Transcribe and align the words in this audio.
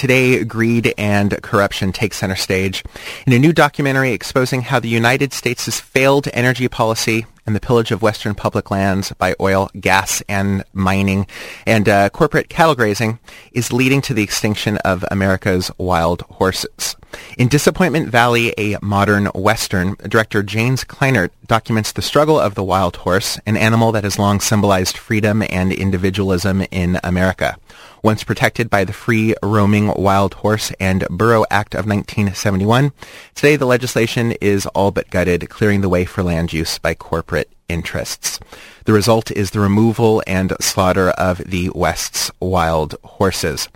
today 0.00 0.42
greed 0.44 0.94
and 0.96 1.42
corruption 1.42 1.92
take 1.92 2.14
center 2.14 2.34
stage 2.34 2.82
in 3.26 3.34
a 3.34 3.38
new 3.38 3.52
documentary 3.52 4.12
exposing 4.12 4.62
how 4.62 4.80
the 4.80 4.88
United 4.88 5.30
States' 5.34 5.78
failed 5.78 6.26
energy 6.32 6.68
policy 6.68 7.26
and 7.44 7.54
the 7.54 7.60
pillage 7.60 7.90
of 7.90 8.00
Western 8.00 8.34
public 8.34 8.70
lands 8.70 9.12
by 9.18 9.34
oil, 9.40 9.68
gas, 9.78 10.22
and 10.26 10.64
mining, 10.72 11.26
and 11.66 11.86
uh, 11.86 12.08
corporate 12.08 12.48
cattle 12.48 12.74
grazing 12.74 13.18
is 13.52 13.74
leading 13.74 14.00
to 14.00 14.14
the 14.14 14.22
extinction 14.22 14.78
of 14.78 15.04
America's 15.10 15.70
wild 15.76 16.22
horses. 16.22 16.96
In 17.36 17.48
Disappointment 17.48 18.08
Valley, 18.08 18.54
a 18.58 18.76
modern 18.82 19.26
Western, 19.26 19.94
director 20.08 20.42
James 20.42 20.84
Kleinert 20.84 21.30
documents 21.46 21.92
the 21.92 22.02
struggle 22.02 22.38
of 22.38 22.54
the 22.54 22.64
wild 22.64 22.96
horse, 22.96 23.38
an 23.46 23.56
animal 23.56 23.92
that 23.92 24.04
has 24.04 24.18
long 24.18 24.40
symbolized 24.40 24.96
freedom 24.96 25.42
and 25.48 25.72
individualism 25.72 26.62
in 26.70 26.98
America. 27.02 27.56
Once 28.02 28.24
protected 28.24 28.70
by 28.70 28.84
the 28.84 28.92
Free 28.92 29.34
Roaming 29.42 29.92
Wild 29.94 30.34
Horse 30.34 30.72
and 30.80 31.06
Burro 31.08 31.44
Act 31.50 31.74
of 31.74 31.86
1971, 31.86 32.92
today 33.34 33.56
the 33.56 33.66
legislation 33.66 34.32
is 34.40 34.66
all 34.66 34.90
but 34.90 35.10
gutted, 35.10 35.50
clearing 35.50 35.82
the 35.82 35.88
way 35.88 36.04
for 36.04 36.22
land 36.22 36.52
use 36.52 36.78
by 36.78 36.94
corporate 36.94 37.50
interests. 37.68 38.40
The 38.84 38.92
result 38.92 39.30
is 39.30 39.50
the 39.50 39.60
removal 39.60 40.22
and 40.26 40.52
slaughter 40.60 41.10
of 41.10 41.38
the 41.38 41.70
West's 41.74 42.30
wild 42.40 42.96
horses. 43.04 43.68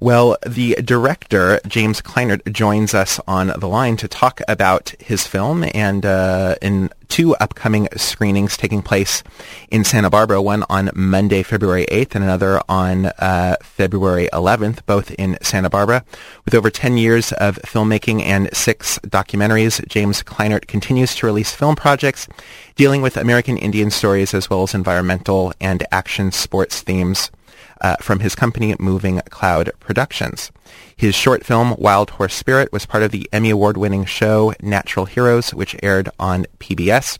Well, 0.00 0.36
the 0.46 0.76
director, 0.76 1.58
James 1.66 2.00
Kleinert, 2.00 2.52
joins 2.52 2.94
us 2.94 3.18
on 3.26 3.48
the 3.48 3.66
line 3.66 3.96
to 3.96 4.06
talk 4.06 4.40
about 4.46 4.90
his 5.00 5.26
film 5.26 5.64
and 5.74 6.06
uh, 6.06 6.54
in 6.62 6.90
two 7.08 7.34
upcoming 7.36 7.88
screenings 7.96 8.56
taking 8.56 8.80
place 8.80 9.24
in 9.72 9.82
Santa 9.82 10.08
Barbara, 10.08 10.40
one 10.40 10.64
on 10.68 10.90
Monday, 10.94 11.42
February 11.42 11.84
8th, 11.90 12.14
and 12.14 12.22
another 12.22 12.60
on 12.68 13.06
uh, 13.06 13.56
February 13.60 14.28
11th, 14.32 14.86
both 14.86 15.10
in 15.12 15.36
Santa 15.42 15.68
Barbara. 15.68 16.04
With 16.44 16.54
over 16.54 16.70
10 16.70 16.96
years 16.96 17.32
of 17.32 17.56
filmmaking 17.62 18.22
and 18.22 18.54
six 18.56 19.00
documentaries, 19.00 19.84
James 19.88 20.22
Kleinert 20.22 20.68
continues 20.68 21.16
to 21.16 21.26
release 21.26 21.50
film 21.50 21.74
projects 21.74 22.28
dealing 22.76 23.02
with 23.02 23.16
American 23.16 23.58
Indian 23.58 23.90
stories 23.90 24.32
as 24.32 24.48
well 24.48 24.62
as 24.62 24.74
environmental 24.74 25.52
and 25.60 25.84
action 25.90 26.30
sports 26.30 26.82
themes 26.82 27.32
uh, 27.80 27.96
from 28.00 28.20
his 28.20 28.34
company 28.34 28.74
Moving 28.78 29.20
Cloud 29.30 29.70
Productions. 29.80 30.50
His 30.96 31.14
short 31.14 31.44
film 31.44 31.74
Wild 31.78 32.10
Horse 32.10 32.34
Spirit 32.34 32.72
was 32.72 32.86
part 32.86 33.02
of 33.02 33.10
the 33.10 33.28
Emmy 33.32 33.50
Award-winning 33.50 34.04
show 34.04 34.54
Natural 34.60 35.06
Heroes, 35.06 35.54
which 35.54 35.76
aired 35.82 36.08
on 36.18 36.46
PBS. 36.58 37.18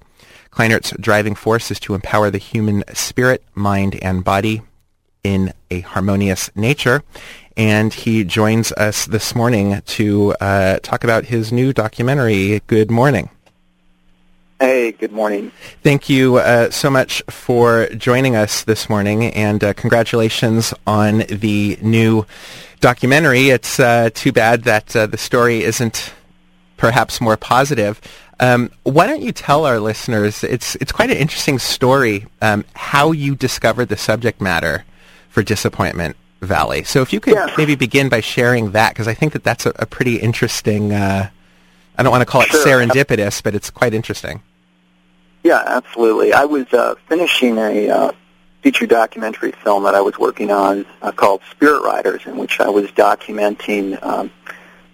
Kleinert's 0.50 0.92
driving 0.98 1.34
force 1.34 1.70
is 1.70 1.78
to 1.80 1.94
empower 1.94 2.30
the 2.30 2.38
human 2.38 2.82
spirit, 2.94 3.44
mind, 3.54 3.98
and 4.02 4.24
body 4.24 4.62
in 5.22 5.52
a 5.70 5.80
harmonious 5.80 6.50
nature. 6.54 7.02
And 7.56 7.92
he 7.92 8.24
joins 8.24 8.72
us 8.72 9.06
this 9.06 9.34
morning 9.34 9.82
to 9.86 10.34
uh, 10.40 10.78
talk 10.82 11.04
about 11.04 11.26
his 11.26 11.52
new 11.52 11.72
documentary, 11.72 12.60
Good 12.66 12.90
Morning. 12.90 13.30
Hey, 14.60 14.90
good 14.90 15.12
morning. 15.12 15.52
Thank 15.84 16.08
you 16.08 16.38
uh, 16.38 16.70
so 16.70 16.90
much 16.90 17.22
for 17.30 17.86
joining 17.90 18.34
us 18.34 18.64
this 18.64 18.90
morning, 18.90 19.26
and 19.26 19.62
uh, 19.62 19.72
congratulations 19.72 20.74
on 20.84 21.18
the 21.28 21.78
new 21.80 22.26
documentary. 22.80 23.50
It's 23.50 23.78
uh, 23.78 24.10
too 24.12 24.32
bad 24.32 24.64
that 24.64 24.96
uh, 24.96 25.06
the 25.06 25.16
story 25.16 25.62
isn't 25.62 26.12
perhaps 26.76 27.20
more 27.20 27.36
positive. 27.36 28.00
Um, 28.40 28.72
why 28.82 29.06
don't 29.06 29.22
you 29.22 29.30
tell 29.30 29.64
our 29.64 29.78
listeners? 29.78 30.42
It's 30.42 30.74
it's 30.76 30.90
quite 30.90 31.12
an 31.12 31.18
interesting 31.18 31.60
story 31.60 32.26
um, 32.42 32.64
how 32.74 33.12
you 33.12 33.36
discovered 33.36 33.90
the 33.90 33.96
subject 33.96 34.40
matter 34.40 34.84
for 35.28 35.44
Disappointment 35.44 36.16
Valley. 36.40 36.82
So 36.82 37.00
if 37.00 37.12
you 37.12 37.20
could 37.20 37.34
yeah. 37.34 37.54
maybe 37.56 37.76
begin 37.76 38.08
by 38.08 38.22
sharing 38.22 38.72
that, 38.72 38.94
because 38.94 39.06
I 39.06 39.14
think 39.14 39.34
that 39.34 39.44
that's 39.44 39.66
a, 39.66 39.72
a 39.76 39.86
pretty 39.86 40.16
interesting. 40.16 40.92
Uh, 40.92 41.30
I 41.96 42.02
don't 42.02 42.10
want 42.10 42.22
to 42.22 42.26
call 42.26 42.42
it 42.42 42.48
sure. 42.48 42.64
serendipitous, 42.64 43.40
but 43.40 43.54
it's 43.54 43.70
quite 43.70 43.94
interesting. 43.94 44.42
Yeah, 45.42 45.62
absolutely. 45.64 46.32
I 46.32 46.44
was 46.44 46.66
uh, 46.72 46.94
finishing 47.08 47.58
a 47.58 47.88
uh, 47.88 48.12
feature 48.62 48.86
documentary 48.86 49.52
film 49.52 49.84
that 49.84 49.94
I 49.94 50.00
was 50.00 50.18
working 50.18 50.50
on 50.50 50.84
uh, 51.00 51.12
called 51.12 51.42
Spirit 51.50 51.82
Riders, 51.82 52.22
in 52.26 52.36
which 52.36 52.60
I 52.60 52.68
was 52.68 52.90
documenting 52.90 54.02
um, 54.02 54.30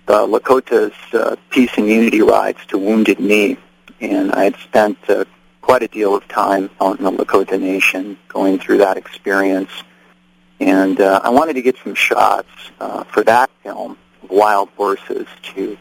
the 0.06 0.26
Lakota's 0.26 0.94
uh, 1.14 1.36
peace 1.50 1.70
and 1.76 1.88
unity 1.88 2.20
rides 2.20 2.64
to 2.66 2.78
Wounded 2.78 3.20
Knee. 3.20 3.56
And 4.00 4.32
I 4.32 4.44
had 4.44 4.56
spent 4.56 4.98
uh, 5.08 5.24
quite 5.62 5.82
a 5.82 5.88
deal 5.88 6.14
of 6.14 6.28
time 6.28 6.68
out 6.80 6.98
in 6.98 7.04
the 7.04 7.10
Lakota 7.10 7.58
Nation 7.58 8.18
going 8.28 8.58
through 8.58 8.78
that 8.78 8.96
experience. 8.98 9.70
And 10.60 11.00
uh, 11.00 11.20
I 11.24 11.30
wanted 11.30 11.54
to 11.54 11.62
get 11.62 11.76
some 11.82 11.94
shots 11.94 12.48
uh, 12.80 13.04
for 13.04 13.24
that 13.24 13.50
film 13.62 13.96
wild 14.28 14.68
horses 14.76 15.26
to, 15.42 15.60
you 15.62 15.78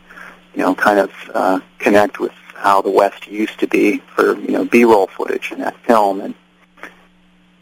know, 0.56 0.74
kind 0.74 1.00
of 1.00 1.12
uh, 1.34 1.60
connect 1.80 2.20
with 2.20 2.32
how 2.56 2.82
the 2.82 2.90
West 2.90 3.28
used 3.28 3.60
to 3.60 3.68
be 3.68 4.00
for 4.16 4.38
you 4.38 4.52
know 4.52 4.66
B-roll 4.66 5.08
footage 5.08 5.52
in 5.52 5.60
that 5.60 5.78
film. 5.86 6.22
And 6.22 6.36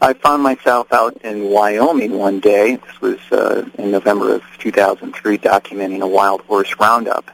I 0.00 0.14
found 0.14 0.42
myself 0.42 0.92
out 0.92 1.16
in 1.22 1.44
Wyoming 1.44 2.18
one 2.18 2.40
day. 2.40 2.76
This 2.76 3.00
was 3.00 3.18
uh, 3.30 3.68
in 3.78 3.90
November 3.90 4.34
of 4.34 4.42
2003, 4.58 5.38
documenting 5.38 6.00
a 6.00 6.06
wild 6.06 6.40
horse 6.42 6.74
roundup, 6.80 7.30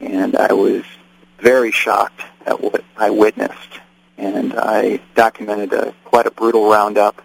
and 0.00 0.36
I 0.36 0.52
was 0.52 0.84
very 1.38 1.72
shocked 1.72 2.22
at 2.46 2.60
what 2.60 2.84
I 2.96 3.10
witnessed. 3.10 3.80
And 4.16 4.54
I 4.54 5.00
documented 5.14 5.72
a, 5.72 5.94
quite 6.04 6.26
a 6.26 6.30
brutal 6.30 6.70
roundup, 6.70 7.22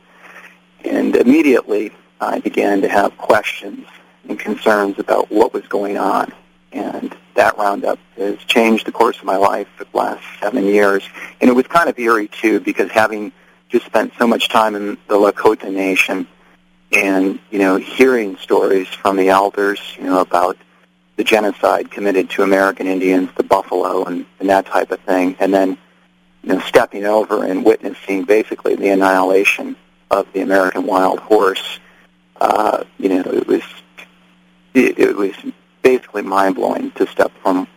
and 0.84 1.16
immediately 1.16 1.92
I 2.22 2.40
began 2.40 2.82
to 2.82 2.88
have 2.88 3.18
questions 3.18 3.86
and 4.28 4.40
concerns 4.40 5.00
about 5.00 5.32
what 5.32 5.54
was 5.54 5.66
going 5.68 5.98
on. 5.98 6.34
And 6.72 7.16
that 7.36 7.58
roundup 7.58 8.00
has 8.18 8.38
changed 8.46 8.86
the 8.86 8.92
course 8.92 9.20
of 9.20 9.26
my 9.26 9.38
life 9.38 9.68
for 9.78 9.84
the 9.84 9.98
last 9.98 10.24
seven 10.42 10.66
years. 10.66 11.08
And 11.40 11.50
it 11.50 11.54
was 11.54 11.68
kind 11.68 11.90
of 11.90 12.00
eerie, 12.00 12.28
too, 12.28 12.60
because 12.60 12.90
having 12.92 13.32
just 13.70 13.86
spent 13.86 14.14
so 14.18 14.26
much 14.26 14.50
time 14.50 14.76
in 14.76 14.98
the 15.08 15.16
Lakota 15.16 15.72
Nation 15.72 16.28
and, 16.92 17.40
you 17.52 17.60
know, 17.60 17.78
hearing 17.78 18.38
stories 18.38 18.88
from 18.88 19.18
the 19.18 19.30
elders, 19.30 19.80
you 19.98 20.04
know, 20.04 20.22
about 20.22 20.58
the 21.18 21.24
genocide 21.24 21.92
committed 21.92 22.30
to 22.32 22.44
American 22.44 22.88
Indians, 22.88 23.30
the 23.38 23.44
buffalo, 23.44 24.04
and, 24.06 24.26
and 24.40 24.50
that 24.50 24.66
type 24.66 24.92
of 24.92 25.00
thing, 25.02 25.36
and 25.40 25.54
then, 25.54 25.78
you 26.44 26.54
know, 26.54 26.60
stepping 26.60 27.06
over 27.06 27.44
and 27.44 27.66
witnessing 27.66 28.24
basically 28.24 28.76
the 28.76 28.90
annihilation 28.90 29.76
of 30.12 30.32
the 30.34 30.42
American 30.42 30.86
wild 30.86 31.20
horse, 31.20 31.80
uh, 32.40 32.84
you 32.98 33.10
know, 33.10 33.22
it 33.22 33.48
was 33.48 33.64
it, 34.74 35.00
it 35.00 35.16
was 35.16 35.34
basically 35.86 36.24
mind 36.24 36.56
blowing 36.56 36.92
to 36.98 37.06
step 37.08 37.32
from 37.42 37.68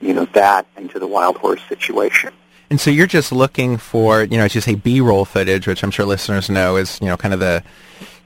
you 0.00 0.14
know 0.14 0.26
that 0.32 0.66
into 0.76 0.98
the 0.98 1.06
wild 1.06 1.36
horse 1.36 1.62
situation. 1.68 2.32
And 2.70 2.80
so 2.80 2.90
you're 2.90 3.06
just 3.06 3.30
looking 3.30 3.76
for, 3.76 4.24
you 4.24 4.36
know, 4.38 4.44
as 4.44 4.54
you 4.56 4.60
say, 4.60 4.74
B-roll 4.74 5.24
footage, 5.24 5.68
which 5.68 5.84
I'm 5.84 5.92
sure 5.92 6.04
listeners 6.04 6.50
know 6.50 6.76
is, 6.76 6.98
you 7.00 7.06
know, 7.06 7.16
kind 7.16 7.32
of 7.32 7.38
the, 7.38 7.62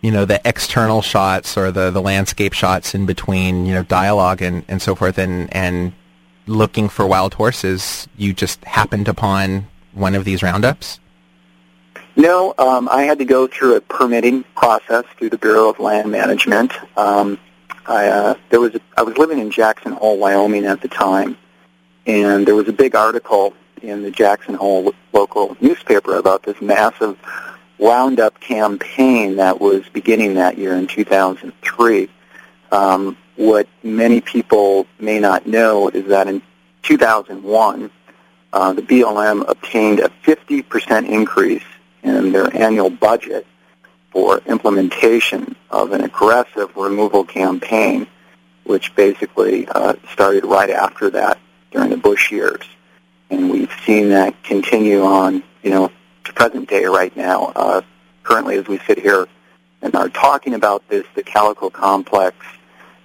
you 0.01 0.11
know, 0.11 0.25
the 0.25 0.41
external 0.47 1.03
shots 1.03 1.59
or 1.59 1.71
the, 1.71 1.91
the 1.91 2.01
landscape 2.01 2.55
shots 2.55 2.95
in 2.95 3.05
between, 3.05 3.67
you 3.67 3.75
know, 3.75 3.83
dialogue 3.83 4.41
and, 4.41 4.65
and 4.67 4.81
so 4.81 4.95
forth, 4.95 5.19
and, 5.19 5.55
and 5.55 5.93
looking 6.47 6.89
for 6.89 7.07
wild 7.07 7.35
horses. 7.35 8.09
You 8.17 8.33
just 8.33 8.65
happened 8.65 9.09
upon 9.09 9.67
one 9.93 10.15
of 10.15 10.25
these 10.25 10.43
roundups? 10.43 11.01
No, 12.17 12.55
um, 12.57 12.89
I 12.89 13.03
had 13.03 13.19
to 13.19 13.27
go 13.27 13.47
through 13.47 13.77
a 13.77 13.83
permitting 13.83 14.45
process 14.57 15.05
through 15.19 15.31
the 15.31 15.39
Bureau 15.39 15.69
of 15.69 15.79
Land 15.79 16.11
Management. 16.11 16.73
Um, 16.97 17.39
I 17.91 18.07
uh, 18.07 18.35
there 18.51 18.61
was 18.61 18.77
a, 18.77 18.81
I 18.97 19.03
was 19.03 19.19
living 19.19 19.41
in 19.41 19.51
Jackson 19.51 19.93
Hole, 19.93 20.17
Wyoming 20.17 20.65
at 20.65 20.81
the 20.81 20.87
time, 20.87 21.37
and 22.07 22.47
there 22.47 22.55
was 22.55 22.69
a 22.69 22.73
big 22.73 22.95
article 22.95 23.53
in 23.83 24.03
the 24.03 24.13
Jackson 24.13 24.55
Hole 24.55 24.95
local 25.13 25.57
newspaper 25.61 26.17
about 26.17 26.45
this 26.45 26.61
massive 26.61 27.19
Roundup 27.81 28.39
campaign 28.39 29.37
that 29.37 29.61
was 29.61 29.89
beginning 29.89 30.35
that 30.35 30.57
year 30.57 30.75
in 30.75 30.87
2003. 30.87 32.09
Um, 32.71 33.17
what 33.37 33.67
many 33.83 34.21
people 34.21 34.87
may 35.01 35.19
not 35.19 35.47
know 35.47 35.89
is 35.89 36.07
that 36.09 36.29
in 36.29 36.43
2001, 36.83 37.91
uh, 38.53 38.73
the 38.75 38.83
BLM 38.83 39.49
obtained 39.49 39.99
a 39.99 40.11
50% 40.25 41.09
increase 41.09 41.65
in 42.03 42.33
their 42.33 42.55
annual 42.55 42.91
budget 42.91 43.47
for 44.11 44.39
implementation 44.47 45.57
of 45.71 45.93
an 45.93 46.03
aggressive 46.03 46.75
removal 46.77 47.25
campaign, 47.25 48.07
which 48.65 48.95
basically 48.95 49.67
uh, 49.69 49.95
started 50.13 50.45
right 50.45 50.71
after 50.71 51.11
that 51.11 51.39
during 51.71 51.91
the 51.91 51.97
Bush 51.97 52.31
years. 52.33 52.65
And 53.31 53.51
we've 53.51 53.73
seen 53.85 54.09
that 54.11 54.43
continue 54.43 55.03
on, 55.03 55.43
you 55.63 55.71
know, 55.71 55.91
to 56.25 56.33
present 56.33 56.69
day 56.69 56.85
right 56.85 57.17
now. 57.17 57.53
Uh, 57.55 57.83
currently, 58.25 58.57
as 58.57 58.67
we 58.67 58.79
sit 58.79 58.99
here 58.99 59.29
and 59.83 59.95
are 59.95 60.09
talking 60.09 60.55
about 60.55 60.87
this, 60.89 61.05
the 61.15 61.23
Calico 61.23 61.71
Complex, 61.71 62.37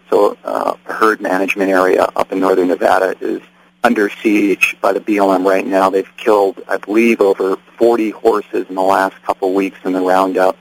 so 0.09 0.37
uh, 0.43 0.75
herd 0.85 1.21
management 1.21 1.69
area 1.69 2.03
up 2.15 2.31
in 2.31 2.39
northern 2.39 2.67
Nevada, 2.67 3.15
is 3.21 3.41
under 3.83 4.09
siege 4.09 4.75
by 4.81 4.93
the 4.93 4.99
BLM 4.99 5.45
right 5.45 5.65
now. 5.65 5.91
They've 5.91 6.17
killed, 6.17 6.61
I 6.67 6.77
believe, 6.77 7.21
over 7.21 7.55
40 7.77 8.09
horses 8.09 8.65
in 8.67 8.75
the 8.75 8.81
last 8.81 9.21
couple 9.23 9.53
weeks 9.53 9.77
in 9.83 9.93
the 9.93 10.01
roundup. 10.01 10.57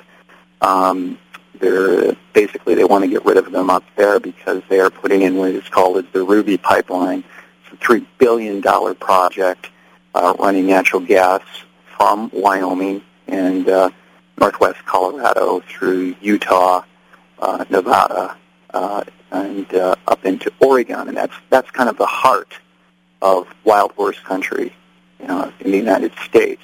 Um, 0.65 1.19
they're 1.61 2.17
basically 2.33 2.75
they 2.75 2.85
want 2.85 3.05
to 3.05 3.11
get 3.11 3.25
rid 3.25 3.37
of 3.37 3.53
them 3.53 3.69
up 3.71 3.85
there 3.97 4.19
because 4.19 4.63
they 4.69 4.81
are 4.81 4.91
putting 4.91 5.23
in 5.23 5.37
what 5.37 5.51
is 5.51 5.69
called 5.69 5.99
as 5.99 6.05
the 6.13 6.25
Ruby 6.25 6.57
pipeline. 6.57 7.23
It's 7.65 7.75
a 7.75 7.77
three 7.77 8.07
billion 8.19 8.61
dollar 8.61 8.95
project 8.95 9.71
uh, 10.15 10.35
running 10.39 10.67
natural 10.67 11.03
gas 11.03 11.43
from 11.97 12.31
Wyoming 12.33 13.03
and 13.29 13.69
uh, 13.69 13.91
northwest 14.39 14.85
Colorado 14.87 15.61
through 15.61 16.17
Utah, 16.21 16.83
uh, 17.39 17.65
Nevada, 17.69 18.37
uh, 18.73 19.05
and 19.31 19.73
uh, 19.75 19.95
up 20.09 20.25
into 20.25 20.51
Oregon, 20.61 21.09
and 21.09 21.17
that's 21.17 21.35
that's 21.51 21.71
kind 21.71 21.91
of 21.91 21.99
the 21.99 22.07
heart 22.07 22.55
of 23.21 23.47
wild 23.65 23.93
horse 23.93 24.19
country 24.21 24.73
you 25.21 25.27
know, 25.27 25.53
in 25.61 25.71
the 25.71 25.77
United 25.77 26.13
States. 26.25 26.63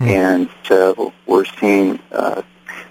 Mm. 0.00 0.08
And 0.08 0.70
uh, 0.70 1.10
we're 1.26 1.44
seeing 1.44 1.98
uh, 2.12 2.42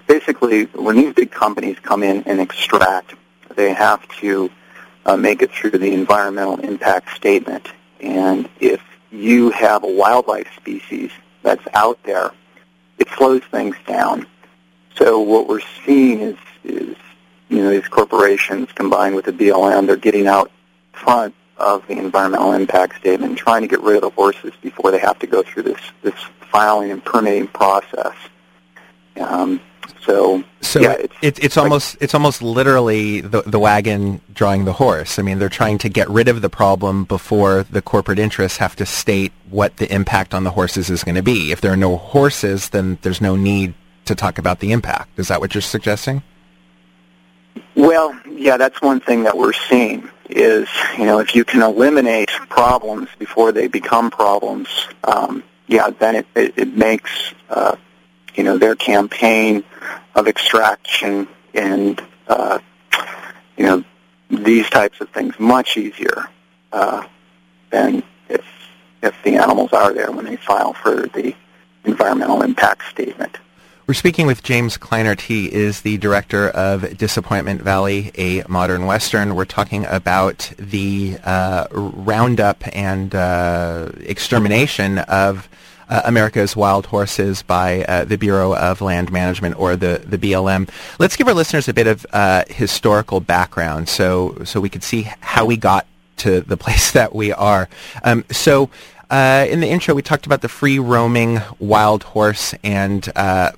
basically 0.06 0.64
when 0.64 0.96
these 0.96 1.14
big 1.14 1.30
companies 1.30 1.78
come 1.80 2.02
in 2.02 2.22
and 2.24 2.40
extract, 2.40 3.14
they 3.54 3.72
have 3.72 4.06
to 4.20 4.50
uh, 5.04 5.16
make 5.16 5.42
it 5.42 5.50
through 5.52 5.70
the 5.70 5.92
environmental 5.92 6.58
impact 6.60 7.14
statement. 7.14 7.68
And 8.00 8.48
if 8.60 8.82
you 9.10 9.50
have 9.50 9.84
a 9.84 9.88
wildlife 9.88 10.48
species 10.56 11.10
that's 11.42 11.66
out 11.74 12.02
there, 12.02 12.32
it 12.98 13.08
slows 13.16 13.42
things 13.50 13.76
down. 13.86 14.26
So 14.96 15.20
what 15.20 15.48
we're 15.48 15.60
seeing 15.84 16.20
is, 16.20 16.36
is 16.64 16.96
you 17.48 17.62
know, 17.62 17.70
these 17.70 17.88
corporations 17.88 18.72
combined 18.72 19.14
with 19.14 19.26
the 19.26 19.32
BLM, 19.32 19.86
they're 19.86 19.96
getting 19.96 20.26
out 20.26 20.50
front 20.92 21.34
of 21.58 21.86
the 21.86 21.98
environmental 21.98 22.52
impact 22.52 22.98
statement 22.98 23.38
trying 23.38 23.62
to 23.62 23.68
get 23.68 23.80
rid 23.80 23.96
of 23.96 24.02
the 24.02 24.10
horses 24.10 24.52
before 24.60 24.90
they 24.90 24.98
have 24.98 25.18
to 25.18 25.26
go 25.26 25.42
through 25.42 25.62
this, 25.62 25.80
this 26.02 26.14
filing 26.50 26.90
and 26.90 27.04
permitting 27.04 27.46
process. 27.46 28.14
Um, 29.16 29.60
so, 30.00 30.42
so 30.60 30.80
yeah, 30.80 30.92
it's, 30.92 31.14
it's, 31.22 31.38
it's 31.38 31.56
almost 31.56 31.96
it's 32.00 32.14
almost 32.14 32.42
literally 32.42 33.20
the 33.20 33.42
the 33.42 33.58
wagon 33.58 34.20
drawing 34.32 34.64
the 34.64 34.72
horse. 34.72 35.18
I 35.18 35.22
mean, 35.22 35.38
they're 35.38 35.48
trying 35.48 35.78
to 35.78 35.88
get 35.88 36.08
rid 36.08 36.28
of 36.28 36.42
the 36.42 36.50
problem 36.50 37.04
before 37.04 37.64
the 37.64 37.82
corporate 37.82 38.18
interests 38.18 38.58
have 38.58 38.76
to 38.76 38.86
state 38.86 39.32
what 39.50 39.76
the 39.78 39.92
impact 39.92 40.34
on 40.34 40.44
the 40.44 40.50
horses 40.50 40.90
is 40.90 41.04
going 41.04 41.14
to 41.14 41.22
be. 41.22 41.52
If 41.52 41.60
there 41.60 41.72
are 41.72 41.76
no 41.76 41.96
horses, 41.96 42.70
then 42.70 42.98
there's 43.02 43.20
no 43.20 43.36
need 43.36 43.74
to 44.06 44.14
talk 44.14 44.38
about 44.38 44.60
the 44.60 44.72
impact. 44.72 45.18
Is 45.18 45.28
that 45.28 45.40
what 45.40 45.54
you're 45.54 45.62
suggesting? 45.62 46.22
Well, 47.74 48.18
yeah, 48.30 48.56
that's 48.56 48.80
one 48.80 49.00
thing 49.00 49.24
that 49.24 49.36
we're 49.36 49.52
seeing 49.52 50.08
is, 50.30 50.68
you 50.98 51.04
know, 51.04 51.18
if 51.18 51.34
you 51.34 51.44
can 51.44 51.62
eliminate 51.62 52.30
problems 52.48 53.08
before 53.18 53.52
they 53.52 53.68
become 53.68 54.10
problems, 54.10 54.68
um, 55.04 55.42
yeah, 55.66 55.90
then 55.90 56.16
it, 56.16 56.26
it, 56.34 56.54
it 56.56 56.76
makes, 56.76 57.34
uh, 57.50 57.76
you 58.36 58.44
know, 58.44 58.58
their 58.58 58.76
campaign 58.76 59.64
of 60.14 60.28
extraction 60.28 61.26
and, 61.54 62.00
uh, 62.28 62.58
you 63.56 63.64
know, 63.64 63.84
these 64.30 64.68
types 64.70 65.00
of 65.00 65.08
things 65.10 65.34
much 65.38 65.76
easier 65.76 66.28
uh, 66.72 67.06
than 67.70 68.02
if 68.28 68.44
if 69.02 69.14
the 69.22 69.36
animals 69.36 69.72
are 69.72 69.92
there 69.92 70.10
when 70.10 70.24
they 70.24 70.36
file 70.36 70.72
for 70.72 71.06
the 71.08 71.34
environmental 71.84 72.42
impact 72.42 72.82
statement. 72.90 73.38
We're 73.86 73.94
speaking 73.94 74.26
with 74.26 74.42
James 74.42 74.76
Kleinert. 74.76 75.20
He 75.20 75.52
is 75.52 75.82
the 75.82 75.96
director 75.98 76.48
of 76.48 76.98
Disappointment 76.98 77.62
Valley, 77.62 78.10
a 78.16 78.42
modern 78.48 78.86
western. 78.86 79.36
We're 79.36 79.44
talking 79.44 79.86
about 79.86 80.52
the 80.58 81.18
uh, 81.22 81.68
roundup 81.70 82.64
and 82.76 83.14
uh, 83.14 83.92
extermination 84.00 84.98
of 84.98 85.48
uh, 85.88 86.02
America's 86.04 86.56
wild 86.56 86.86
horses 86.86 87.42
by 87.42 87.84
uh, 87.84 88.04
the 88.04 88.16
Bureau 88.16 88.54
of 88.54 88.80
Land 88.80 89.12
Management 89.12 89.58
or 89.58 89.76
the, 89.76 90.02
the 90.04 90.18
BLM. 90.18 90.68
Let's 90.98 91.16
give 91.16 91.28
our 91.28 91.34
listeners 91.34 91.68
a 91.68 91.74
bit 91.74 91.86
of 91.86 92.06
uh, 92.12 92.44
historical 92.48 93.20
background 93.20 93.88
so 93.88 94.36
so 94.44 94.60
we 94.60 94.68
could 94.68 94.82
see 94.82 95.02
how 95.20 95.44
we 95.44 95.56
got 95.56 95.86
to 96.18 96.40
the 96.40 96.56
place 96.64 96.92
that 96.92 97.14
we 97.14 97.32
are. 97.32 97.68
Um, 98.02 98.24
so. 98.30 98.70
Uh, 99.08 99.46
in 99.48 99.60
the 99.60 99.68
intro, 99.68 99.94
we 99.94 100.02
talked 100.02 100.26
about 100.26 100.42
the 100.42 100.48
free 100.48 100.80
roaming 100.80 101.40
wild 101.60 102.02
horse 102.02 102.56
and 102.64 103.08
uh, 103.14 103.52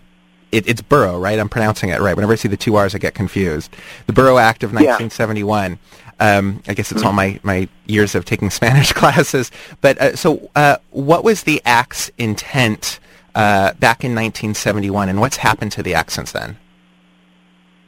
it, 0.52 0.69
it's 0.69 0.82
Burro, 0.82 1.19
right? 1.19 1.38
I'm 1.38 1.48
pronouncing 1.48 1.90
it 1.90 2.00
right. 2.00 2.14
Whenever 2.14 2.32
I 2.32 2.36
see 2.36 2.48
the 2.48 2.56
two 2.56 2.76
R's, 2.76 2.94
I 2.94 2.98
get 2.98 3.14
confused. 3.14 3.75
The 4.06 4.12
Burro 4.12 4.38
Act 4.38 4.62
of 4.62 4.72
1971. 4.72 5.72
Yeah. 5.72 5.76
Um, 6.20 6.62
I 6.66 6.74
guess 6.74 6.90
it's 6.90 7.02
all 7.02 7.12
my, 7.12 7.38
my 7.42 7.68
years 7.86 8.14
of 8.14 8.24
taking 8.24 8.50
Spanish 8.60 8.92
classes. 8.92 9.50
But 9.80 9.98
uh, 9.98 10.16
so, 10.16 10.50
uh, 10.56 10.78
what 10.90 11.24
was 11.24 11.44
the 11.44 11.62
Act's 11.64 12.10
intent 12.18 12.98
uh, 13.34 13.74
back 13.74 14.04
in 14.04 14.12
1971, 14.12 15.08
and 15.08 15.20
what's 15.20 15.36
happened 15.36 15.72
to 15.72 15.82
the 15.82 15.94
Act 15.94 16.12
since 16.12 16.32
then? 16.32 16.56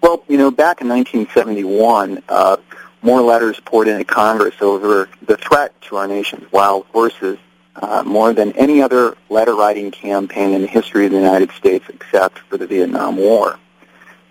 Well, 0.00 0.22
you 0.28 0.38
know, 0.38 0.50
back 0.50 0.80
in 0.80 0.88
1971, 0.88 2.22
uh, 2.28 2.56
more 3.02 3.20
letters 3.20 3.58
poured 3.60 3.88
into 3.88 4.04
Congress 4.04 4.54
over 4.60 5.08
the 5.26 5.36
threat 5.36 5.78
to 5.82 5.96
our 5.96 6.06
nation's 6.06 6.50
wild 6.52 6.86
horses 6.86 7.38
uh, 7.76 8.02
more 8.04 8.32
than 8.32 8.52
any 8.52 8.82
other 8.82 9.16
letter-writing 9.28 9.90
campaign 9.90 10.52
in 10.52 10.62
the 10.62 10.66
history 10.66 11.06
of 11.06 11.12
the 11.12 11.16
United 11.16 11.50
States 11.52 11.84
except 11.88 12.38
for 12.40 12.56
the 12.56 12.66
Vietnam 12.66 13.16
War. 13.16 13.58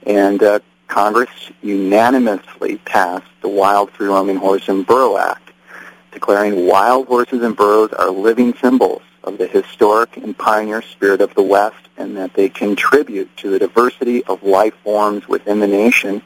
And 0.06 0.42
uh, 0.42 0.60
Congress 0.90 1.30
unanimously 1.62 2.78
passed 2.80 3.28
the 3.42 3.48
Wild 3.48 3.92
Free 3.92 4.08
Roaming 4.08 4.36
Horse 4.36 4.68
and 4.68 4.86
Burro 4.86 5.18
Act, 5.18 5.52
declaring 6.12 6.68
wild 6.68 7.08
horses 7.08 7.44
and 7.44 7.56
burros 7.56 7.94
are 7.94 8.10
living 8.10 8.54
symbols 8.56 9.04
of 9.24 9.38
the 9.38 9.48
historic 9.48 10.18
and 10.18 10.38
pioneer 10.38 10.82
spirit 10.82 11.22
of 11.22 11.34
the 11.36 11.44
West 11.44 11.88
and 11.96 12.18
that 12.18 12.34
they 12.34 12.50
contribute 12.50 13.30
to 13.38 13.52
the 13.52 13.60
diversity 13.60 14.24
of 14.26 14.42
life 14.42 14.74
forms 14.84 15.28
within 15.28 15.60
the 15.60 15.68
nation 15.68 16.22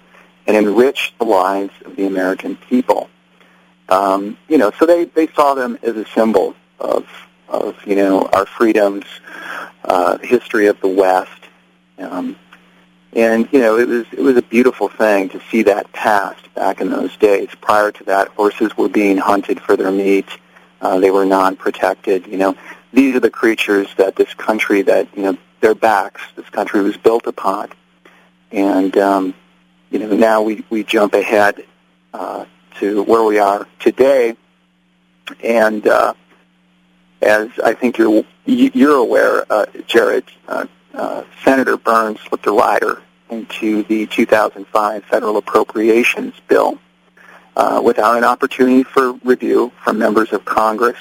and 0.48 0.56
enrich 0.56 1.13
the 1.19 1.25
lives 1.25 1.74
of 1.86 1.95
the 1.95 2.06
American 2.06 2.56
people. 2.56 3.09
Um, 3.89 4.38
you 4.48 4.57
know, 4.57 4.71
so 4.80 4.86
they, 4.86 5.06
they 5.06 5.27
saw 5.27 5.54
them 5.56 5.77
as 5.83 5.98
a 5.98 6.06
symbol 6.06 6.56
of 6.80 7.06
of 7.50 7.75
you 7.86 7.95
know 7.95 8.27
our 8.33 8.45
freedoms, 8.45 9.06
uh, 9.83 10.18
history 10.19 10.68
of 10.68 10.80
the 10.81 10.88
West, 10.88 11.30
um, 12.00 12.36
and 13.15 13.48
you 13.51 13.60
know 13.60 13.77
it 13.77 13.88
was 13.88 14.06
it 14.12 14.19
was 14.19 14.38
a 14.38 14.42
beautiful 14.42 14.89
thing 14.89 15.30
to 15.30 15.42
see 15.51 15.63
that 15.63 15.92
past 15.94 16.54
back 16.56 16.81
in 16.81 16.89
those 16.89 17.15
days. 17.18 17.50
Prior 17.62 17.92
to 17.92 18.04
that, 18.06 18.30
horses 18.30 18.75
were 18.75 18.89
being 18.89 19.18
hunted 19.18 19.62
for 19.62 19.75
their 19.77 19.92
meat; 19.92 20.27
uh, 20.81 21.00
they 21.00 21.12
were 21.12 21.25
non-protected. 21.25 22.27
You 22.27 22.38
know, 22.38 22.56
these 22.92 23.15
are 23.15 23.19
the 23.19 23.30
creatures 23.30 23.88
that 23.98 24.15
this 24.15 24.33
country 24.33 24.81
that 24.83 25.15
you 25.15 25.24
know 25.24 25.38
their 25.62 25.75
backs 25.75 26.21
this 26.36 26.50
country 26.50 26.81
was 26.81 26.98
built 26.98 27.27
upon, 27.27 27.69
and 28.51 28.98
um, 28.98 29.33
you 29.92 30.00
know 30.00 30.16
now 30.16 30.42
we 30.42 30.63
we 30.69 30.83
jump 30.83 31.13
ahead 31.13 31.63
uh, 32.13 32.45
to 32.80 33.04
where 33.04 33.24
we 33.24 33.38
are 33.38 33.68
today, 33.80 34.35
and 35.44 35.85
uh, 35.87 36.14
as 37.21 37.49
I 37.64 37.73
think 37.73 37.97
you're 37.97 38.26
you're 38.45 38.97
aware, 38.97 39.45
uh, 39.49 39.66
Jared, 39.87 40.26
uh, 40.47 40.66
uh, 40.94 41.23
Senator 41.44 41.78
Burns 41.78 42.19
slipped 42.21 42.45
a 42.47 42.52
rider 42.52 43.02
into 43.33 43.83
the 43.83 44.06
2005 44.07 45.04
federal 45.06 45.37
appropriations 45.37 46.33
bill 46.47 46.80
uh, 47.56 47.81
without 47.83 48.18
an 48.18 48.23
opportunity 48.23 48.83
for 48.83 49.13
review 49.23 49.71
from 49.83 49.97
members 49.97 50.31
of 50.33 50.45
Congress. 50.45 50.99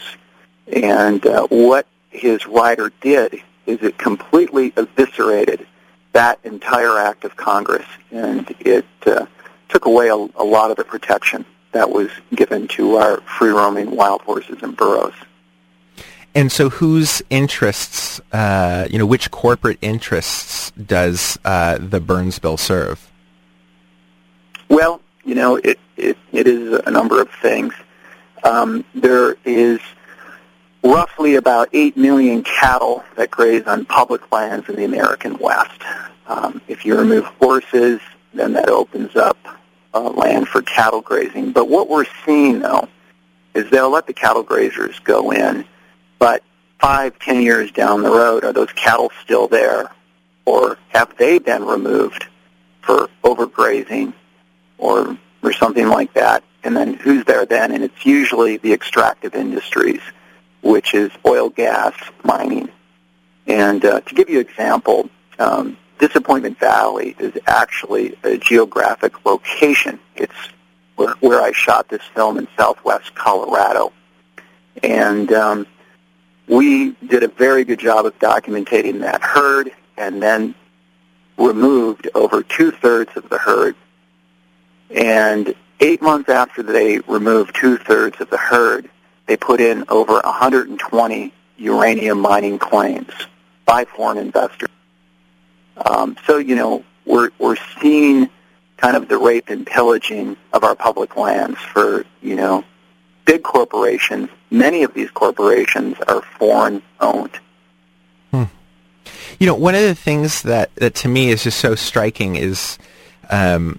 And 0.73 1.25
uh, 1.27 1.47
what 1.49 1.87
his 2.11 2.47
rider 2.47 2.91
did 3.01 3.35
is 3.67 3.83
it 3.83 3.99
completely 3.99 4.73
eviscerated 4.77 5.67
that 6.12 6.39
entire 6.45 6.99
act 6.99 7.25
of 7.25 7.37
Congress, 7.37 7.87
and 8.11 8.55
it 8.61 8.85
uh, 9.07 9.27
took 9.69 9.87
away 9.87 10.09
a, 10.09 10.15
a 10.15 10.45
lot 10.45 10.71
of 10.71 10.77
the 10.77 10.85
protection 10.85 11.45
that 11.73 11.91
was 11.91 12.11
given 12.35 12.69
to 12.69 12.97
our 12.97 13.21
free-roaming 13.23 13.97
wild 13.97 14.21
horses 14.23 14.59
and 14.62 14.77
burros. 14.77 15.15
And 16.35 16.51
so, 16.51 16.71
whose 16.71 17.23
interests, 17.29 18.21
uh, 18.33 18.87
you 18.91 18.99
know, 18.99 19.05
which 19.05 19.31
corporate 19.31 19.79
interests 19.83 20.71
does 20.73 21.39
uh, 21.45 21.79
the 21.79 22.01
Burns 22.01 22.39
bill 22.39 22.57
serve? 22.57 23.11
Well, 24.69 25.03
you 25.25 25.35
know, 25.35 25.57
it 25.57 25.79
it, 25.97 26.17
it 26.33 26.47
is 26.47 26.81
a 26.87 26.91
number 26.91 27.21
of 27.21 27.31
things. 27.43 27.75
Um, 28.45 28.85
there 28.95 29.37
is 29.45 29.81
roughly 30.83 31.37
about 31.37 31.69
8 31.73 31.97
million 31.97 32.43
cattle 32.43 33.05
that 33.17 33.31
graze 33.31 33.65
on 33.67 33.85
public 33.85 34.33
lands 34.33 34.69
in 34.69 34.77
the 34.77 34.85
American 34.85 35.39
West. 35.39 35.81
Um, 36.27 36.61
if 36.67 36.85
you 36.85 36.99
remove 36.99 37.25
horses, 37.25 38.01
then 38.35 38.55
that 38.55 38.69
opens 38.69 39.15
up 39.15 39.37
uh, 39.95 40.11
land 40.11 40.49
for 40.49 40.62
cattle 40.62 41.03
grazing. 41.03 41.53
But 41.53 41.69
what 41.69 41.89
we're 41.89 42.07
seeing, 42.25 42.61
though, 42.61 42.89
is 43.55 43.69
they'll 43.71 43.91
let 43.91 44.07
the 44.07 44.15
cattle 44.15 44.45
grazers 44.45 45.03
go 45.05 45.31
in 45.31 45.65
but 46.23 46.45
five, 46.79 47.19
ten 47.19 47.43
years 47.43 47.73
down 47.73 48.05
the 48.05 48.09
road, 48.09 48.45
are 48.45 48.52
those 48.52 48.73
cattle 48.75 49.11
still 49.25 49.49
there? 49.49 49.91
Or 50.45 50.79
have 50.91 51.17
they 51.17 51.41
been 51.41 51.64
removed 51.64 52.26
for 52.81 53.09
overgrazing 53.25 54.12
or, 54.79 55.19
or 55.43 55.52
something 55.52 55.88
like 55.88 56.14
that? 56.14 56.45
And 56.62 56.76
then 56.76 56.95
who's 56.95 57.25
there 57.25 57.45
then? 57.45 57.73
And 57.73 57.83
it's 57.83 58.07
usually 58.07 58.57
the 58.57 58.73
extractive 58.73 59.35
industries, 59.35 60.00
which 60.62 60.95
is 60.95 61.11
oil, 61.26 61.49
gas, 61.49 61.93
mining. 62.23 62.69
And 63.49 63.85
uh, 63.85 64.02
to 64.02 64.14
give 64.14 64.31
you 64.31 64.38
an 64.38 64.47
example, 64.47 65.11
um, 65.41 65.76
Disappointment 65.99 66.57
Valley 66.61 67.17
is 67.19 67.37
actually 67.49 68.17
a 68.23 68.38
geographic 68.38 69.25
location. 69.26 69.99
It's 70.14 70.50
where, 70.95 71.14
where 71.14 71.43
I 71.43 71.50
shot 71.50 71.88
this 71.88 72.02
film 72.14 72.38
in 72.38 72.47
southwest 72.57 73.12
Colorado. 73.17 73.93
And 74.85 75.33
um, 75.33 75.67
we 76.53 76.91
did 77.07 77.23
a 77.23 77.29
very 77.29 77.65
good 77.65 77.79
job 77.79 78.05
of 78.05 78.19
documenting 78.19 79.01
that 79.01 79.23
herd 79.23 79.73
and 79.97 80.23
then 80.23 80.55
removed 81.39 82.11
over 82.15 82.43
two-thirds 82.43 83.11
of 83.17 83.29
the 83.31 83.39
herd. 83.39 83.75
And 84.91 85.55
eight 85.81 86.03
months 86.03 86.29
after 86.29 86.63
they 86.63 86.99
removed 87.01 87.57
two-thirds 87.57 88.21
of 88.21 88.29
the 88.29 88.37
herd, 88.37 88.91
they 89.27 89.39
put 89.39 89.63
in 89.63 89.85
over 89.89 90.21
120 90.23 91.33
uranium 91.57 92.21
mining 92.21 92.59
claims 92.59 93.13
by 93.65 93.87
foreign 93.87 94.19
investors. 94.19 94.69
Um, 95.79 96.19
so, 96.27 96.37
you 96.37 96.55
know, 96.55 96.85
we're, 97.07 97.31
we're 97.39 97.57
seeing 97.81 98.29
kind 98.77 98.97
of 98.97 99.09
the 99.09 99.17
rape 99.17 99.49
and 99.49 99.67
pillaging 99.67 100.37
of 100.53 100.65
our 100.65 100.75
public 100.75 101.17
lands 101.17 101.59
for, 101.59 102.05
you 102.21 102.37
know, 102.37 102.63
big 103.25 103.43
corporations. 103.43 104.29
Many 104.50 104.83
of 104.83 104.95
these 104.95 105.11
corporations 105.11 105.97
are 106.09 106.23
foreign 106.38 106.83
owned. 107.00 107.38
Hmm. 108.31 108.45
You 109.38 109.47
know, 109.47 109.55
one 109.55 109.75
of 109.75 109.83
the 109.83 109.95
things 109.95 110.43
that, 110.43 110.75
that 110.76 110.95
to 110.97 111.09
me 111.09 111.31
is 111.31 111.43
just 111.43 111.59
so 111.59 111.75
striking 111.75 112.37
is, 112.37 112.79
um, 113.31 113.79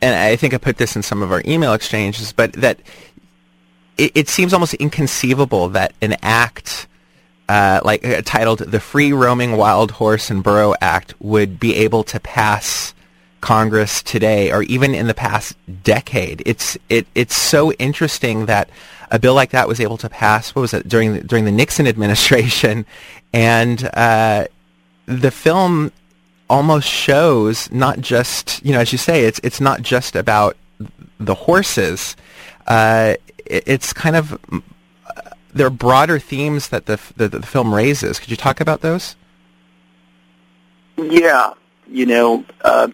and 0.00 0.14
I 0.14 0.36
think 0.36 0.54
I 0.54 0.58
put 0.58 0.76
this 0.76 0.96
in 0.96 1.02
some 1.02 1.22
of 1.22 1.32
our 1.32 1.42
email 1.46 1.72
exchanges, 1.72 2.32
but 2.32 2.52
that 2.54 2.80
it, 3.98 4.12
it 4.14 4.28
seems 4.28 4.52
almost 4.52 4.74
inconceivable 4.74 5.68
that 5.70 5.94
an 6.00 6.16
act 6.22 6.86
uh, 7.48 7.80
like 7.84 8.04
uh, 8.06 8.22
titled 8.24 8.60
"The 8.60 8.80
Free 8.80 9.12
Roaming 9.12 9.56
Wild 9.56 9.92
Horse 9.92 10.30
and 10.30 10.42
Burro 10.42 10.74
Act" 10.80 11.14
would 11.20 11.60
be 11.60 11.76
able 11.76 12.02
to 12.04 12.20
pass 12.20 12.94
Congress 13.42 14.02
today, 14.02 14.50
or 14.50 14.62
even 14.62 14.94
in 14.94 15.08
the 15.08 15.14
past 15.14 15.54
decade. 15.82 16.42
It's 16.46 16.78
it 16.88 17.06
it's 17.14 17.36
so 17.36 17.72
interesting 17.72 18.46
that 18.46 18.70
a 19.10 19.18
bill 19.18 19.34
like 19.34 19.50
that 19.50 19.68
was 19.68 19.80
able 19.80 19.98
to 19.98 20.08
pass. 20.08 20.54
What 20.54 20.62
was 20.62 20.72
it 20.72 20.88
during 20.88 21.12
the, 21.12 21.20
during 21.20 21.44
the 21.44 21.52
Nixon 21.52 21.86
administration, 21.86 22.86
and 23.34 23.90
uh, 23.92 24.46
the 25.04 25.30
film 25.30 25.92
almost 26.48 26.88
shows 26.88 27.70
not 27.70 28.00
just 28.00 28.64
you 28.64 28.72
know 28.72 28.80
as 28.80 28.92
you 28.92 28.98
say 28.98 29.24
it's 29.24 29.40
it's 29.42 29.60
not 29.60 29.82
just 29.82 30.16
about 30.16 30.56
the 31.18 31.34
horses. 31.34 32.16
Uh, 32.66 33.14
it, 33.44 33.64
it's 33.66 33.92
kind 33.92 34.16
of 34.16 34.38
there 35.52 35.66
are 35.66 35.70
broader 35.70 36.18
themes 36.18 36.68
that 36.68 36.86
the, 36.86 36.98
the, 37.16 37.28
the 37.28 37.42
film 37.42 37.74
raises. 37.74 38.18
Could 38.18 38.30
you 38.30 38.36
talk 38.36 38.60
about 38.60 38.80
those? 38.80 39.16
Yeah, 40.96 41.52
you 41.88 42.06
know, 42.06 42.44
uh, 42.62 42.88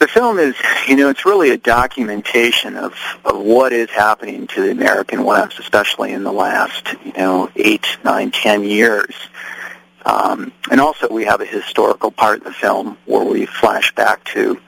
the 0.00 0.08
film 0.08 0.38
is, 0.38 0.56
you 0.88 0.96
know, 0.96 1.10
it's 1.10 1.26
really 1.26 1.50
a 1.50 1.58
documentation 1.58 2.76
of, 2.76 2.94
of 3.22 3.36
what 3.38 3.72
is 3.72 3.90
happening 3.90 4.46
to 4.46 4.62
the 4.62 4.70
American 4.70 5.24
West, 5.24 5.58
especially 5.58 6.12
in 6.12 6.24
the 6.24 6.32
last, 6.32 6.94
you 7.04 7.12
know, 7.12 7.50
eight, 7.54 7.86
nine, 8.02 8.30
ten 8.30 8.64
years. 8.64 9.14
Um, 10.06 10.52
and 10.70 10.80
also 10.80 11.12
we 11.12 11.26
have 11.26 11.42
a 11.42 11.44
historical 11.44 12.10
part 12.10 12.38
of 12.38 12.44
the 12.44 12.52
film 12.52 12.96
where 13.04 13.24
we 13.24 13.44
flash 13.44 13.94
back 13.94 14.24
to 14.24 14.58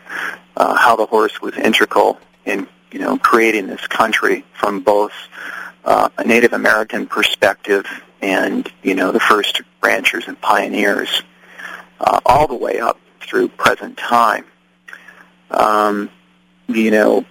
uh, 0.55 0.77
how 0.77 0.97
the 0.97 1.07
horse 1.07 1.41
was 1.41 1.57
integral 1.57 2.19
in, 2.45 2.69
you 2.91 2.99
know, 2.99 3.17
creating 3.17 3.69
this 3.69 3.87
country 3.87 4.45
from 4.53 4.81
both 4.81 5.15
uh, 5.87 6.11
a 6.19 6.25
Native 6.25 6.53
American 6.53 7.07
perspective 7.07 7.87
and, 8.21 8.71
you 8.83 8.95
know, 8.95 9.13
the 9.13 9.21
first 9.21 9.63
ranchers 9.83 10.29
and 10.29 10.39
pioneers 10.43 11.23
uh, 12.01 12.21
all 12.27 12.47
the 12.47 12.55
way 12.55 12.81
up 12.81 13.01
through 13.21 13.49
present 13.49 13.97
time. 13.97 14.45
Um, 15.53 16.11
you 16.69 16.91
know, 16.91 17.25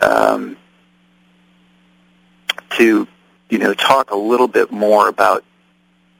um, 0.00 0.56
to, 2.70 3.08
you 3.48 3.58
know, 3.58 3.74
talk 3.74 4.10
a 4.10 4.16
little 4.16 4.48
bit 4.48 4.70
more 4.70 5.08
about, 5.08 5.44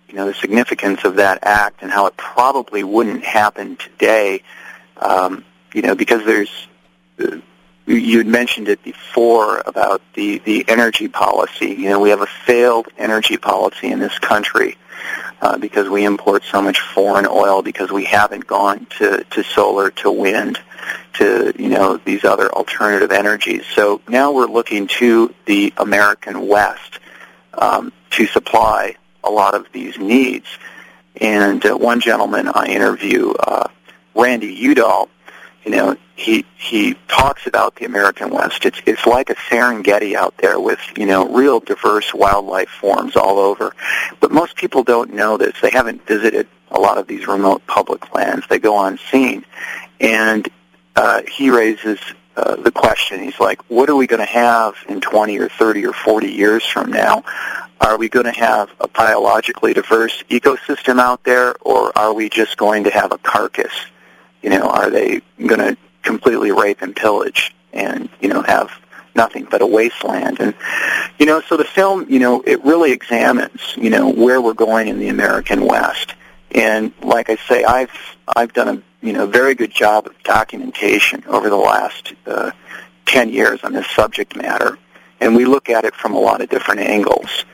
you 0.09 0.15
know, 0.15 0.27
the 0.27 0.35
significance 0.35 1.05
of 1.05 1.17
that 1.17 1.41
act 1.43 1.83
and 1.83 1.91
how 1.91 2.07
it 2.07 2.17
probably 2.17 2.83
wouldn't 2.83 3.25
happen 3.25 3.77
today, 3.77 4.43
um, 4.97 5.45
you 5.75 5.83
know, 5.83 5.95
because 5.95 6.25
there's 6.25 6.69
uh, 7.21 7.37
you 7.87 8.19
had 8.19 8.27
mentioned 8.27 8.69
it 8.69 8.83
before 8.83 9.63
about 9.65 10.03
the, 10.15 10.39
the 10.39 10.65
energy 10.69 11.07
policy. 11.07 11.69
You 11.69 11.91
know, 11.91 12.01
we 12.01 12.11
have 12.11 12.21
a 12.21 12.27
failed 12.27 12.89
energy 12.99 13.37
policy 13.37 13.93
in 13.93 14.01
this 14.01 14.19
country 14.19 14.77
uh, 15.41 15.59
because 15.59 15.89
we 15.89 16.05
import 16.05 16.45
so 16.45 16.63
much 16.63 16.81
foreign 16.81 17.27
oil 17.27 17.63
because 17.63 17.91
we 17.91 18.05
haven't 18.05 18.47
gone 18.47 18.87
to, 18.99 19.25
to 19.25 19.43
solar, 19.43 19.91
to 19.91 20.11
wind, 20.11 20.59
to, 21.15 21.53
you 21.59 21.69
know, 21.69 21.99
these 21.99 22.25
other 22.25 22.51
alternative 22.51 23.13
energies. 23.13 23.65
So 23.75 24.01
now 24.09 24.33
we're 24.33 24.47
looking 24.47 24.87
to 24.99 25.35
the 25.45 25.73
American 25.77 26.47
West 26.47 26.99
um, 27.55 27.93
to 28.11 28.27
supply 28.27 28.97
a 29.23 29.31
lot 29.31 29.55
of 29.55 29.67
these 29.73 29.99
needs. 29.99 30.47
And 31.21 31.65
uh, 31.65 31.77
one 31.77 32.01
gentleman 32.01 32.49
I 32.49 32.67
interview, 32.67 33.33
uh, 33.33 33.69
Randy 34.15 34.55
Udall, 34.55 35.09
you 35.67 35.73
know, 35.73 35.97
he 36.15 36.47
he 36.57 36.95
talks 37.09 37.49
about 37.49 37.75
the 37.75 37.85
American 37.85 38.31
West. 38.31 38.65
It's 38.65 38.81
it's 38.87 39.05
like 39.05 39.31
a 39.31 39.35
Serengeti 39.35 40.15
out 40.15 40.37
there 40.39 40.61
with 40.61 40.79
you 40.97 41.07
know 41.07 41.29
real 41.29 41.59
diverse 41.59 42.15
wildlife 42.15 42.69
forms 42.69 43.17
all 43.17 43.41
over. 43.41 43.75
But 44.21 44.31
most 44.31 44.55
people 44.55 44.85
don't 44.85 45.13
know 45.13 45.37
this. 45.37 45.55
They 45.61 45.71
haven't 45.71 46.07
visited 46.07 46.47
a 46.71 46.79
lot 46.79 46.99
of 46.99 47.09
these 47.09 47.27
remote 47.27 47.67
public 47.67 48.15
lands. 48.15 48.47
They 48.49 48.61
go 48.61 48.77
on 48.77 48.99
scene, 49.11 49.45
and 50.01 50.49
uh, 50.95 51.23
he 51.29 51.51
raises 51.51 51.99
uh, 52.37 52.55
the 52.55 52.71
question. 52.71 53.21
He's 53.21 53.41
like, 53.41 53.61
"What 53.69 53.91
are 53.91 53.97
we 53.97 54.07
going 54.07 54.21
to 54.21 54.33
have 54.33 54.77
in 54.89 55.01
20 55.01 55.41
or 55.41 55.49
30 55.49 55.85
or 55.85 55.93
40 55.93 56.29
years 56.29 56.65
from 56.65 56.93
now? 56.93 57.25
Are 57.81 57.99
we 57.99 58.09
going 58.09 58.27
to 58.27 58.39
have 58.41 58.71
a 58.79 58.87
biologically 58.87 59.75
diverse 59.75 60.23
ecosystem 60.31 61.01
out 61.01 61.25
there, 61.25 61.57
or 61.61 61.97
are 61.99 62.15
we 62.15 62.29
just 62.29 62.57
going 62.57 62.85
to 62.85 62.91
have 62.91 63.11
a 63.11 63.19
carcass?" 63.19 63.75
You 64.43 64.51
know, 64.51 64.69
are 64.69 64.91
they 64.91 65.21
going 65.39 65.61
to 65.61 65.77
completely 66.03 66.53
rape 66.53 66.83
and 66.83 66.95
pillage 66.95 67.55
and, 67.73 68.09
you 68.21 68.29
know, 68.29 68.43
have 68.43 68.71
nothing 69.15 69.47
but 69.51 69.63
a 69.63 69.67
wasteland? 69.67 70.39
And, 70.41 70.55
you 71.19 71.27
know, 71.27 71.41
so 71.41 71.57
the 71.57 71.65
film, 71.65 72.07
you 72.09 72.19
know, 72.19 72.43
it 72.47 72.65
really 72.65 72.93
examines, 72.93 73.75
you 73.77 73.91
know, 73.91 74.11
where 74.11 74.41
we're 74.41 74.55
going 74.55 74.89
in 74.89 74.99
the 74.99 75.09
American 75.09 75.65
West. 75.67 76.15
And 76.53 76.93
like 77.03 77.29
I 77.29 77.37
say, 77.37 77.65
I've 77.65 77.91
I've 78.35 78.53
done 78.53 78.69
a 78.69 79.07
you 79.07 79.13
know 79.13 79.27
very 79.27 79.55
good 79.55 79.71
job 79.71 80.07
of 80.07 80.21
documentation 80.23 81.23
over 81.27 81.51
the 81.51 81.57
last 81.57 82.15
uh, 82.27 82.51
ten 83.05 83.29
years 83.29 83.63
on 83.63 83.73
this 83.73 83.87
subject 83.91 84.37
matter, 84.37 84.79
and 85.21 85.37
we 85.37 85.45
look 85.45 85.69
at 85.69 85.85
it 85.85 85.95
from 85.95 86.15
a 86.15 86.19
lot 86.19 86.41
of 86.41 86.49
different 86.49 86.81
angles. 86.81 87.45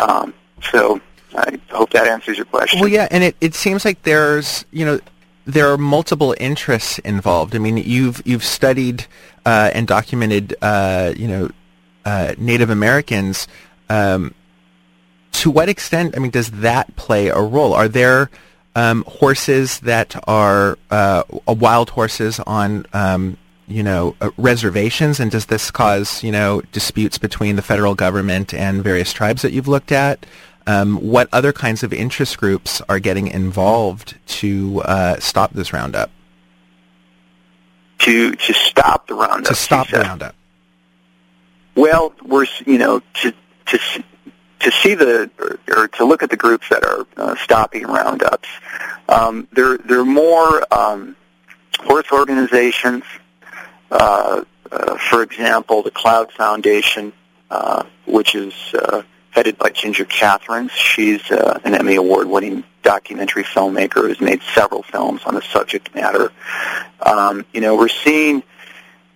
Um, 0.00 0.32
so 0.62 1.00
I 1.34 1.58
hope 1.70 1.90
that 1.90 2.06
answers 2.06 2.36
your 2.38 2.46
question. 2.46 2.80
Well, 2.80 2.88
yeah, 2.88 3.08
and 3.10 3.22
it, 3.22 3.36
it 3.40 3.54
seems 3.54 3.84
like 3.84 4.02
there's 4.02 4.64
you 4.70 4.84
know 4.84 5.00
there 5.44 5.72
are 5.72 5.78
multiple 5.78 6.34
interests 6.38 6.98
involved. 7.00 7.54
I 7.54 7.58
mean, 7.58 7.76
you've 7.76 8.22
you've 8.24 8.44
studied 8.44 9.06
uh, 9.44 9.70
and 9.74 9.86
documented, 9.86 10.54
uh, 10.62 11.12
you 11.16 11.28
know, 11.28 11.50
uh, 12.04 12.34
Native 12.38 12.70
Americans. 12.70 13.48
Um, 13.88 14.34
to 15.32 15.50
what 15.50 15.68
extent? 15.68 16.14
I 16.16 16.20
mean, 16.20 16.30
does 16.30 16.50
that 16.50 16.94
play 16.96 17.28
a 17.28 17.40
role? 17.40 17.72
Are 17.74 17.88
there 17.88 18.30
um, 18.76 19.04
horses 19.06 19.80
that 19.80 20.14
are 20.28 20.78
uh, 20.90 21.24
wild 21.46 21.90
horses 21.90 22.38
on, 22.40 22.86
um, 22.92 23.36
you 23.66 23.82
know, 23.82 24.14
uh, 24.20 24.30
reservations, 24.36 25.20
and 25.20 25.30
does 25.30 25.46
this 25.46 25.70
cause, 25.70 26.22
you 26.22 26.30
know, 26.30 26.62
disputes 26.72 27.18
between 27.18 27.56
the 27.56 27.62
federal 27.62 27.94
government 27.94 28.54
and 28.54 28.82
various 28.84 29.12
tribes 29.12 29.42
that 29.42 29.52
you've 29.52 29.68
looked 29.68 29.92
at? 29.92 30.24
Um, 30.66 30.96
what 30.96 31.28
other 31.32 31.52
kinds 31.52 31.82
of 31.82 31.92
interest 31.92 32.38
groups 32.38 32.80
are 32.88 32.98
getting 32.98 33.26
involved 33.26 34.18
to 34.26 34.82
uh, 34.82 35.18
stop 35.18 35.52
this 35.52 35.72
roundup? 35.72 36.10
To 38.00 38.32
to 38.32 38.52
stop 38.52 39.06
the 39.06 39.14
roundup. 39.14 39.44
To 39.44 39.54
stop 39.54 39.88
the 39.88 40.00
roundup. 40.00 40.34
Well, 41.74 42.12
we're 42.22 42.46
you 42.66 42.78
know 42.78 43.00
to 43.14 43.32
to 43.66 43.78
to 44.60 44.70
see 44.70 44.94
the 44.94 45.30
or, 45.38 45.58
or 45.76 45.88
to 45.88 46.04
look 46.04 46.22
at 46.22 46.30
the 46.30 46.36
groups 46.36 46.68
that 46.68 46.84
are 46.84 47.06
uh, 47.16 47.36
stopping 47.36 47.84
roundups. 47.84 48.48
Um, 49.08 49.48
they're 49.52 49.78
they're 49.78 50.04
more 50.04 50.62
um, 50.72 51.16
horse 51.78 52.10
organizations. 52.12 53.04
Uh, 53.90 54.44
uh, 54.70 54.96
for 54.96 55.22
example, 55.22 55.82
the 55.82 55.90
Cloud 55.90 56.32
Foundation, 56.32 57.12
uh, 57.50 57.84
which 58.06 58.34
is 58.34 58.54
uh, 58.74 59.02
headed 59.32 59.58
by 59.58 59.70
Ginger 59.70 60.04
Kathrens. 60.04 60.70
She's 60.70 61.28
uh, 61.30 61.58
an 61.64 61.74
Emmy 61.74 61.96
Award-winning 61.96 62.64
documentary 62.82 63.44
filmmaker 63.44 64.06
who's 64.06 64.20
made 64.20 64.42
several 64.54 64.82
films 64.82 65.22
on 65.24 65.34
the 65.34 65.42
subject 65.42 65.94
matter. 65.94 66.30
Um, 67.00 67.44
you 67.52 67.60
know, 67.60 67.74
we're 67.74 67.88
seeing 67.88 68.42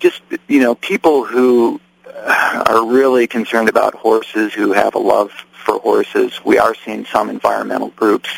just, 0.00 0.20
you 0.48 0.60
know, 0.60 0.74
people 0.74 1.24
who 1.24 1.80
uh, 2.06 2.64
are 2.66 2.86
really 2.86 3.26
concerned 3.26 3.68
about 3.68 3.94
horses, 3.94 4.54
who 4.54 4.72
have 4.72 4.94
a 4.94 4.98
love 4.98 5.30
for 5.52 5.78
horses. 5.80 6.40
We 6.44 6.58
are 6.58 6.74
seeing 6.74 7.04
some 7.04 7.28
environmental 7.28 7.88
groups 7.90 8.30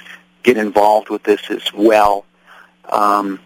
get 0.42 0.56
involved 0.56 1.11
with 1.11 1.23
this 1.23 1.50
as 1.50 1.73
well. 1.73 2.25
Um, 2.90 3.38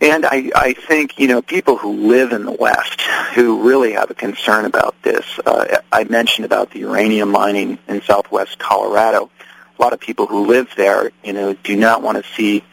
and 0.00 0.24
I, 0.24 0.50
I 0.54 0.72
think, 0.74 1.18
you 1.18 1.26
know, 1.26 1.42
people 1.42 1.76
who 1.76 2.08
live 2.08 2.32
in 2.32 2.44
the 2.44 2.52
West 2.52 3.00
who 3.34 3.68
really 3.68 3.92
have 3.92 4.10
a 4.10 4.14
concern 4.14 4.64
about 4.64 4.94
this, 5.02 5.24
uh, 5.44 5.78
I 5.90 6.04
mentioned 6.04 6.44
about 6.44 6.70
the 6.70 6.80
uranium 6.80 7.30
mining 7.30 7.78
in 7.88 8.02
southwest 8.02 8.58
Colorado. 8.58 9.30
A 9.78 9.82
lot 9.82 9.92
of 9.92 10.00
people 10.00 10.26
who 10.26 10.46
live 10.46 10.68
there, 10.76 11.10
you 11.24 11.32
know, 11.32 11.54
do 11.54 11.76
not 11.76 12.02
want 12.02 12.22
to 12.22 12.32
see 12.34 12.64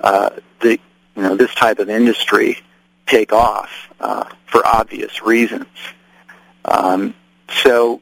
uh, 0.00 0.30
the, 0.60 0.80
you 1.16 1.22
know, 1.22 1.36
this 1.36 1.54
type 1.54 1.78
of 1.78 1.88
industry 1.88 2.58
take 3.06 3.32
off 3.32 3.70
uh, 4.00 4.24
for 4.46 4.66
obvious 4.66 5.22
reasons. 5.22 5.66
Um, 6.64 7.14
so, 7.62 8.00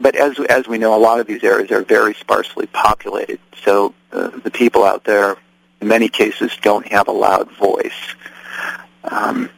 but 0.00 0.14
as 0.14 0.38
as 0.48 0.68
we 0.68 0.78
know, 0.78 0.94
a 0.96 1.00
lot 1.00 1.20
of 1.20 1.26
these 1.26 1.42
areas 1.42 1.70
are 1.72 1.82
very 1.82 2.14
sparsely 2.14 2.66
populated. 2.66 3.40
So 3.64 3.94
uh, 4.12 4.28
the 4.28 4.50
people 4.50 4.84
out 4.84 5.04
there 5.04 5.36
in 5.80 5.88
many 5.88 6.08
cases 6.08 6.56
don't 6.60 6.86
have 6.88 7.08
a 7.08 7.12
loud 7.12 7.50
voice. 7.56 8.14
Um, 9.04 9.50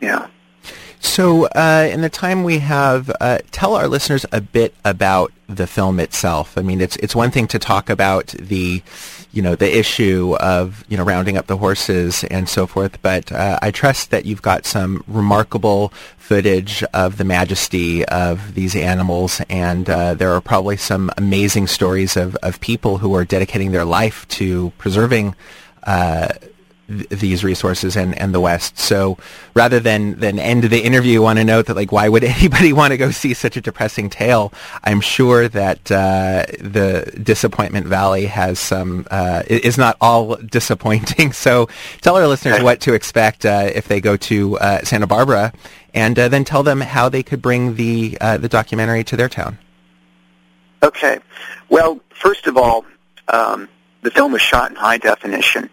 yeah. 0.00 0.28
So, 1.04 1.46
uh, 1.48 1.88
in 1.92 2.00
the 2.00 2.08
time 2.08 2.44
we 2.44 2.58
have, 2.60 3.14
uh, 3.20 3.38
tell 3.52 3.74
our 3.74 3.86
listeners 3.86 4.24
a 4.32 4.40
bit 4.40 4.74
about 4.86 5.32
the 5.46 5.66
film 5.66 6.00
itself. 6.00 6.56
I 6.56 6.62
mean, 6.62 6.80
it's 6.80 6.96
it's 6.96 7.14
one 7.14 7.30
thing 7.30 7.46
to 7.48 7.58
talk 7.58 7.90
about 7.90 8.28
the, 8.28 8.82
you 9.30 9.42
know, 9.42 9.54
the 9.54 9.78
issue 9.78 10.34
of 10.40 10.82
you 10.88 10.96
know 10.96 11.04
rounding 11.04 11.36
up 11.36 11.46
the 11.46 11.58
horses 11.58 12.24
and 12.24 12.48
so 12.48 12.66
forth, 12.66 13.00
but 13.02 13.30
uh, 13.30 13.58
I 13.60 13.70
trust 13.70 14.10
that 14.10 14.24
you've 14.24 14.42
got 14.42 14.64
some 14.64 15.04
remarkable 15.06 15.92
footage 16.16 16.82
of 16.94 17.18
the 17.18 17.24
majesty 17.24 18.04
of 18.06 18.54
these 18.54 18.74
animals, 18.74 19.42
and 19.50 19.88
uh, 19.88 20.14
there 20.14 20.32
are 20.32 20.40
probably 20.40 20.78
some 20.78 21.10
amazing 21.18 21.66
stories 21.66 22.16
of 22.16 22.34
of 22.36 22.60
people 22.60 22.98
who 22.98 23.14
are 23.14 23.26
dedicating 23.26 23.72
their 23.72 23.84
life 23.84 24.26
to 24.28 24.72
preserving. 24.78 25.36
Uh, 26.86 27.02
these 27.08 27.42
resources 27.42 27.96
and, 27.96 28.18
and 28.18 28.34
the 28.34 28.40
West. 28.40 28.78
So 28.78 29.16
rather 29.54 29.80
than, 29.80 30.20
than 30.20 30.38
end 30.38 30.64
the 30.64 30.80
interview 30.80 31.24
on 31.24 31.38
a 31.38 31.44
note 31.44 31.66
that 31.66 31.76
like, 31.76 31.92
why 31.92 32.10
would 32.10 32.24
anybody 32.24 32.74
want 32.74 32.90
to 32.90 32.98
go 32.98 33.10
see 33.10 33.32
such 33.32 33.56
a 33.56 33.62
depressing 33.62 34.10
tale? 34.10 34.52
I'm 34.82 35.00
sure 35.00 35.48
that 35.48 35.90
uh, 35.90 36.44
the 36.60 37.10
Disappointment 37.22 37.86
Valley 37.86 38.26
has 38.26 38.58
some, 38.58 39.06
uh, 39.10 39.44
is 39.46 39.78
not 39.78 39.96
all 40.00 40.36
disappointing. 40.36 41.32
So 41.44 41.68
tell 42.00 42.16
our 42.16 42.26
listeners 42.26 42.62
what 42.62 42.80
to 42.82 42.94
expect 42.94 43.44
uh, 43.44 43.70
if 43.74 43.88
they 43.88 44.00
go 44.00 44.16
to 44.16 44.56
uh, 44.58 44.82
Santa 44.82 45.06
Barbara 45.06 45.52
and 45.92 46.18
uh, 46.18 46.28
then 46.28 46.44
tell 46.44 46.62
them 46.62 46.80
how 46.80 47.08
they 47.08 47.22
could 47.22 47.42
bring 47.42 47.74
the, 47.74 48.16
uh, 48.20 48.38
the 48.38 48.48
documentary 48.48 49.04
to 49.04 49.16
their 49.16 49.28
town. 49.28 49.58
Okay. 50.82 51.18
Well, 51.68 52.00
first 52.10 52.46
of 52.46 52.56
all, 52.56 52.84
um, 53.28 53.68
the 54.02 54.10
film 54.10 54.32
was 54.32 54.42
shot 54.42 54.70
in 54.70 54.76
high 54.76 54.98
definition 54.98 55.68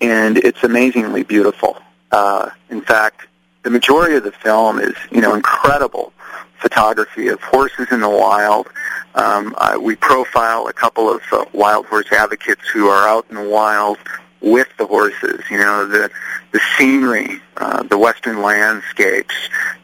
and 0.00 0.38
it's 0.38 0.62
amazingly 0.62 1.22
beautiful. 1.22 1.76
Uh, 2.10 2.50
in 2.70 2.80
fact, 2.80 3.26
the 3.62 3.70
majority 3.70 4.14
of 4.14 4.24
the 4.24 4.32
film 4.32 4.78
is, 4.78 4.94
you 5.10 5.20
know, 5.20 5.34
incredible 5.34 6.12
photography 6.58 7.28
of 7.28 7.40
horses 7.42 7.88
in 7.90 8.00
the 8.00 8.08
wild. 8.08 8.68
Um, 9.14 9.54
uh, 9.58 9.78
we 9.80 9.96
profile 9.96 10.66
a 10.68 10.72
couple 10.72 11.10
of 11.10 11.22
uh, 11.32 11.44
wild 11.52 11.86
horse 11.86 12.10
advocates 12.12 12.68
who 12.68 12.88
are 12.88 13.08
out 13.08 13.26
in 13.28 13.36
the 13.36 13.48
wild 13.48 13.98
with 14.40 14.68
the 14.78 14.86
horses. 14.86 15.42
You 15.50 15.58
know, 15.58 15.86
the 15.86 16.10
the 16.52 16.60
scenery, 16.76 17.40
uh, 17.56 17.82
the 17.84 17.98
western 17.98 18.42
landscapes, 18.42 19.34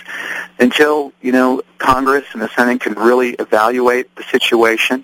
until, 0.59 1.11
you 1.21 1.33
know, 1.33 1.61
Congress 1.77 2.25
and 2.31 2.41
the 2.41 2.47
Senate 2.49 2.79
can 2.79 2.93
really 2.93 3.31
evaluate 3.31 4.15
the 4.15 4.23
situation 4.23 5.03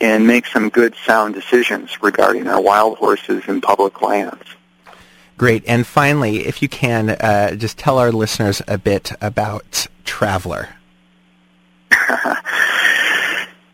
and 0.00 0.26
make 0.26 0.46
some 0.46 0.68
good 0.68 0.94
sound 1.04 1.34
decisions 1.34 2.02
regarding 2.02 2.46
our 2.46 2.60
wild 2.60 2.98
horses 2.98 3.42
and 3.46 3.62
public 3.62 4.02
lands. 4.02 4.44
Great. 5.36 5.64
And 5.66 5.86
finally, 5.86 6.46
if 6.46 6.62
you 6.62 6.68
can, 6.68 7.10
uh, 7.10 7.54
just 7.54 7.76
tell 7.78 7.98
our 7.98 8.10
listeners 8.10 8.62
a 8.66 8.78
bit 8.78 9.12
about 9.20 9.86
Traveler. 10.04 10.70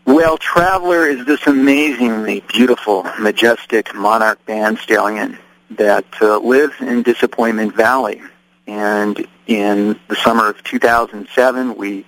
well, 0.05 0.37
Traveler 0.37 1.07
is 1.07 1.25
this 1.25 1.47
amazingly 1.47 2.43
beautiful, 2.49 3.03
majestic 3.19 3.95
monarch 3.95 4.45
band 4.45 4.77
stallion 4.79 5.37
that 5.71 6.05
uh, 6.21 6.39
lives 6.39 6.75
in 6.81 7.01
Disappointment 7.01 7.75
Valley. 7.75 8.21
And 8.67 9.25
in 9.47 9.99
the 10.07 10.15
summer 10.15 10.49
of 10.49 10.63
2007, 10.63 11.75
we 11.75 12.05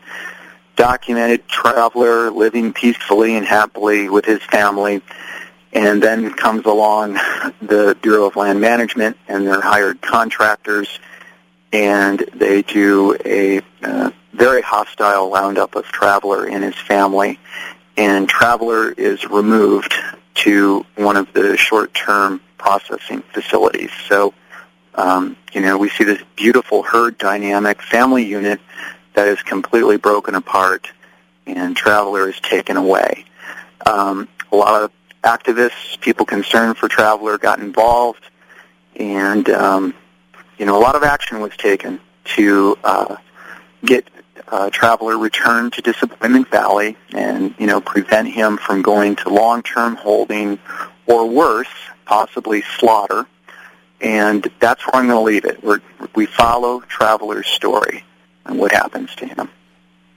documented 0.75 1.47
Traveler 1.47 2.31
living 2.31 2.73
peacefully 2.73 3.35
and 3.35 3.45
happily 3.45 4.09
with 4.09 4.25
his 4.25 4.41
family 4.43 5.01
and 5.75 6.01
then 6.01 6.33
comes 6.33 6.65
along 6.65 7.13
the 7.61 7.95
Bureau 8.01 8.25
of 8.25 8.35
Land 8.35 8.61
Management 8.61 9.17
and 9.27 9.45
their 9.45 9.61
hired 9.61 10.01
contractors, 10.01 10.99
and 11.71 12.19
they 12.33 12.61
do 12.61 13.15
a 13.25 13.61
uh, 13.83 14.11
very 14.33 14.61
hostile 14.61 15.29
roundup 15.29 15.75
of 15.75 15.85
Traveler 15.85 16.47
and 16.47 16.63
his 16.63 16.75
family. 16.75 17.37
And 17.97 18.27
Traveler 18.27 18.91
is 18.91 19.25
removed 19.29 19.93
to 20.35 20.85
one 20.95 21.17
of 21.17 21.31
the 21.33 21.57
short-term 21.57 22.41
processing 22.57 23.21
facilities. 23.33 23.91
So, 24.07 24.33
um, 24.95 25.35
you 25.53 25.61
know, 25.61 25.77
we 25.77 25.89
see 25.89 26.03
this 26.03 26.21
beautiful 26.35 26.83
herd 26.83 27.17
dynamic 27.17 27.81
family 27.81 28.25
unit 28.25 28.59
that 29.15 29.27
is 29.27 29.41
completely 29.41 29.97
broken 29.97 30.35
apart, 30.35 30.89
and 31.47 31.75
Traveler 31.75 32.29
is 32.29 32.39
taken 32.39 32.77
away. 32.77 33.25
Um, 33.85 34.27
a 34.51 34.55
lot 34.55 34.83
of 34.83 34.91
activists, 35.23 35.99
people 35.99 36.25
concerned 36.25 36.77
for 36.77 36.87
Traveler 36.87 37.37
got 37.37 37.59
involved, 37.59 38.23
and 38.95 39.49
um, 39.49 39.93
you 40.57 40.65
know 40.65 40.77
a 40.77 40.81
lot 40.81 40.95
of 40.95 41.03
action 41.03 41.39
was 41.39 41.55
taken 41.57 41.99
to 42.35 42.77
uh, 42.83 43.15
get 43.83 44.07
uh, 44.47 44.69
Traveler 44.69 45.17
returned 45.17 45.73
to 45.73 45.81
Disappointment 45.81 46.49
Valley, 46.49 46.97
and 47.13 47.55
you 47.57 47.67
know 47.67 47.81
prevent 47.81 48.27
him 48.27 48.57
from 48.57 48.81
going 48.81 49.15
to 49.17 49.29
long-term 49.29 49.95
holding, 49.95 50.59
or 51.07 51.27
worse, 51.27 51.73
possibly 52.05 52.61
slaughter. 52.77 53.25
And 54.01 54.45
that's 54.59 54.85
where 54.85 55.01
I'm 55.01 55.07
going 55.07 55.17
to 55.17 55.23
leave 55.23 55.45
it. 55.45 55.63
We're, 55.63 55.79
we 56.15 56.25
follow 56.25 56.81
Traveler's 56.81 57.47
story 57.47 58.04
and 58.45 58.59
what 58.59 58.71
happens 58.71 59.13
to 59.15 59.25
him. 59.25 59.49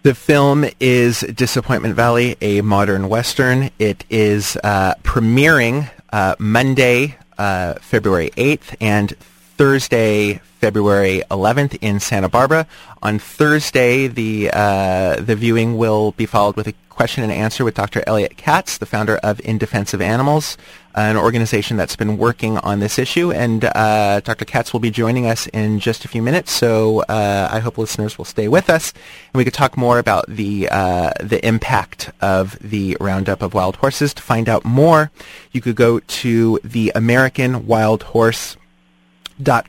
The 0.02 0.14
film 0.14 0.64
is 0.80 1.20
Disappointment 1.20 1.94
Valley, 1.94 2.36
a 2.40 2.60
modern 2.60 3.08
western. 3.08 3.70
It 3.78 4.04
is 4.08 4.56
uh, 4.62 4.94
premiering 5.02 5.90
uh, 6.12 6.36
Monday, 6.38 7.16
uh, 7.36 7.74
February 7.74 8.30
8th, 8.36 8.76
and 8.80 9.14
Thursday, 9.58 10.34
February 10.60 11.22
11th 11.32 11.78
in 11.80 11.98
Santa 11.98 12.28
Barbara. 12.28 12.64
On 13.02 13.18
Thursday, 13.18 14.06
the 14.06 14.50
uh, 14.52 15.16
the 15.16 15.34
viewing 15.34 15.76
will 15.76 16.12
be 16.12 16.26
followed 16.26 16.54
with 16.54 16.68
a 16.68 16.74
question 16.88 17.24
and 17.24 17.32
answer 17.32 17.64
with 17.64 17.74
Dr. 17.74 18.04
Elliot 18.06 18.36
Katz, 18.36 18.78
the 18.78 18.86
founder 18.86 19.16
of 19.16 19.40
In 19.40 19.58
Defense 19.58 19.92
of 19.94 20.00
Animals. 20.00 20.56
an 20.94 21.16
organization 21.16 21.76
that's 21.76 21.94
been 21.96 22.18
working 22.18 22.58
on 22.58 22.80
this 22.80 22.98
issue. 22.98 23.30
And 23.32 23.64
uh, 23.64 24.20
Dr. 24.20 24.44
Katz 24.44 24.72
will 24.72 24.80
be 24.80 24.90
joining 24.90 25.26
us 25.26 25.46
in 25.48 25.78
just 25.80 26.04
a 26.04 26.08
few 26.08 26.22
minutes, 26.22 26.52
so 26.52 27.00
uh, 27.08 27.48
I 27.50 27.58
hope 27.60 27.78
listeners 27.78 28.16
will 28.18 28.24
stay 28.24 28.46
with 28.48 28.68
us, 28.70 28.92
and 29.32 29.38
we 29.38 29.44
could 29.44 29.54
talk 29.54 29.76
more 29.76 29.98
about 29.98 30.24
the 30.28 30.68
uh, 30.70 31.10
the 31.20 31.44
impact 31.46 32.12
of 32.20 32.58
the 32.60 32.96
roundup 33.00 33.42
of 33.42 33.54
wild 33.54 33.76
horses. 33.76 34.14
To 34.14 34.22
find 34.22 34.48
out 34.48 34.64
more, 34.64 35.10
you 35.50 35.60
could 35.60 35.76
go 35.76 35.98
to 35.98 36.60
the 36.62 36.92
American 36.94 37.66
Wild 37.66 38.02
Horse 38.14 38.56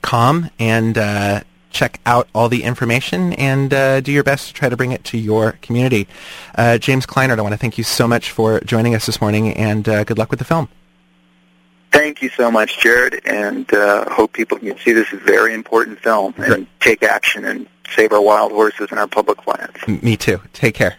com 0.02 0.50
and 0.60 0.98
uh, 0.98 1.42
check 1.72 2.00
out 2.06 2.28
all 2.34 2.50
the 2.50 2.64
information 2.64 3.34
and 3.34 3.74
uh, 3.74 4.02
do 4.02 4.12
your 4.12 4.24
best 4.24 4.48
to 4.48 4.54
try 4.54 4.70
to 4.70 4.78
bring 4.78 4.92
it 4.92 5.04
to 5.06 5.18
your 5.18 5.54
community. 5.62 6.08
Uh, 6.56 6.78
James 6.78 7.06
Kleinert, 7.06 7.40
I 7.40 7.42
want 7.42 7.54
to 7.54 7.58
thank 7.58 7.78
you 7.78 7.84
so 7.84 8.08
much 8.08 8.32
for 8.32 8.60
joining 8.62 8.96
us 8.96 9.06
this 9.06 9.22
morning, 9.22 9.54
and 9.56 9.88
uh, 9.88 10.04
good 10.04 10.18
luck 10.18 10.30
with 10.30 10.40
the 10.40 10.46
film. 10.46 10.70
Thank 11.92 12.22
you 12.22 12.30
so 12.30 12.52
much, 12.52 12.80
Jared, 12.80 13.22
and 13.26 13.72
uh, 13.74 14.10
hope 14.14 14.34
people 14.34 14.60
can 14.60 14.78
see 14.78 14.92
this 14.92 15.10
very 15.10 15.54
important 15.54 16.00
film 16.00 16.36
and 16.38 16.68
take 16.80 17.02
action 17.02 17.46
and 17.46 17.68
save 17.96 18.14
our 18.14 18.22
wild 18.22 18.52
horses 18.52 18.88
and 18.92 19.00
our 19.00 19.08
public 19.08 19.48
lands. 19.48 19.88
Me 19.88 20.16
too. 20.16 20.40
Take 20.54 20.76
care. 20.76 20.98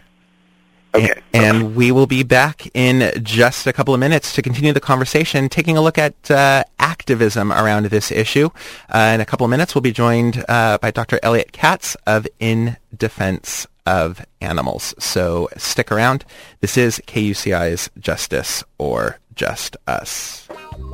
Okay. 0.95 1.21
And 1.33 1.77
we 1.77 1.93
will 1.93 2.07
be 2.07 2.23
back 2.23 2.69
in 2.75 3.13
just 3.23 3.67
a 3.67 3.73
couple 3.73 3.95
of 3.95 4.01
minutes 4.01 4.35
to 4.35 4.43
continue 4.43 4.73
the 4.73 4.81
conversation, 4.81 5.49
taking 5.49 5.77
a 5.77 5.81
look 5.81 5.99
at 5.99 6.31
uh, 6.31 6.65
activism 6.79 7.53
around 7.53 7.87
this 7.87 8.11
issue. 8.11 8.51
Uh, 8.89 9.13
in 9.15 9.21
a 9.21 9.27
couple 9.27 9.45
of 9.45 9.51
minutes, 9.51 9.75
we'll 9.75 9.83
be 9.83 9.93
joined 9.93 10.45
uh, 10.49 10.79
by 10.79 10.91
Dr. 10.91 11.21
Elliot 11.23 11.53
Katz 11.53 11.97
of 12.07 12.27
In 12.41 12.77
Defense 12.97 13.67
of 13.87 14.25
Animals. 14.41 14.95
So 14.99 15.49
stick 15.57 15.93
around. 15.93 16.25
This 16.61 16.77
is 16.77 17.01
KUCI's 17.07 17.91
Justice 17.99 18.65
or 18.79 19.19
Just 19.41 19.79
Us. 19.87 20.47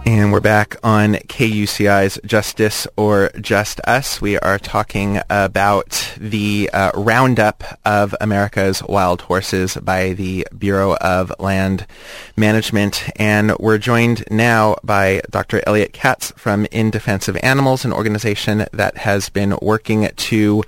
And 0.07 0.31
we're 0.31 0.39
back 0.39 0.77
on 0.85 1.15
KUCI's 1.15 2.21
Justice 2.25 2.87
or 2.97 3.33
Just 3.41 3.81
Us. 3.81 4.21
We 4.21 4.39
are 4.39 4.57
talking 4.61 5.19
about 5.29 6.15
the 6.17 6.71
uh, 6.73 6.93
roundup 6.95 7.65
of 7.85 8.15
America's 8.21 8.85
wild 8.85 9.23
horses 9.23 9.77
by 9.77 10.13
the 10.13 10.47
Bureau 10.57 10.95
of 10.99 11.33
Land 11.41 11.89
Management. 12.37 13.11
And 13.17 13.59
we're 13.59 13.79
joined 13.79 14.23
now 14.31 14.77
by 14.85 15.23
Dr. 15.29 15.61
Elliot 15.67 15.93
Katz 15.93 16.33
from 16.37 16.69
In 16.71 16.93
Defense 16.93 17.27
of 17.27 17.37
Animals, 17.43 17.85
an 17.85 17.93
organization 17.93 18.67
that 18.73 18.97
has 18.99 19.29
been 19.29 19.59
working 19.61 20.09
to 20.15 20.63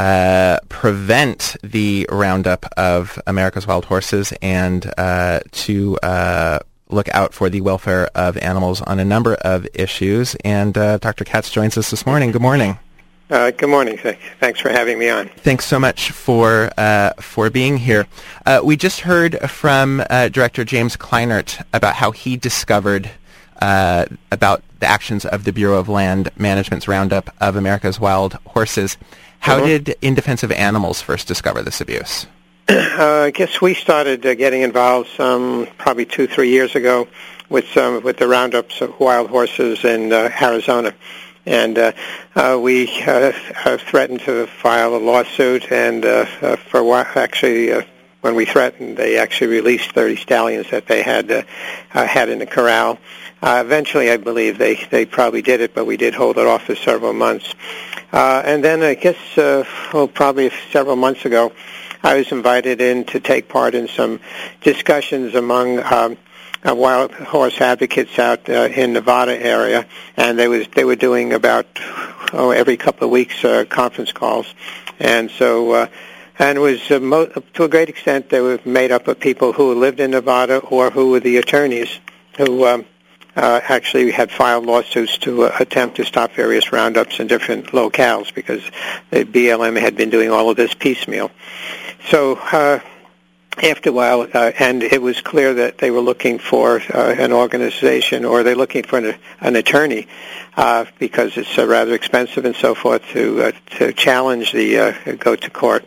uh, 0.00 0.58
prevent 0.68 1.54
the 1.62 2.08
roundup 2.10 2.66
of 2.76 3.22
America's 3.28 3.68
wild 3.68 3.84
horses 3.84 4.32
and 4.42 4.92
uh, 4.98 5.38
to 5.52 5.96
uh, 6.02 6.58
look 6.92 7.08
out 7.14 7.34
for 7.34 7.48
the 7.48 7.60
welfare 7.60 8.08
of 8.14 8.36
animals 8.38 8.80
on 8.82 8.98
a 8.98 9.04
number 9.04 9.34
of 9.34 9.66
issues. 9.74 10.34
And 10.44 10.76
uh, 10.76 10.98
Dr. 10.98 11.24
Katz 11.24 11.50
joins 11.50 11.76
us 11.78 11.90
this 11.90 12.06
morning. 12.06 12.32
Good 12.32 12.42
morning. 12.42 12.78
Uh, 13.30 13.52
good 13.52 13.68
morning. 13.68 13.96
Thanks 14.40 14.58
for 14.58 14.70
having 14.70 14.98
me 14.98 15.08
on. 15.08 15.28
Thanks 15.28 15.64
so 15.64 15.78
much 15.78 16.10
for 16.10 16.72
uh, 16.76 17.12
for 17.20 17.48
being 17.48 17.76
here. 17.76 18.08
Uh, 18.44 18.60
we 18.64 18.76
just 18.76 19.00
heard 19.00 19.38
from 19.48 20.02
uh, 20.10 20.28
Director 20.28 20.64
James 20.64 20.96
Kleinert 20.96 21.64
about 21.72 21.94
how 21.94 22.10
he 22.10 22.36
discovered 22.36 23.08
uh, 23.62 24.06
about 24.32 24.64
the 24.80 24.86
actions 24.86 25.24
of 25.24 25.44
the 25.44 25.52
Bureau 25.52 25.78
of 25.78 25.88
Land 25.88 26.30
Management's 26.36 26.88
roundup 26.88 27.32
of 27.40 27.54
America's 27.54 28.00
wild 28.00 28.34
horses. 28.46 28.96
How 29.40 29.58
uh-huh. 29.58 29.66
did 29.66 29.96
In 30.02 30.14
Defense 30.14 30.42
of 30.42 30.50
Animals 30.50 31.00
first 31.00 31.28
discover 31.28 31.62
this 31.62 31.80
abuse? 31.80 32.26
Uh, 33.00 33.24
I 33.24 33.30
guess 33.30 33.60
we 33.60 33.74
started 33.74 34.24
uh, 34.24 34.34
getting 34.34 34.62
involved 34.62 35.08
some 35.16 35.66
probably 35.76 36.04
two, 36.04 36.28
three 36.28 36.50
years 36.50 36.76
ago 36.76 37.08
with 37.48 37.66
some 37.70 38.02
with 38.04 38.18
the 38.18 38.28
roundups 38.28 38.80
of 38.80 39.00
wild 39.00 39.28
horses 39.28 39.84
in 39.84 40.12
uh, 40.12 40.30
Arizona, 40.40 40.94
and 41.46 41.76
uh, 41.78 41.92
uh, 42.36 42.58
we 42.62 42.88
uh, 43.02 43.32
threatened 43.78 44.20
to 44.20 44.46
file 44.46 44.94
a 44.94 44.98
lawsuit. 44.98 45.72
And 45.72 46.04
uh, 46.04 46.56
for 46.56 46.80
a 46.80 47.18
actually, 47.18 47.72
uh, 47.72 47.82
when 48.20 48.36
we 48.36 48.44
threatened, 48.44 48.96
they 48.96 49.16
actually 49.16 49.48
released 49.48 49.90
30 49.92 50.16
stallions 50.16 50.70
that 50.70 50.86
they 50.86 51.02
had 51.02 51.30
uh, 51.30 51.42
uh, 51.92 52.06
had 52.06 52.28
in 52.28 52.38
the 52.38 52.46
corral. 52.46 52.98
Uh, 53.42 53.62
eventually, 53.64 54.10
I 54.10 54.18
believe 54.18 54.58
they 54.58 54.76
they 54.90 55.06
probably 55.06 55.42
did 55.42 55.60
it, 55.60 55.74
but 55.74 55.86
we 55.86 55.96
did 55.96 56.14
hold 56.14 56.38
it 56.38 56.46
off 56.46 56.64
for 56.64 56.76
several 56.76 57.14
months. 57.14 57.52
Uh, 58.12 58.42
and 58.44 58.62
then 58.62 58.82
I 58.82 58.94
guess, 58.94 59.16
uh, 59.38 59.64
well, 59.92 60.06
probably 60.06 60.50
several 60.70 60.96
months 60.96 61.24
ago. 61.24 61.52
I 62.02 62.16
was 62.16 62.32
invited 62.32 62.80
in 62.80 63.04
to 63.06 63.20
take 63.20 63.48
part 63.48 63.74
in 63.74 63.88
some 63.88 64.20
discussions 64.62 65.34
among 65.34 65.80
um, 65.80 66.16
uh, 66.66 66.74
wild 66.74 67.12
horse 67.12 67.60
advocates 67.60 68.18
out 68.18 68.48
uh, 68.48 68.68
in 68.74 68.92
Nevada 68.92 69.38
area, 69.38 69.86
and 70.16 70.38
they 70.38 70.48
was 70.48 70.66
they 70.68 70.84
were 70.84 70.96
doing 70.96 71.32
about 71.32 71.66
oh 72.32 72.50
every 72.50 72.76
couple 72.76 73.06
of 73.06 73.10
weeks 73.10 73.44
uh, 73.44 73.64
conference 73.68 74.12
calls, 74.12 74.52
and 74.98 75.30
so. 75.30 75.72
Uh, 75.72 75.86
and 76.38 76.56
it 76.56 76.60
was 76.62 76.90
uh, 76.90 76.98
mo- 76.98 77.26
to 77.26 77.64
a 77.64 77.68
great 77.68 77.90
extent 77.90 78.30
they 78.30 78.40
were 78.40 78.58
made 78.64 78.90
up 78.90 79.06
of 79.08 79.20
people 79.20 79.52
who 79.52 79.74
lived 79.74 80.00
in 80.00 80.12
Nevada 80.12 80.56
or 80.56 80.90
who 80.90 81.10
were 81.10 81.20
the 81.20 81.36
attorneys 81.36 81.98
who 82.38 82.64
um, 82.64 82.86
uh, 83.36 83.60
actually 83.62 84.10
had 84.10 84.30
filed 84.30 84.64
lawsuits 84.64 85.18
to 85.18 85.44
uh, 85.44 85.56
attempt 85.60 85.96
to 85.96 86.04
stop 86.04 86.32
various 86.32 86.72
roundups 86.72 87.20
in 87.20 87.26
different 87.26 87.66
locales 87.66 88.32
because 88.34 88.62
the 89.10 89.24
BLM 89.24 89.78
had 89.78 89.96
been 89.96 90.08
doing 90.08 90.30
all 90.30 90.48
of 90.48 90.56
this 90.56 90.72
piecemeal. 90.72 91.30
So 92.08 92.36
uh, 92.36 92.80
after 93.62 93.90
a 93.90 93.92
while, 93.92 94.22
uh, 94.32 94.52
and 94.58 94.82
it 94.82 95.02
was 95.02 95.20
clear 95.20 95.54
that 95.54 95.78
they 95.78 95.90
were 95.90 96.00
looking 96.00 96.38
for 96.38 96.80
uh, 96.80 97.14
an 97.18 97.32
organization 97.32 98.24
or 98.24 98.42
they're 98.42 98.54
looking 98.54 98.84
for 98.84 98.98
an, 98.98 99.14
an 99.40 99.56
attorney 99.56 100.06
uh, 100.56 100.86
because 100.98 101.36
it's 101.36 101.58
uh, 101.58 101.66
rather 101.66 101.94
expensive 101.94 102.44
and 102.44 102.56
so 102.56 102.74
forth 102.74 103.06
to 103.08 103.42
uh, 103.42 103.52
to 103.78 103.92
challenge 103.92 104.52
the 104.52 104.78
uh, 104.78 104.92
go 105.18 105.36
to 105.36 105.50
court. 105.50 105.84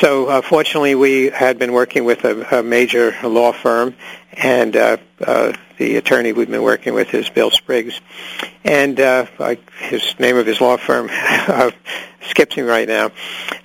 So 0.00 0.26
uh, 0.26 0.42
fortunately, 0.42 0.94
we 0.94 1.30
had 1.30 1.58
been 1.58 1.72
working 1.72 2.04
with 2.04 2.24
a, 2.24 2.58
a 2.58 2.62
major 2.62 3.14
law 3.22 3.52
firm, 3.52 3.94
and 4.32 4.76
uh, 4.76 4.96
uh, 5.20 5.52
the 5.78 5.96
attorney 5.96 6.32
we've 6.32 6.50
been 6.50 6.62
working 6.62 6.94
with 6.94 7.14
is 7.14 7.28
Bill 7.28 7.50
Spriggs, 7.50 8.00
and 8.64 8.98
uh, 8.98 9.26
his 9.78 10.18
name 10.18 10.36
of 10.36 10.46
his 10.46 10.60
law 10.60 10.76
firm 10.76 11.08
uh, 11.12 11.70
skips 12.28 12.56
me 12.56 12.64
right 12.64 12.88
now, 12.88 13.12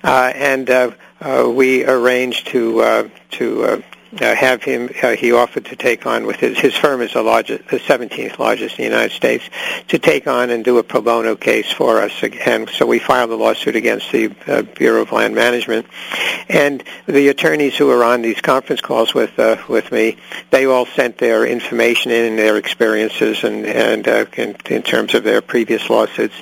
uh, 0.04 0.32
and 0.34 0.70
uh, 0.70 0.90
we 1.22 1.84
arranged 1.84 2.46
to 2.48 2.80
uh, 2.80 3.08
to 3.32 3.64
uh, 3.64 3.80
uh, 4.20 4.34
have 4.34 4.62
him. 4.62 4.90
Uh, 5.02 5.10
he 5.12 5.32
offered 5.32 5.64
to 5.66 5.76
take 5.76 6.06
on 6.06 6.26
with 6.26 6.36
his 6.36 6.58
his 6.58 6.74
firm 6.74 7.00
is 7.00 7.12
the 7.12 7.22
largest, 7.22 7.68
the 7.68 7.78
17th 7.78 8.38
largest 8.38 8.78
in 8.78 8.84
the 8.84 8.90
United 8.90 9.14
States, 9.14 9.44
to 9.88 9.98
take 9.98 10.26
on 10.26 10.50
and 10.50 10.64
do 10.64 10.78
a 10.78 10.82
pro 10.82 11.00
bono 11.00 11.36
case 11.36 11.70
for 11.70 12.00
us. 12.00 12.12
And 12.44 12.68
so 12.70 12.86
we 12.86 12.98
filed 12.98 13.30
a 13.30 13.36
lawsuit 13.36 13.76
against 13.76 14.10
the 14.10 14.34
uh, 14.46 14.62
Bureau 14.62 15.02
of 15.02 15.12
Land 15.12 15.34
Management, 15.34 15.86
and 16.48 16.82
the 17.06 17.28
attorneys 17.28 17.76
who 17.76 17.86
were 17.86 18.02
on 18.02 18.22
these 18.22 18.40
conference 18.40 18.80
calls 18.80 19.14
with 19.14 19.38
uh, 19.38 19.62
with 19.68 19.92
me, 19.92 20.16
they 20.50 20.64
all 20.64 20.86
sent 20.86 21.18
their 21.18 21.46
information 21.46 22.10
in 22.10 22.24
and 22.24 22.38
their 22.38 22.56
experiences 22.56 23.44
and 23.44 23.64
and 23.64 24.08
uh, 24.08 24.24
in, 24.36 24.56
in 24.68 24.82
terms 24.82 25.14
of 25.14 25.22
their 25.22 25.40
previous 25.40 25.88
lawsuits. 25.88 26.34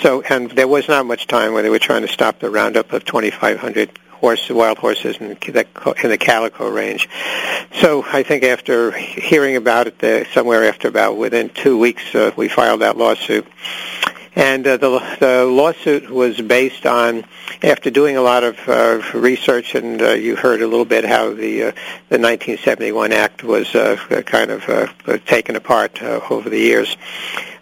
So 0.00 0.22
and 0.22 0.50
there 0.50 0.68
was 0.68 0.88
not 0.88 1.06
much 1.06 1.28
time 1.28 1.52
where 1.52 1.62
they 1.62 1.70
were 1.70 1.78
trying 1.78 2.02
to 2.02 2.08
stop 2.08 2.40
the 2.40 2.50
roundup 2.50 2.92
of 2.92 3.04
2,500 3.04 4.00
horse, 4.24 4.48
wild 4.48 4.78
horses 4.78 5.18
in 5.18 5.28
the, 5.28 5.66
in 6.02 6.08
the 6.08 6.16
calico 6.16 6.70
range. 6.70 7.10
So 7.74 8.02
I 8.10 8.22
think 8.22 8.42
after 8.42 8.90
hearing 8.90 9.56
about 9.56 9.86
it, 9.86 10.02
uh, 10.02 10.24
somewhere 10.32 10.64
after 10.64 10.88
about 10.88 11.18
within 11.18 11.50
two 11.50 11.76
weeks, 11.78 12.14
uh, 12.14 12.30
we 12.34 12.48
filed 12.48 12.80
that 12.80 12.96
lawsuit. 12.96 13.46
And 14.34 14.66
uh, 14.66 14.78
the, 14.78 15.16
the 15.20 15.44
lawsuit 15.44 16.08
was 16.08 16.40
based 16.40 16.86
on, 16.86 17.24
after 17.62 17.90
doing 17.90 18.16
a 18.16 18.22
lot 18.22 18.44
of 18.44 18.58
uh, 18.66 19.02
research, 19.12 19.74
and 19.74 20.00
uh, 20.00 20.12
you 20.12 20.36
heard 20.36 20.62
a 20.62 20.66
little 20.66 20.86
bit 20.86 21.04
how 21.04 21.34
the 21.34 21.64
uh, 21.64 21.70
the 22.08 22.18
1971 22.18 23.12
Act 23.12 23.44
was 23.44 23.74
uh, 23.74 23.96
kind 24.26 24.50
of 24.50 24.68
uh, 24.68 25.18
taken 25.26 25.54
apart 25.54 26.02
uh, 26.02 26.20
over 26.30 26.48
the 26.48 26.58
years. 26.58 26.96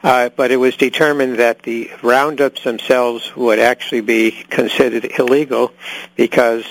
Uh, 0.02 0.30
but 0.30 0.50
it 0.50 0.56
was 0.56 0.76
determined 0.76 1.38
that 1.38 1.62
the 1.62 1.90
roundups 2.02 2.64
themselves 2.64 3.34
would 3.36 3.60
actually 3.60 4.00
be 4.00 4.32
considered 4.32 5.04
illegal 5.16 5.72
because 6.16 6.64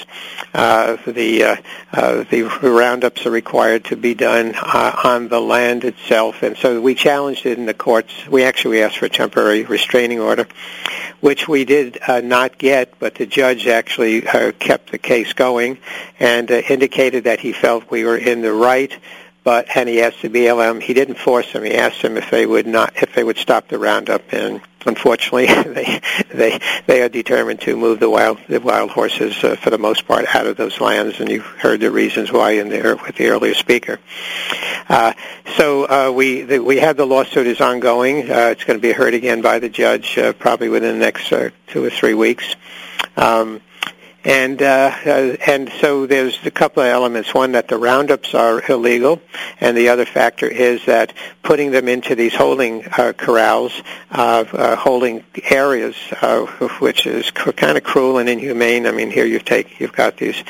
uh, 0.53 0.97
the 1.07 1.43
uh, 1.43 1.55
uh, 1.93 2.23
the 2.29 2.43
roundups 2.61 3.25
are 3.25 3.31
required 3.31 3.85
to 3.85 3.95
be 3.95 4.13
done 4.13 4.53
uh, 4.55 4.95
on 5.05 5.29
the 5.29 5.39
land 5.39 5.85
itself, 5.85 6.43
and 6.43 6.57
so 6.57 6.81
we 6.81 6.93
challenged 6.93 7.45
it 7.45 7.57
in 7.57 7.65
the 7.65 7.73
courts. 7.73 8.27
We 8.27 8.43
actually 8.43 8.83
asked 8.83 8.97
for 8.97 9.05
a 9.05 9.09
temporary 9.09 9.63
restraining 9.63 10.19
order, 10.19 10.45
which 11.21 11.47
we 11.47 11.63
did 11.63 11.99
uh, 12.05 12.19
not 12.19 12.57
get, 12.57 12.99
but 12.99 13.15
the 13.15 13.25
judge 13.25 13.65
actually 13.65 14.27
uh, 14.27 14.51
kept 14.59 14.91
the 14.91 14.97
case 14.97 15.31
going 15.31 15.77
and 16.19 16.51
uh, 16.51 16.55
indicated 16.69 17.23
that 17.23 17.39
he 17.39 17.53
felt 17.53 17.89
we 17.89 18.03
were 18.03 18.17
in 18.17 18.41
the 18.41 18.53
right 18.53 18.97
but 19.43 19.75
and 19.75 19.89
he 19.89 20.01
asked 20.01 20.21
the 20.21 20.29
BLM. 20.29 20.81
He 20.81 20.93
didn't 20.93 21.15
force 21.15 21.51
them. 21.51 21.63
He 21.63 21.73
asked 21.73 22.01
them 22.01 22.17
if 22.17 22.29
they 22.29 22.45
would 22.45 22.67
not 22.67 22.93
if 23.01 23.13
they 23.15 23.23
would 23.23 23.37
stop 23.37 23.67
the 23.67 23.79
roundup. 23.79 24.31
And 24.31 24.61
unfortunately, 24.85 25.47
they 25.73 26.01
they 26.33 26.59
they 26.85 27.01
are 27.01 27.09
determined 27.09 27.61
to 27.61 27.75
move 27.75 27.99
the 27.99 28.09
wild 28.09 28.39
the 28.47 28.59
wild 28.59 28.91
horses 28.91 29.43
uh, 29.43 29.55
for 29.55 29.71
the 29.71 29.79
most 29.79 30.07
part 30.07 30.25
out 30.35 30.45
of 30.45 30.57
those 30.57 30.79
lands. 30.79 31.19
And 31.19 31.29
you 31.29 31.41
heard 31.41 31.79
the 31.79 31.91
reasons 31.91 32.31
why 32.31 32.51
in 32.51 32.69
there 32.69 32.95
with 32.95 33.15
the 33.15 33.29
earlier 33.29 33.55
speaker. 33.55 33.99
Uh, 34.87 35.13
so 35.57 35.85
uh, 35.85 36.11
we 36.11 36.41
the, 36.43 36.59
we 36.59 36.77
have 36.77 36.97
the 36.97 37.07
lawsuit 37.07 37.47
is 37.47 37.61
ongoing. 37.61 38.29
Uh, 38.29 38.49
it's 38.49 38.63
going 38.63 38.77
to 38.77 38.81
be 38.81 38.93
heard 38.93 39.13
again 39.15 39.41
by 39.41 39.59
the 39.59 39.69
judge 39.69 40.17
uh, 40.17 40.33
probably 40.33 40.69
within 40.69 40.99
the 40.99 41.05
next 41.05 41.31
uh, 41.31 41.49
two 41.67 41.83
or 41.83 41.89
three 41.89 42.13
weeks. 42.13 42.55
Um, 43.17 43.61
and 44.23 44.61
uh, 44.61 44.95
uh, 45.05 45.35
and 45.47 45.71
so 45.79 46.05
there's 46.05 46.37
a 46.45 46.51
couple 46.51 46.83
of 46.83 46.89
elements. 46.89 47.33
One 47.33 47.53
that 47.53 47.67
the 47.67 47.77
roundups 47.77 48.33
are 48.33 48.61
illegal, 48.71 49.21
and 49.59 49.75
the 49.75 49.89
other 49.89 50.05
factor 50.05 50.47
is 50.47 50.85
that 50.85 51.13
putting 51.43 51.71
them 51.71 51.87
into 51.87 52.15
these 52.15 52.35
holding 52.35 52.85
uh, 52.85 53.13
corrals, 53.13 53.73
uh, 54.11 54.45
uh, 54.53 54.75
holding 54.75 55.23
areas, 55.49 55.95
uh, 56.21 56.45
which 56.79 57.07
is 57.07 57.31
cr- 57.31 57.51
kind 57.51 57.77
of 57.77 57.83
cruel 57.83 58.19
and 58.19 58.29
inhumane. 58.29 58.85
I 58.85 58.91
mean, 58.91 59.09
here 59.09 59.25
you 59.25 59.39
take 59.39 59.79
you've 59.79 59.93
got 59.93 60.17
these 60.17 60.43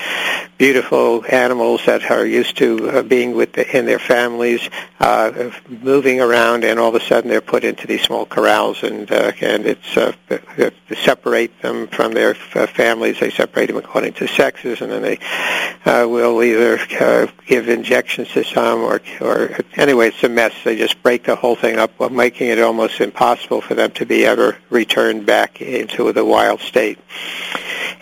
beautiful 0.57 1.25
animals 1.27 1.85
that 1.85 2.11
are 2.11 2.25
used 2.25 2.57
to 2.57 2.89
uh, 2.89 3.01
being 3.03 3.35
with 3.35 3.53
the, 3.53 3.77
in 3.77 3.85
their 3.85 3.99
families, 3.99 4.61
uh, 4.99 5.49
moving 5.67 6.19
around, 6.19 6.63
and 6.63 6.79
all 6.79 6.89
of 6.89 7.01
a 7.01 7.05
sudden 7.05 7.29
they're 7.29 7.41
put 7.41 7.63
into 7.63 7.87
these 7.87 8.01
small 8.01 8.25
corrals, 8.25 8.83
and 8.83 9.11
uh, 9.11 9.31
and 9.39 9.65
it's 9.65 9.97
uh, 9.97 10.11
separate 11.03 11.61
them 11.61 11.87
from 11.87 12.13
their 12.13 12.35
uh, 12.53 12.67
families. 12.67 13.19
They 13.19 13.29
separate 13.29 13.60
them 13.67 13.77
according 13.77 14.13
to 14.13 14.27
sexes, 14.27 14.81
and 14.81 14.91
then 14.91 15.01
they 15.01 15.19
uh, 15.85 16.07
will 16.07 16.43
either 16.43 16.79
uh, 16.99 17.27
give 17.45 17.69
injections 17.69 18.29
to 18.29 18.43
some, 18.43 18.79
or 18.81 19.01
or 19.19 19.57
anyway, 19.75 20.09
it's 20.09 20.23
a 20.23 20.29
mess. 20.29 20.53
They 20.63 20.77
just 20.77 21.01
break 21.03 21.23
the 21.23 21.35
whole 21.35 21.55
thing 21.55 21.77
up, 21.77 22.11
making 22.11 22.49
it 22.49 22.59
almost 22.59 23.01
impossible 23.01 23.61
for 23.61 23.75
them 23.75 23.91
to 23.91 24.05
be 24.05 24.25
ever 24.25 24.57
returned 24.69 25.25
back 25.25 25.61
into 25.61 26.11
the 26.11 26.25
wild 26.25 26.59
state. 26.61 26.99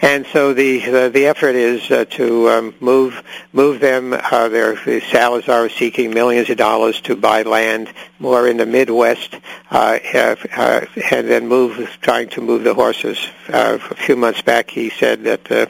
And 0.01 0.25
so 0.27 0.53
the 0.53 0.79
the, 0.79 1.09
the 1.09 1.25
effort 1.25 1.55
is 1.55 1.89
uh, 1.91 2.05
to 2.11 2.49
um, 2.49 2.73
move 2.79 3.21
move 3.51 3.79
them. 3.79 4.13
Uh, 4.13 4.47
their 4.47 4.75
the 4.75 5.01
Salazar 5.01 5.65
is 5.65 5.73
seeking 5.73 6.13
millions 6.13 6.49
of 6.49 6.57
dollars 6.57 7.01
to 7.01 7.15
buy 7.15 7.43
land 7.43 7.91
more 8.17 8.47
in 8.47 8.57
the 8.57 8.65
Midwest, 8.65 9.35
uh, 9.71 9.99
uh, 10.13 10.85
and 11.11 11.27
then 11.27 11.47
move 11.47 11.97
trying 12.01 12.29
to 12.29 12.41
move 12.41 12.63
the 12.63 12.73
horses. 12.73 13.17
Uh, 13.49 13.77
a 13.89 13.95
few 13.95 14.15
months 14.15 14.41
back, 14.41 14.69
he 14.69 14.89
said 14.89 15.23
that. 15.25 15.51
Uh, 15.51 15.65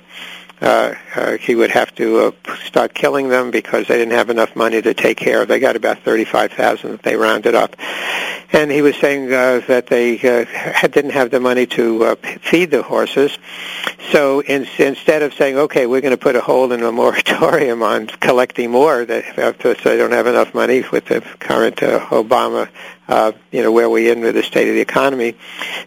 uh, 0.61 0.93
uh, 1.15 1.37
he 1.37 1.55
would 1.55 1.71
have 1.71 1.93
to 1.95 2.19
uh, 2.19 2.55
start 2.65 2.93
killing 2.93 3.29
them 3.29 3.51
because 3.51 3.87
they 3.87 3.97
didn't 3.97 4.13
have 4.13 4.29
enough 4.29 4.55
money 4.55 4.81
to 4.81 4.93
take 4.93 5.17
care 5.17 5.41
of. 5.41 5.47
They 5.47 5.59
got 5.59 5.75
about 5.75 5.99
thirty-five 5.99 6.51
thousand 6.51 6.91
that 6.91 7.03
they 7.03 7.15
rounded 7.15 7.55
up, 7.55 7.75
and 8.51 8.69
he 8.69 8.81
was 8.81 8.95
saying 8.97 9.31
uh, 9.31 9.61
that 9.67 9.87
they 9.87 10.17
uh, 10.19 10.87
didn't 10.87 11.11
have 11.11 11.31
the 11.31 11.39
money 11.39 11.65
to 11.67 12.03
uh, 12.03 12.15
feed 12.41 12.71
the 12.71 12.83
horses. 12.83 13.37
So 14.11 14.41
in, 14.41 14.67
instead 14.77 15.21
of 15.21 15.33
saying, 15.33 15.57
"Okay, 15.57 15.85
we're 15.85 16.01
going 16.01 16.11
to 16.11 16.17
put 16.17 16.35
a 16.35 16.41
hold 16.41 16.73
in 16.73 16.83
a 16.83 16.91
moratorium 16.91 17.81
on 17.81 18.07
collecting 18.07 18.71
more," 18.71 19.05
that 19.05 19.39
after 19.39 19.73
they 19.73 19.97
don't 19.97 20.11
have 20.11 20.27
enough 20.27 20.53
money 20.53 20.83
with 20.91 21.05
the 21.05 21.21
current 21.39 21.81
uh, 21.81 21.99
Obama 22.07 22.69
uh, 23.09 23.31
you 23.51 23.63
know, 23.63 23.71
where 23.71 23.89
we're 23.89 24.11
in 24.11 24.21
with 24.21 24.35
the 24.35 24.43
state 24.43 24.69
of 24.69 24.75
the 24.75 24.81
economy, 24.81 25.35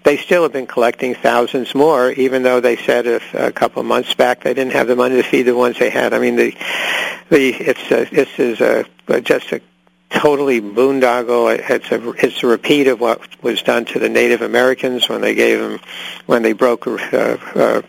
they 0.02 0.16
still 0.16 0.42
have 0.42 0.52
been 0.52 0.66
collecting 0.66 1.14
thousands 1.14 1.74
more, 1.74 2.10
even 2.10 2.42
though 2.42 2.60
they 2.60 2.76
said 2.76 3.06
if, 3.06 3.32
a 3.32 3.52
couple 3.52 3.80
of 3.80 3.86
months 3.86 4.12
back 4.12 4.42
they 4.42 4.52
didn't 4.52 4.72
have 4.72 4.88
the 4.88 4.96
money 4.96 5.16
to 5.16 5.22
feed 5.22 5.42
the 5.42 5.56
ones 5.56 5.78
they 5.78 5.88
had. 5.88 6.12
I 6.12 6.18
mean, 6.18 6.36
the 6.36 6.50
the 7.30 7.50
it's 7.54 7.90
a, 7.90 8.04
this 8.14 8.28
is 8.38 8.60
a, 8.60 8.84
just 9.22 9.52
a 9.52 9.60
totally 10.14 10.60
boondoggle. 10.60 11.58
It's 11.70 11.90
a 11.90 12.10
it's 12.24 12.42
a 12.42 12.46
repeat 12.46 12.86
of 12.86 13.00
what 13.00 13.20
was 13.42 13.62
done 13.62 13.84
to 13.86 13.98
the 13.98 14.08
Native 14.08 14.42
Americans 14.42 15.08
when 15.08 15.20
they 15.20 15.34
gave 15.34 15.58
them 15.58 15.80
when 16.26 16.42
they 16.42 16.52
broke 16.52 16.86
uh, 16.86 16.98
uh, 17.54 17.82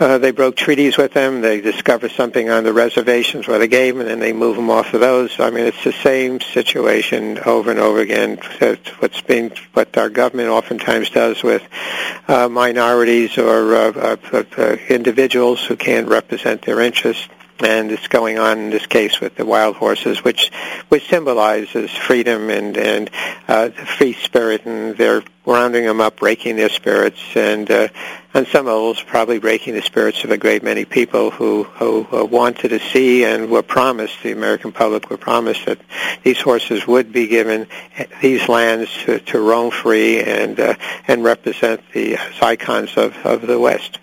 uh, 0.00 0.18
they 0.18 0.32
broke 0.32 0.56
treaties 0.56 0.96
with 0.96 1.12
them. 1.12 1.42
They 1.42 1.60
discover 1.60 2.08
something 2.08 2.50
on 2.50 2.64
the 2.64 2.72
reservations 2.72 3.46
where 3.46 3.58
they 3.58 3.68
gave 3.68 3.94
them, 3.94 4.00
and 4.00 4.10
then 4.10 4.18
they 4.18 4.32
move 4.32 4.56
them 4.56 4.70
off 4.70 4.94
of 4.94 5.00
those. 5.00 5.38
I 5.38 5.50
mean, 5.50 5.66
it's 5.66 5.84
the 5.84 5.92
same 5.92 6.40
situation 6.40 7.38
over 7.44 7.70
and 7.70 7.78
over 7.78 8.00
again. 8.00 8.40
That's 8.58 8.88
what's 9.00 9.20
been 9.20 9.52
what 9.74 9.96
our 9.96 10.08
government 10.08 10.48
oftentimes 10.48 11.10
does 11.10 11.42
with 11.42 11.62
uh, 12.26 12.48
minorities 12.48 13.38
or 13.38 13.74
uh, 13.74 14.16
uh, 14.32 14.76
individuals 14.88 15.64
who 15.64 15.76
can't 15.76 16.08
represent 16.08 16.62
their 16.62 16.80
interests 16.80 17.28
and 17.64 17.90
it's 17.90 18.08
going 18.08 18.38
on 18.38 18.58
in 18.58 18.70
this 18.70 18.86
case 18.86 19.20
with 19.20 19.36
the 19.36 19.44
wild 19.44 19.76
horses, 19.76 20.22
which 20.24 20.50
which 20.88 21.08
symbolizes 21.08 21.90
freedom 21.90 22.50
and 22.50 22.76
and 22.76 23.10
uh, 23.48 23.70
free 23.70 24.12
spirit, 24.12 24.64
and 24.64 24.96
they're 24.96 25.22
rounding 25.44 25.84
them 25.84 26.00
up, 26.00 26.16
breaking 26.16 26.56
their 26.56 26.68
spirits, 26.68 27.20
and 27.34 27.70
uh, 27.70 27.88
on 28.34 28.46
some 28.46 28.66
levels, 28.66 29.02
probably 29.02 29.38
breaking 29.38 29.74
the 29.74 29.82
spirits 29.82 30.22
of 30.24 30.30
a 30.30 30.36
great 30.36 30.62
many 30.62 30.84
people 30.84 31.30
who 31.30 31.64
who 31.64 32.06
uh, 32.12 32.24
wanted 32.24 32.68
to 32.68 32.78
see 32.78 33.24
and 33.24 33.50
were 33.50 33.62
promised 33.62 34.22
the 34.22 34.32
American 34.32 34.72
public 34.72 35.10
were 35.10 35.16
promised 35.16 35.66
that 35.66 35.78
these 36.22 36.40
horses 36.40 36.86
would 36.86 37.12
be 37.12 37.26
given 37.26 37.66
these 38.20 38.48
lands 38.48 38.90
to, 39.04 39.18
to 39.20 39.40
roam 39.40 39.70
free 39.70 40.22
and 40.22 40.58
uh, 40.60 40.74
and 41.08 41.24
represent 41.24 41.80
the 41.92 42.16
icons 42.40 42.96
of 42.96 43.16
of 43.24 43.46
the 43.46 43.58
West 43.58 43.98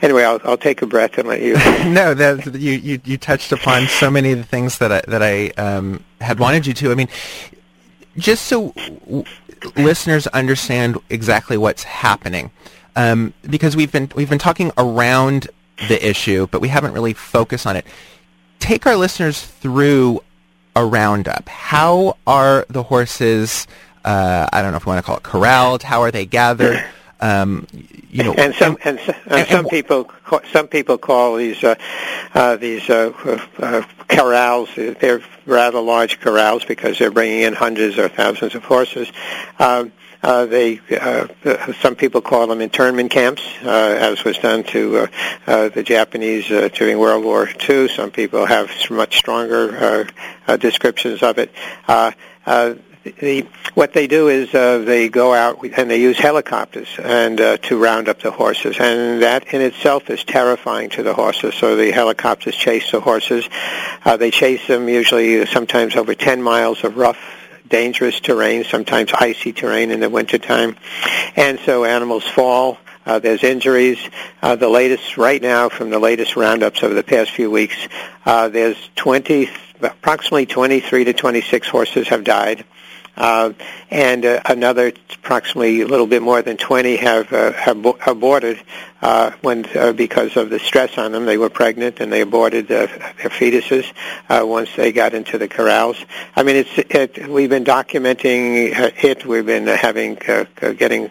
anyway, 0.00 0.24
I'll, 0.24 0.40
I'll 0.44 0.56
take 0.56 0.82
a 0.82 0.86
breath 0.86 1.18
and 1.18 1.28
let 1.28 1.42
you. 1.42 1.54
no, 1.90 2.14
that, 2.14 2.54
you, 2.54 2.72
you 2.72 3.00
you 3.04 3.16
touched 3.16 3.52
upon 3.52 3.86
so 3.86 4.10
many 4.10 4.32
of 4.32 4.38
the 4.38 4.44
things 4.44 4.78
that 4.78 4.92
I, 4.92 5.02
that 5.08 5.22
I 5.22 5.48
um, 5.60 6.04
had 6.20 6.38
wanted 6.38 6.66
you 6.66 6.74
to. 6.74 6.90
I 6.92 6.94
mean, 6.94 7.08
just 8.16 8.46
so 8.46 8.70
w- 8.70 9.24
listeners 9.76 10.26
understand 10.28 10.98
exactly 11.10 11.56
what's 11.56 11.84
happening, 11.84 12.50
um, 12.96 13.34
because 13.48 13.76
we've 13.76 13.92
been 13.92 14.10
we've 14.14 14.30
been 14.30 14.38
talking 14.38 14.72
around 14.76 15.48
the 15.88 16.06
issue, 16.06 16.46
but 16.50 16.60
we 16.60 16.68
haven't 16.68 16.92
really 16.92 17.14
focused 17.14 17.66
on 17.66 17.76
it. 17.76 17.86
Take 18.58 18.86
our 18.86 18.96
listeners 18.96 19.42
through 19.42 20.22
a 20.76 20.84
roundup. 20.84 21.48
How 21.48 22.16
are 22.26 22.66
the 22.68 22.82
horses? 22.82 23.66
Uh, 24.04 24.48
I 24.52 24.62
don't 24.62 24.72
know 24.72 24.76
if 24.76 24.86
we 24.86 24.90
want 24.90 24.98
to 24.98 25.06
call 25.06 25.16
it 25.16 25.22
corralled. 25.22 25.82
How 25.82 26.02
are 26.02 26.10
they 26.10 26.26
gathered? 26.26 26.84
Um, 27.22 27.68
you 28.10 28.24
know, 28.24 28.34
and 28.34 28.52
some 28.52 28.76
and, 28.84 28.98
and, 28.98 29.16
and 29.26 29.48
some 29.48 29.60
and, 29.60 29.68
people 29.68 30.10
some 30.50 30.66
people 30.66 30.98
call 30.98 31.36
these 31.36 31.62
uh, 31.62 31.76
uh, 32.34 32.56
these 32.56 32.90
uh, 32.90 33.12
uh, 33.58 33.82
corrals 34.08 34.68
they're 34.74 35.22
rather 35.46 35.80
large 35.80 36.20
corrals 36.20 36.64
because 36.64 36.98
they're 36.98 37.12
bringing 37.12 37.42
in 37.42 37.54
hundreds 37.54 37.96
or 37.96 38.08
thousands 38.08 38.56
of 38.56 38.64
horses. 38.64 39.10
Um, 39.60 39.92
uh, 40.22 40.46
they 40.46 40.80
uh, 41.00 41.26
some 41.74 41.96
people 41.96 42.20
call 42.20 42.46
them 42.46 42.60
internment 42.60 43.10
camps, 43.10 43.42
uh, 43.64 43.68
as 43.68 44.24
was 44.24 44.38
done 44.38 44.62
to 44.62 44.98
uh, 44.98 45.06
uh, 45.46 45.68
the 45.68 45.82
Japanese 45.82 46.50
uh, 46.50 46.68
during 46.72 46.98
World 46.98 47.24
War 47.24 47.48
II. 47.68 47.88
Some 47.88 48.10
people 48.10 48.46
have 48.46 48.70
much 48.90 49.16
stronger 49.16 49.76
uh, 49.76 50.04
uh, 50.46 50.56
descriptions 50.56 51.22
of 51.22 51.38
it. 51.38 51.52
The, 53.04 53.46
what 53.74 53.94
they 53.94 54.06
do 54.06 54.28
is 54.28 54.54
uh, 54.54 54.78
they 54.78 55.08
go 55.08 55.34
out 55.34 55.64
and 55.76 55.90
they 55.90 56.00
use 56.00 56.18
helicopters 56.18 56.88
and 57.02 57.40
uh, 57.40 57.56
to 57.58 57.82
round 57.82 58.08
up 58.08 58.20
the 58.20 58.30
horses, 58.30 58.76
and 58.78 59.22
that 59.22 59.52
in 59.52 59.60
itself 59.60 60.08
is 60.08 60.22
terrifying 60.22 60.90
to 60.90 61.02
the 61.02 61.12
horses. 61.12 61.54
So 61.54 61.74
the 61.74 61.90
helicopters 61.90 62.54
chase 62.54 62.92
the 62.92 63.00
horses. 63.00 63.48
Uh, 64.04 64.16
they 64.16 64.30
chase 64.30 64.66
them 64.68 64.88
usually 64.88 65.44
sometimes 65.46 65.96
over 65.96 66.14
10 66.14 66.42
miles 66.42 66.84
of 66.84 66.96
rough 66.96 67.18
dangerous 67.68 68.20
terrain, 68.20 68.62
sometimes 68.62 69.10
icy 69.12 69.52
terrain 69.52 69.90
in 69.90 69.98
the 69.98 70.10
wintertime. 70.10 70.76
And 71.34 71.58
so 71.60 71.84
animals 71.84 72.24
fall. 72.24 72.78
Uh, 73.04 73.18
there's 73.18 73.42
injuries. 73.42 73.98
Uh, 74.40 74.54
the 74.54 74.68
latest, 74.68 75.16
right 75.16 75.42
now, 75.42 75.68
from 75.68 75.90
the 75.90 75.98
latest 75.98 76.36
roundups 76.36 76.84
over 76.84 76.94
the 76.94 77.02
past 77.02 77.32
few 77.32 77.50
weeks, 77.50 77.88
uh, 78.26 78.48
there's 78.48 78.76
20, 78.94 79.50
approximately 79.80 80.46
23 80.46 81.04
to 81.04 81.12
26 81.12 81.66
horses 81.66 82.06
have 82.06 82.22
died 82.22 82.64
uh, 83.16 83.52
and 83.90 84.24
uh, 84.24 84.40
another 84.46 84.92
approximately 85.22 85.82
a 85.82 85.86
little 85.86 86.06
bit 86.06 86.22
more 86.22 86.42
than 86.42 86.56
20 86.56 86.96
have, 86.96 87.32
uh, 87.32 87.52
have 87.52 87.84
aborted 88.06 88.60
uh, 89.02 89.30
when 89.40 89.64
uh, 89.76 89.92
because 89.92 90.36
of 90.36 90.50
the 90.50 90.58
stress 90.58 90.98
on 90.98 91.12
them. 91.12 91.26
They 91.26 91.38
were 91.38 91.50
pregnant 91.50 92.00
and 92.00 92.12
they 92.12 92.22
aborted 92.22 92.66
uh, 92.66 92.86
their 92.86 93.30
fetuses 93.30 93.92
uh, 94.28 94.44
once 94.46 94.74
they 94.76 94.92
got 94.92 95.14
into 95.14 95.38
the 95.38 95.48
corrals. 95.48 95.96
I 96.34 96.42
mean, 96.42 96.56
it's 96.56 96.76
it, 96.76 97.28
we've 97.28 97.50
been 97.50 97.64
documenting 97.64 98.74
uh, 98.76 98.90
it. 99.02 99.24
We've 99.26 99.46
been 99.46 99.68
uh, 99.68 99.76
having 99.76 100.18
uh, 100.28 100.44
getting 100.72 101.10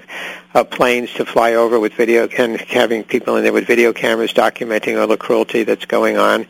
uh, 0.54 0.64
planes 0.64 1.14
to 1.16 1.26
fly 1.26 1.54
over 1.54 1.80
with 1.80 1.94
video 1.94 2.28
and 2.28 2.60
having 2.62 3.04
people 3.04 3.38
in 3.38 3.44
there 3.44 3.54
with 3.54 3.68
video 3.68 3.94
cameras 3.94 4.34
documenting 4.34 5.00
all 5.00 5.08
the 5.08 5.18
cruelty 5.18 5.64
that's 5.64 5.86
going 5.86 6.18
on. 6.18 6.48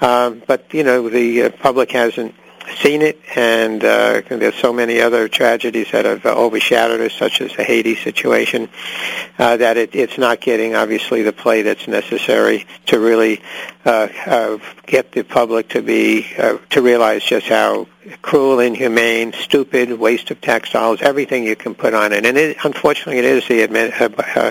Um, 0.00 0.42
but 0.46 0.72
you 0.72 0.82
know, 0.82 1.08
the 1.08 1.44
uh, 1.44 1.50
public 1.50 1.92
hasn't 1.92 2.34
seen 2.76 3.02
it, 3.02 3.20
and 3.34 3.82
uh, 3.82 4.22
there's 4.28 4.54
so 4.54 4.72
many 4.72 5.00
other 5.00 5.28
tragedies 5.28 5.90
that 5.92 6.04
have 6.04 6.24
uh, 6.24 6.34
overshadowed 6.34 7.00
us, 7.00 7.12
such 7.12 7.40
as 7.40 7.54
the 7.56 7.64
Haiti 7.64 7.96
situation, 7.96 8.68
uh, 9.38 9.56
that 9.56 9.76
it, 9.76 9.94
it's 9.94 10.18
not 10.18 10.40
getting 10.40 10.74
obviously 10.74 11.22
the 11.22 11.32
play 11.32 11.62
that's 11.62 11.88
necessary 11.88 12.66
to 12.86 12.98
really 12.98 13.42
uh, 13.84 14.08
uh, 14.26 14.58
get 14.86 15.12
the 15.12 15.22
public 15.22 15.70
to 15.70 15.82
be 15.82 16.26
uh, 16.38 16.58
to 16.70 16.82
realize 16.82 17.24
just 17.24 17.46
how 17.48 17.86
cruel, 18.20 18.60
inhumane, 18.60 19.32
stupid, 19.32 19.92
waste 19.92 20.30
of 20.30 20.40
tax 20.40 20.70
dollars, 20.70 21.00
everything 21.02 21.44
you 21.44 21.56
can 21.56 21.74
put 21.74 21.94
on 21.94 22.12
it. 22.12 22.26
And 22.26 22.36
it, 22.36 22.56
unfortunately, 22.64 23.18
it 23.18 23.24
is 23.24 23.46
the 23.48 23.66
admin, 23.66 24.00
uh, 24.00 24.40
uh, 24.40 24.50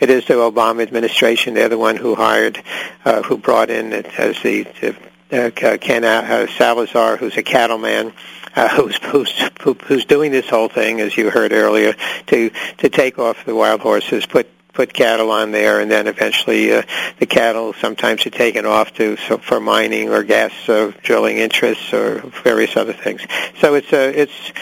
it 0.00 0.10
is 0.10 0.26
the 0.26 0.34
Obama 0.34 0.82
administration. 0.82 1.54
They're 1.54 1.68
the 1.68 1.78
one 1.78 1.96
who 1.96 2.14
hired, 2.14 2.62
uh, 3.04 3.22
who 3.22 3.36
brought 3.36 3.70
in 3.70 3.92
as 3.92 4.40
the, 4.42 4.64
the 4.80 4.96
uh, 5.34 5.50
Ken 5.50 6.04
uh, 6.04 6.46
Salazar, 6.56 7.16
who's 7.16 7.36
a 7.36 7.42
cattleman, 7.42 8.12
uh, 8.54 8.68
who's, 8.76 8.96
who's 8.96 9.50
who's 9.84 10.04
doing 10.04 10.32
this 10.32 10.48
whole 10.48 10.68
thing, 10.68 11.00
as 11.00 11.16
you 11.16 11.30
heard 11.30 11.52
earlier, 11.52 11.94
to 12.26 12.50
to 12.78 12.88
take 12.88 13.18
off 13.18 13.44
the 13.44 13.54
wild 13.54 13.80
horses, 13.80 14.26
put 14.26 14.48
put 14.74 14.92
cattle 14.92 15.30
on 15.30 15.52
there, 15.52 15.80
and 15.80 15.90
then 15.90 16.06
eventually 16.06 16.72
uh, 16.72 16.82
the 17.18 17.26
cattle 17.26 17.72
sometimes 17.72 18.26
are 18.26 18.30
taken 18.30 18.66
off 18.66 18.92
to 18.94 19.16
so 19.16 19.38
for 19.38 19.60
mining 19.60 20.10
or 20.10 20.22
gas 20.22 20.52
uh, 20.68 20.92
drilling 21.02 21.38
interests 21.38 21.92
or 21.92 22.18
various 22.42 22.76
other 22.76 22.92
things. 22.92 23.22
So 23.60 23.74
it's 23.74 23.92
a 23.92 24.08
uh, 24.08 24.12
it's 24.12 24.52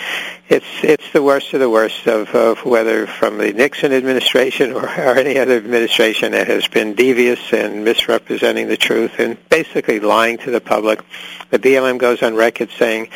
it's 0.49 0.67
it's 0.83 1.13
the 1.13 1.23
worst 1.23 1.55
of 1.55 1.61
the 1.61 1.71
worst 1.71 2.07
of, 2.07 2.29
of 2.35 2.65
whether 2.65 3.07
from 3.07 3.39
the 3.39 3.53
Nixon 3.53 3.93
administration 3.93 4.73
or, 4.73 4.85
or 4.85 5.17
any 5.17 5.39
other 5.39 5.57
administration 5.57 6.33
that 6.33 6.47
has 6.47 6.69
been 6.69 6.95
devious 6.95 7.53
and 7.53 7.85
misrepresenting 7.85 8.69
the 8.69 8.77
truth 8.77 9.19
and 9.19 9.39
basically 9.49 9.99
lying 9.99 10.39
to 10.39 10.51
the 10.51 10.61
public. 10.61 11.01
The 11.51 11.59
BLM 11.59 11.99
goes 11.99 12.23
on 12.23 12.35
record 12.35 12.71
saying 12.79 13.09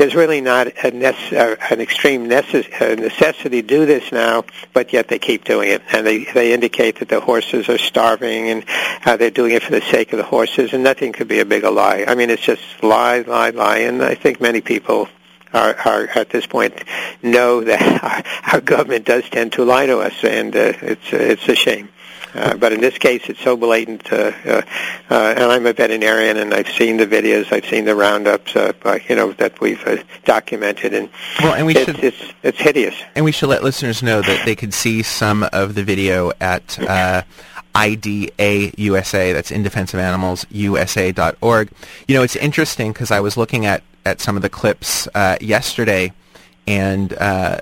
there's 0.00 0.14
really 0.14 0.40
not 0.40 0.66
a 0.66 0.90
nece- 0.92 1.36
uh, 1.36 1.56
an 1.68 1.78
extreme 1.82 2.26
necess- 2.26 2.98
necessity 2.98 3.60
to 3.60 3.68
do 3.68 3.84
this 3.84 4.10
now, 4.10 4.44
but 4.72 4.94
yet 4.94 5.08
they 5.08 5.18
keep 5.18 5.44
doing 5.44 5.68
it, 5.68 5.82
and 5.92 6.06
they 6.06 6.24
they 6.24 6.54
indicate 6.54 7.00
that 7.00 7.10
the 7.10 7.20
horses 7.20 7.68
are 7.68 7.76
starving 7.76 8.48
and 8.48 8.64
uh, 9.04 9.18
they're 9.18 9.30
doing 9.30 9.52
it 9.52 9.62
for 9.62 9.72
the 9.72 9.82
sake 9.82 10.14
of 10.14 10.16
the 10.16 10.24
horses, 10.24 10.72
and 10.72 10.82
nothing 10.82 11.12
could 11.12 11.28
be 11.28 11.40
a 11.40 11.44
bigger 11.44 11.70
lie. 11.70 12.06
I 12.08 12.14
mean, 12.14 12.30
it's 12.30 12.40
just 12.40 12.62
lie, 12.82 13.20
lie, 13.20 13.50
lie, 13.50 13.80
and 13.80 14.02
I 14.02 14.14
think 14.14 14.40
many 14.40 14.62
people 14.62 15.06
are, 15.52 15.76
are 15.84 16.08
at 16.14 16.30
this 16.30 16.46
point 16.46 16.82
know 17.22 17.62
that 17.62 18.02
our, 18.02 18.54
our 18.54 18.60
government 18.62 19.04
does 19.04 19.28
tend 19.28 19.52
to 19.52 19.66
lie 19.66 19.84
to 19.84 19.98
us, 19.98 20.24
and 20.24 20.56
uh, 20.56 20.72
it's 20.80 21.12
uh, 21.12 21.16
it's 21.16 21.46
a 21.46 21.54
shame. 21.54 21.90
Uh, 22.34 22.56
but 22.56 22.72
in 22.72 22.80
this 22.80 22.98
case, 22.98 23.28
it's 23.28 23.40
so 23.40 23.56
blatant. 23.56 24.12
Uh, 24.12 24.32
uh, 24.44 24.62
uh, 25.10 25.34
and 25.36 25.44
I'm 25.44 25.66
a 25.66 25.72
veterinarian, 25.72 26.36
and 26.36 26.54
I've 26.54 26.68
seen 26.68 26.96
the 26.96 27.06
videos, 27.06 27.52
I've 27.52 27.66
seen 27.66 27.84
the 27.84 27.94
roundups, 27.94 28.54
uh, 28.56 28.72
by, 28.82 29.02
you 29.08 29.16
know, 29.16 29.32
that 29.32 29.60
we've 29.60 29.84
uh, 29.86 29.98
documented, 30.24 30.94
and 30.94 31.08
well, 31.40 31.54
and 31.54 31.66
we 31.66 31.74
it's, 31.74 31.84
should, 31.84 32.04
it's 32.04 32.32
it's 32.42 32.58
hideous. 32.58 32.94
And 33.14 33.24
we 33.24 33.32
should 33.32 33.48
let 33.48 33.62
listeners 33.62 34.02
know 34.02 34.22
that 34.22 34.44
they 34.44 34.54
could 34.54 34.74
see 34.74 35.02
some 35.02 35.44
of 35.52 35.74
the 35.74 35.84
video 35.84 36.32
at. 36.40 36.78
Uh, 36.78 37.22
IDA 37.72 38.72
USA, 38.76 39.32
that's 39.32 39.52
In 39.52 39.62
Defense 39.62 39.94
of 39.94 40.00
Animals 40.00 40.44
USA.org. 40.50 41.70
You 42.08 42.16
know, 42.16 42.24
it's 42.24 42.34
interesting 42.34 42.92
because 42.92 43.12
I 43.12 43.20
was 43.20 43.36
looking 43.36 43.64
at, 43.64 43.84
at 44.04 44.20
some 44.20 44.34
of 44.34 44.42
the 44.42 44.48
clips 44.48 45.06
uh, 45.14 45.36
yesterday, 45.40 46.12
and 46.66 47.12
uh, 47.12 47.60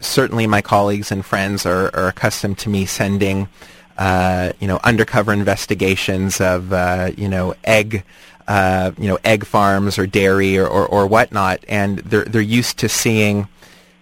certainly 0.00 0.46
my 0.46 0.60
colleagues 0.60 1.10
and 1.10 1.24
friends 1.24 1.64
are, 1.66 1.94
are 1.94 2.08
accustomed 2.08 2.58
to 2.58 2.68
me 2.68 2.84
sending 2.84 3.48
uh, 3.96 4.52
you 4.60 4.66
know, 4.66 4.80
undercover 4.82 5.32
investigations 5.32 6.40
of, 6.40 6.72
uh, 6.72 7.10
you 7.16 7.28
know, 7.28 7.54
egg, 7.64 8.04
uh, 8.48 8.90
you 8.98 9.08
know, 9.08 9.18
egg 9.24 9.44
farms 9.44 9.98
or 9.98 10.06
dairy 10.06 10.58
or, 10.58 10.66
or, 10.66 10.86
or 10.86 11.06
whatnot, 11.06 11.64
and 11.68 11.98
they're 11.98 12.24
they're 12.24 12.40
used 12.40 12.78
to 12.78 12.88
seeing, 12.88 13.48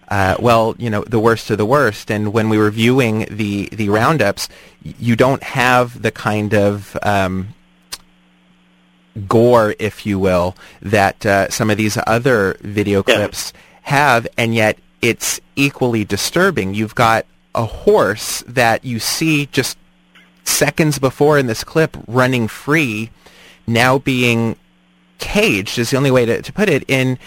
uh, 0.09 0.35
well, 0.39 0.75
you 0.77 0.89
know, 0.89 1.03
the 1.03 1.19
worst 1.19 1.49
of 1.51 1.57
the 1.57 1.65
worst. 1.65 2.11
And 2.11 2.33
when 2.33 2.49
we 2.49 2.57
were 2.57 2.71
viewing 2.71 3.27
the 3.29 3.69
the 3.71 3.89
roundups, 3.89 4.49
you 4.81 5.15
don't 5.15 5.43
have 5.43 6.01
the 6.01 6.11
kind 6.11 6.53
of 6.53 6.97
um, 7.03 7.53
gore, 9.27 9.75
if 9.79 10.05
you 10.05 10.17
will, 10.17 10.55
that 10.81 11.25
uh, 11.25 11.49
some 11.49 11.69
of 11.69 11.77
these 11.77 11.97
other 12.07 12.57
video 12.61 13.03
clips 13.03 13.53
yeah. 13.53 13.59
have, 13.83 14.27
and 14.37 14.55
yet 14.55 14.77
it's 15.01 15.39
equally 15.55 16.03
disturbing. 16.03 16.73
You've 16.73 16.95
got 16.95 17.25
a 17.53 17.65
horse 17.65 18.43
that 18.47 18.83
you 18.83 18.99
see 18.99 19.45
just 19.45 19.77
seconds 20.43 20.99
before 20.99 21.37
in 21.37 21.47
this 21.47 21.63
clip 21.63 21.97
running 22.07 22.47
free, 22.47 23.09
now 23.67 23.97
being 23.97 24.55
caged 25.19 25.79
is 25.79 25.91
the 25.91 25.97
only 25.97 26.11
way 26.11 26.25
to, 26.25 26.41
to 26.41 26.53
put 26.53 26.69
it 26.69 26.83
in 26.87 27.17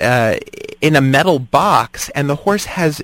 uh, 0.00 0.36
in 0.80 0.96
a 0.96 1.00
metal 1.00 1.38
box, 1.38 2.08
and 2.10 2.28
the 2.28 2.36
horse 2.36 2.64
has 2.64 3.02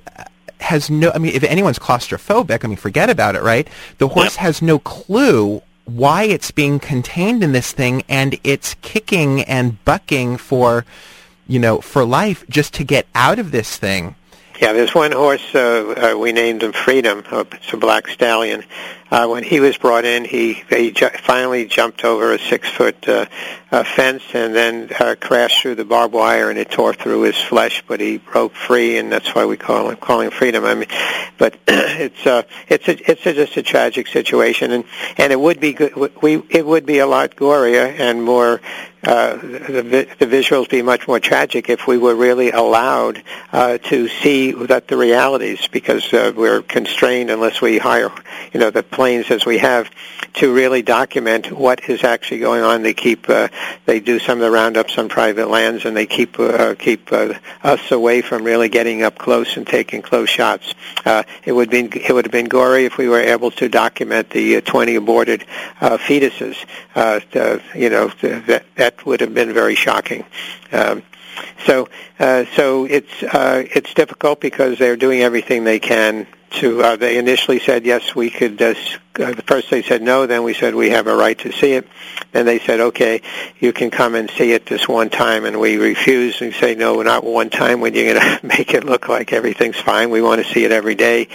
has 0.60 0.88
no. 0.88 1.12
I 1.14 1.18
mean, 1.18 1.34
if 1.34 1.44
anyone's 1.44 1.78
claustrophobic, 1.78 2.64
I 2.64 2.68
mean, 2.68 2.76
forget 2.76 3.10
about 3.10 3.34
it, 3.34 3.42
right? 3.42 3.68
The 3.98 4.08
horse 4.08 4.36
has 4.36 4.62
no 4.62 4.78
clue 4.78 5.62
why 5.84 6.24
it's 6.24 6.50
being 6.50 6.78
contained 6.78 7.44
in 7.44 7.52
this 7.52 7.72
thing, 7.72 8.02
and 8.08 8.38
it's 8.42 8.74
kicking 8.82 9.42
and 9.42 9.82
bucking 9.84 10.36
for, 10.38 10.84
you 11.46 11.58
know, 11.58 11.80
for 11.80 12.04
life 12.04 12.44
just 12.48 12.74
to 12.74 12.84
get 12.84 13.06
out 13.14 13.38
of 13.38 13.50
this 13.52 13.76
thing. 13.76 14.16
Yeah, 14.60 14.72
there's 14.72 14.94
one 14.94 15.12
horse 15.12 15.54
uh, 15.54 16.12
uh, 16.14 16.18
we 16.18 16.32
named 16.32 16.62
him 16.62 16.72
Freedom. 16.72 17.22
It's 17.30 17.72
a 17.74 17.76
black 17.76 18.08
stallion. 18.08 18.64
Uh, 19.10 19.28
when 19.28 19.44
he 19.44 19.60
was 19.60 19.76
brought 19.76 20.06
in, 20.06 20.24
he 20.24 20.54
he 20.70 20.92
ju- 20.92 21.10
finally 21.22 21.66
jumped 21.66 22.04
over 22.04 22.32
a 22.32 22.38
six 22.38 22.68
foot 22.68 23.06
uh, 23.06 23.26
uh, 23.70 23.84
fence 23.84 24.22
and 24.32 24.54
then 24.54 24.90
uh, 24.98 25.14
crashed 25.20 25.60
through 25.60 25.74
the 25.74 25.84
barbed 25.84 26.14
wire, 26.14 26.48
and 26.48 26.58
it 26.58 26.70
tore 26.70 26.94
through 26.94 27.22
his 27.22 27.36
flesh. 27.36 27.84
But 27.86 28.00
he 28.00 28.16
broke 28.16 28.54
free, 28.54 28.96
and 28.96 29.12
that's 29.12 29.34
why 29.34 29.44
we 29.44 29.58
call 29.58 29.90
him 29.90 29.96
calling 29.96 30.30
Freedom. 30.30 30.64
I 30.64 30.74
mean, 30.74 30.88
but 31.36 31.56
it's 31.68 32.26
uh, 32.26 32.42
it's 32.66 32.88
a, 32.88 33.10
it's 33.10 33.26
a, 33.26 33.34
just 33.34 33.56
a 33.58 33.62
tragic 33.62 34.08
situation, 34.08 34.72
and 34.72 34.84
and 35.18 35.32
it 35.32 35.38
would 35.38 35.60
be 35.60 35.74
good. 35.74 35.94
We 36.22 36.42
it 36.48 36.64
would 36.64 36.86
be 36.86 36.98
a 36.98 37.06
lot 37.06 37.36
gorier 37.36 37.94
and 38.00 38.24
more 38.24 38.62
uh, 39.06 39.36
the, 39.36 40.08
the 40.18 40.26
visuals 40.26 40.68
be 40.68 40.82
much 40.82 41.06
more 41.06 41.20
tragic 41.20 41.70
if 41.70 41.86
we 41.86 41.96
were 41.96 42.14
really 42.14 42.50
allowed 42.50 43.22
uh, 43.52 43.78
to 43.78 44.08
see 44.08 44.52
that 44.52 44.88
the 44.88 44.96
realities, 44.96 45.68
because 45.68 46.12
uh, 46.12 46.32
we're 46.34 46.62
constrained 46.62 47.30
unless 47.30 47.60
we 47.60 47.78
hire, 47.78 48.10
you 48.52 48.60
know, 48.60 48.70
the 48.70 48.82
planes 48.82 49.30
as 49.30 49.46
we 49.46 49.58
have 49.58 49.88
to 50.34 50.52
really 50.52 50.82
document 50.82 51.50
what 51.50 51.88
is 51.88 52.04
actually 52.04 52.40
going 52.40 52.62
on. 52.62 52.82
They 52.82 52.94
keep 52.94 53.28
uh, 53.28 53.48
they 53.86 54.00
do 54.00 54.18
some 54.18 54.38
of 54.38 54.42
the 54.42 54.50
roundups 54.50 54.98
on 54.98 55.08
private 55.08 55.48
lands, 55.48 55.84
and 55.84 55.96
they 55.96 56.06
keep 56.06 56.38
uh, 56.38 56.74
keep 56.74 57.12
uh, 57.12 57.34
us 57.62 57.90
away 57.90 58.22
from 58.22 58.44
really 58.44 58.68
getting 58.68 59.02
up 59.02 59.18
close 59.18 59.56
and 59.56 59.66
taking 59.66 60.02
close 60.02 60.28
shots. 60.28 60.74
Uh, 61.04 61.22
it 61.44 61.52
would 61.52 61.70
be 61.70 61.80
it 61.80 62.12
would 62.12 62.26
have 62.26 62.32
been 62.32 62.48
gory 62.48 62.84
if 62.84 62.98
we 62.98 63.08
were 63.08 63.20
able 63.20 63.50
to 63.52 63.68
document 63.68 64.30
the 64.30 64.56
uh, 64.56 64.60
20 64.60 64.96
aborted 64.96 65.44
uh, 65.80 65.96
fetuses. 65.96 66.56
Uh, 66.94 67.20
you 67.74 67.90
know 67.90 68.08
that 68.20 68.64
that 68.76 68.95
would 69.04 69.20
have 69.20 69.34
been 69.34 69.52
very 69.52 69.74
shocking. 69.74 70.24
Um, 70.72 71.02
so 71.66 71.88
uh, 72.18 72.44
so 72.54 72.84
it's 72.84 73.22
uh, 73.22 73.64
it's 73.70 73.92
difficult 73.94 74.40
because 74.40 74.78
they're 74.78 74.96
doing 74.96 75.20
everything 75.20 75.64
they 75.64 75.78
can 75.78 76.26
to 76.56 76.82
uh, 76.82 76.96
they 76.96 77.18
initially 77.18 77.58
said 77.58 77.84
yes 77.84 78.14
we 78.14 78.30
could 78.30 78.60
uh, 78.60 78.74
uh, 79.18 79.34
first 79.46 79.70
they 79.70 79.82
said 79.82 80.02
no 80.02 80.26
then 80.26 80.42
we 80.42 80.54
said 80.54 80.74
we 80.74 80.90
have 80.90 81.06
a 81.06 81.14
right 81.14 81.38
to 81.38 81.52
see 81.52 81.72
it. 81.72 81.86
Then 82.32 82.46
they 82.46 82.58
said 82.58 82.80
okay 82.80 83.22
you 83.60 83.72
can 83.72 83.90
come 83.90 84.14
and 84.14 84.30
see 84.30 84.52
it 84.52 84.66
this 84.66 84.88
one 84.88 85.10
time 85.10 85.44
and 85.44 85.60
we 85.60 85.76
refused. 85.76 86.42
And 86.42 86.52
say 86.54 86.74
no 86.74 87.02
not 87.02 87.24
one 87.24 87.50
time. 87.50 87.80
When 87.80 87.94
you're 87.94 88.14
going 88.14 88.38
to 88.40 88.46
make 88.46 88.74
it 88.74 88.84
look 88.84 89.08
like 89.08 89.32
everything's 89.32 89.78
fine 89.78 90.10
we 90.10 90.22
want 90.22 90.44
to 90.44 90.52
see 90.52 90.64
it 90.64 90.72
every 90.72 90.94
day. 90.94 91.28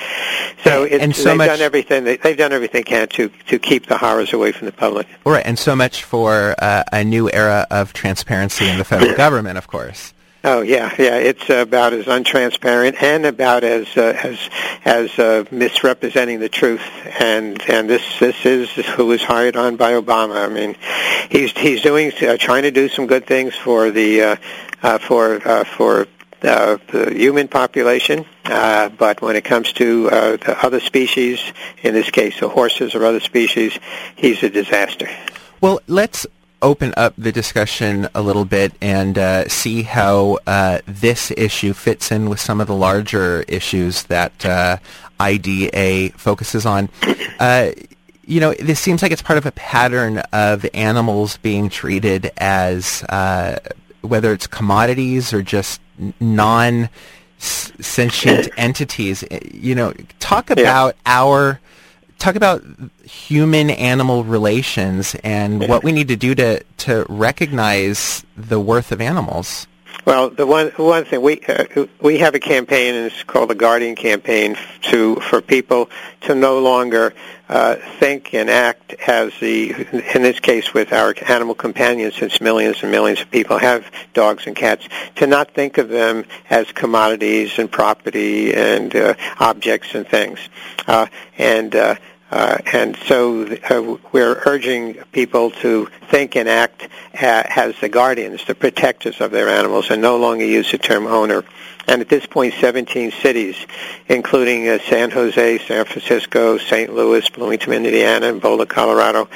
So 0.64 0.84
it's, 0.84 1.04
and 1.04 1.16
so 1.16 1.30
they've 1.30 1.38
much, 1.38 1.48
done 1.48 1.62
everything 1.62 2.04
they, 2.04 2.18
they've 2.18 2.38
done 2.38 2.54
everything 2.54 2.80
they 2.80 2.84
can 2.84 3.08
to 3.10 3.30
to 3.48 3.60
keep 3.60 3.88
the 3.88 3.98
horrors 3.98 4.34
away 4.34 4.52
from 4.52 4.66
the 4.66 4.74
public. 4.74 5.08
Right 5.26 5.46
and 5.46 5.58
so 5.58 5.76
much 5.76 6.04
for 6.04 6.56
uh, 6.60 6.84
a 6.92 7.04
new 7.04 7.30
era 7.32 7.68
of 7.72 7.94
transparency 7.94 8.68
in 8.68 8.78
the 8.78 8.86
federal 8.86 9.16
government 9.26 9.58
of 9.58 9.68
course 9.68 10.14
Oh 10.44 10.62
yeah, 10.62 10.92
yeah. 10.98 11.18
It's 11.18 11.50
about 11.52 11.94
as 11.94 12.06
untransparent 12.06 13.02
and 13.02 13.28
about 13.28 13.64
as 13.64 13.86
uh, 13.96 14.18
as 14.24 14.40
as 14.84 15.20
uh, 15.20 15.44
misrepresenting 15.52 16.40
the 16.40 16.50
truth. 16.50 16.82
And 17.20 17.62
and 17.70 17.88
this 17.88 18.02
this 18.20 18.44
is 18.44 18.70
who 18.72 19.06
was 19.06 19.22
hired 19.22 19.56
on 19.56 19.76
by 19.76 19.94
Obama. 19.94 20.44
I 20.44 20.48
mean, 20.50 20.76
he's 21.30 21.52
he's 21.52 21.84
doing 21.84 22.12
uh, 22.24 22.38
trying 22.38 22.64
to 22.64 22.72
do 22.72 22.90
some 22.90 23.06
good 23.06 23.28
things 23.28 23.56
for 23.56 23.92
the 23.92 24.22
uh, 24.24 24.36
uh, 24.82 24.98
for 24.98 25.48
uh, 25.48 25.64
for 25.64 26.08
uh, 26.42 26.78
the 26.88 27.14
human 27.14 27.48
population, 27.48 28.26
uh, 28.46 28.90
but 28.90 29.22
when 29.22 29.36
it 29.36 29.44
comes 29.44 29.72
to 29.74 30.10
uh, 30.10 30.38
the 30.38 30.58
other 30.66 30.80
species, 30.80 31.40
in 31.84 31.94
this 31.94 32.10
case 32.10 32.40
the 32.40 32.50
horses 32.50 32.96
or 32.96 33.06
other 33.06 33.20
species, 33.20 33.78
he's 34.16 34.42
a 34.42 34.50
disaster. 34.50 35.08
Well, 35.62 35.82
let's 35.86 36.26
open 36.62 36.94
up 36.98 37.14
the 37.18 37.32
discussion 37.32 38.08
a 38.14 38.22
little 38.22 38.46
bit 38.46 38.74
and 38.82 39.18
uh, 39.18 39.48
see 39.48 39.84
how 39.84 40.38
uh, 40.48 40.80
this 40.86 41.32
issue 41.38 41.74
fits 41.74 42.12
in 42.12 42.30
with 42.30 42.40
some 42.40 42.62
of 42.62 42.68
the 42.68 42.76
larger 42.76 43.42
issues 43.48 44.04
that 44.04 44.46
uh, 44.46 44.78
IDA 45.20 46.10
focuses 46.18 46.66
on. 46.66 46.90
Uh, 47.40 47.72
you 48.26 48.40
know, 48.40 48.54
this 48.54 48.80
seems 48.80 49.02
like 49.02 49.12
it's 49.12 49.22
part 49.22 49.38
of 49.38 49.46
a 49.46 49.52
pattern 49.52 50.20
of 50.32 50.66
animals 50.74 51.38
being 51.38 51.70
treated 51.70 52.32
as 52.38 53.04
uh, 53.10 53.60
whether 54.02 54.32
it's 54.32 54.48
commodities 54.48 55.34
or 55.34 55.42
just 55.42 55.82
non 56.20 56.90
sentient 57.40 58.50
entities. 58.58 59.24
You 59.52 59.76
know, 59.76 59.94
talk 60.20 60.50
about 60.50 60.96
yeah. 60.96 61.02
our 61.14 61.60
talk 62.22 62.36
about 62.36 62.64
human 63.04 63.72
animal 63.72 64.24
relations 64.24 65.16
and 65.24 65.68
what 65.68 65.84
we 65.84 65.92
need 65.92 66.08
to 66.08 66.16
do 66.16 66.36
to 66.36 66.64
to 66.78 67.06
recognize 67.10 68.24
the 68.38 68.60
worth 68.60 68.92
of 68.92 69.02
animals. 69.02 69.68
Well, 70.06 70.30
the 70.32 70.48
one 70.48 70.70
one 70.78 71.06
thing 71.06 71.22
we 71.22 71.42
uh, 71.48 71.86
we 72.00 72.20
have 72.20 72.34
a 72.34 72.40
campaign, 72.40 72.96
and 72.96 73.06
it's 73.08 73.24
called 73.24 73.50
the 73.50 73.56
Guardian 73.56 73.96
Campaign, 73.96 74.58
to 74.84 75.16
for 75.18 75.42
people 75.42 75.90
to 76.22 76.34
no 76.34 76.60
longer 76.60 77.14
uh, 77.50 77.76
think 78.00 78.34
and 78.34 78.50
act 78.50 78.94
as 79.08 79.32
the, 79.40 79.72
in 80.16 80.24
this 80.24 80.40
case, 80.40 80.74
with 80.74 80.92
our 80.94 81.14
animal 81.28 81.54
companions, 81.54 82.16
since 82.16 82.42
millions 82.42 82.82
and 82.82 82.92
millions 82.92 83.22
of 83.22 83.30
people 83.30 83.60
have 83.60 83.92
dogs 84.14 84.48
and 84.48 84.56
cats, 84.56 84.88
to 85.18 85.28
not 85.28 85.52
think 85.54 85.78
of 85.78 85.90
them 85.90 86.26
as 86.50 86.72
commodities 86.72 87.60
and 87.60 87.70
property 87.70 88.56
and 88.56 88.96
uh, 88.96 89.14
objects 89.40 89.94
and 89.94 90.08
things, 90.08 90.40
uh, 90.88 91.08
and. 91.38 91.76
Uh, 91.76 91.96
uh, 92.32 92.58
and 92.72 92.96
so 93.08 93.46
uh, 93.70 93.98
we're 94.14 94.42
urging 94.46 94.94
people 95.12 95.52
to 95.52 95.88
think 96.10 96.36
and 96.38 96.48
act 96.48 96.84
uh, 97.14 97.44
as 97.56 97.78
the 97.82 97.90
guardians, 97.90 98.46
the 98.46 98.56
protectors 98.56 99.20
of 99.20 99.32
their 99.32 99.50
animals, 99.50 99.92
and 99.92 100.02
no 100.02 100.18
longer 100.18 100.46
use 100.46 100.72
the 100.72 100.78
term 100.78 101.08
owner. 101.08 101.44
And 101.88 102.00
at 102.00 102.08
this 102.08 102.26
point, 102.26 102.54
17 102.54 103.12
cities, 103.12 103.58
including 104.08 104.70
uh, 104.70 104.80
San 104.88 105.12
Jose, 105.12 105.58
San 105.68 105.84
Francisco, 105.86 106.58
St. 106.58 106.94
Louis, 106.94 107.28
Bloomington, 107.30 107.74
Indiana, 107.74 108.28
and 108.28 108.42
Boulder, 108.42 108.66
Colorado, 108.66 109.28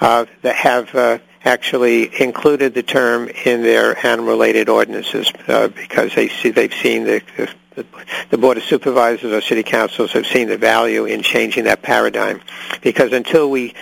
uh, 0.00 0.24
that 0.42 0.54
have 0.54 0.94
uh, 0.94 1.18
actually 1.44 2.20
included 2.20 2.72
the 2.72 2.82
term 2.82 3.28
in 3.44 3.62
their 3.62 4.06
animal-related 4.06 4.68
ordinances 4.68 5.30
uh, 5.48 5.68
because 5.68 6.14
they 6.14 6.28
see 6.28 6.50
they've 6.50 6.72
seen 6.72 7.04
the, 7.04 7.22
the 7.36 7.52
the 8.30 8.38
Board 8.38 8.56
of 8.56 8.64
Supervisors 8.64 9.32
or 9.32 9.40
City 9.40 9.62
Councils 9.62 10.12
have 10.12 10.26
seen 10.26 10.48
the 10.48 10.58
value 10.58 11.04
in 11.04 11.22
changing 11.22 11.64
that 11.64 11.82
paradigm. 11.82 12.40
Because 12.82 13.12
until 13.12 13.50
we 13.50 13.74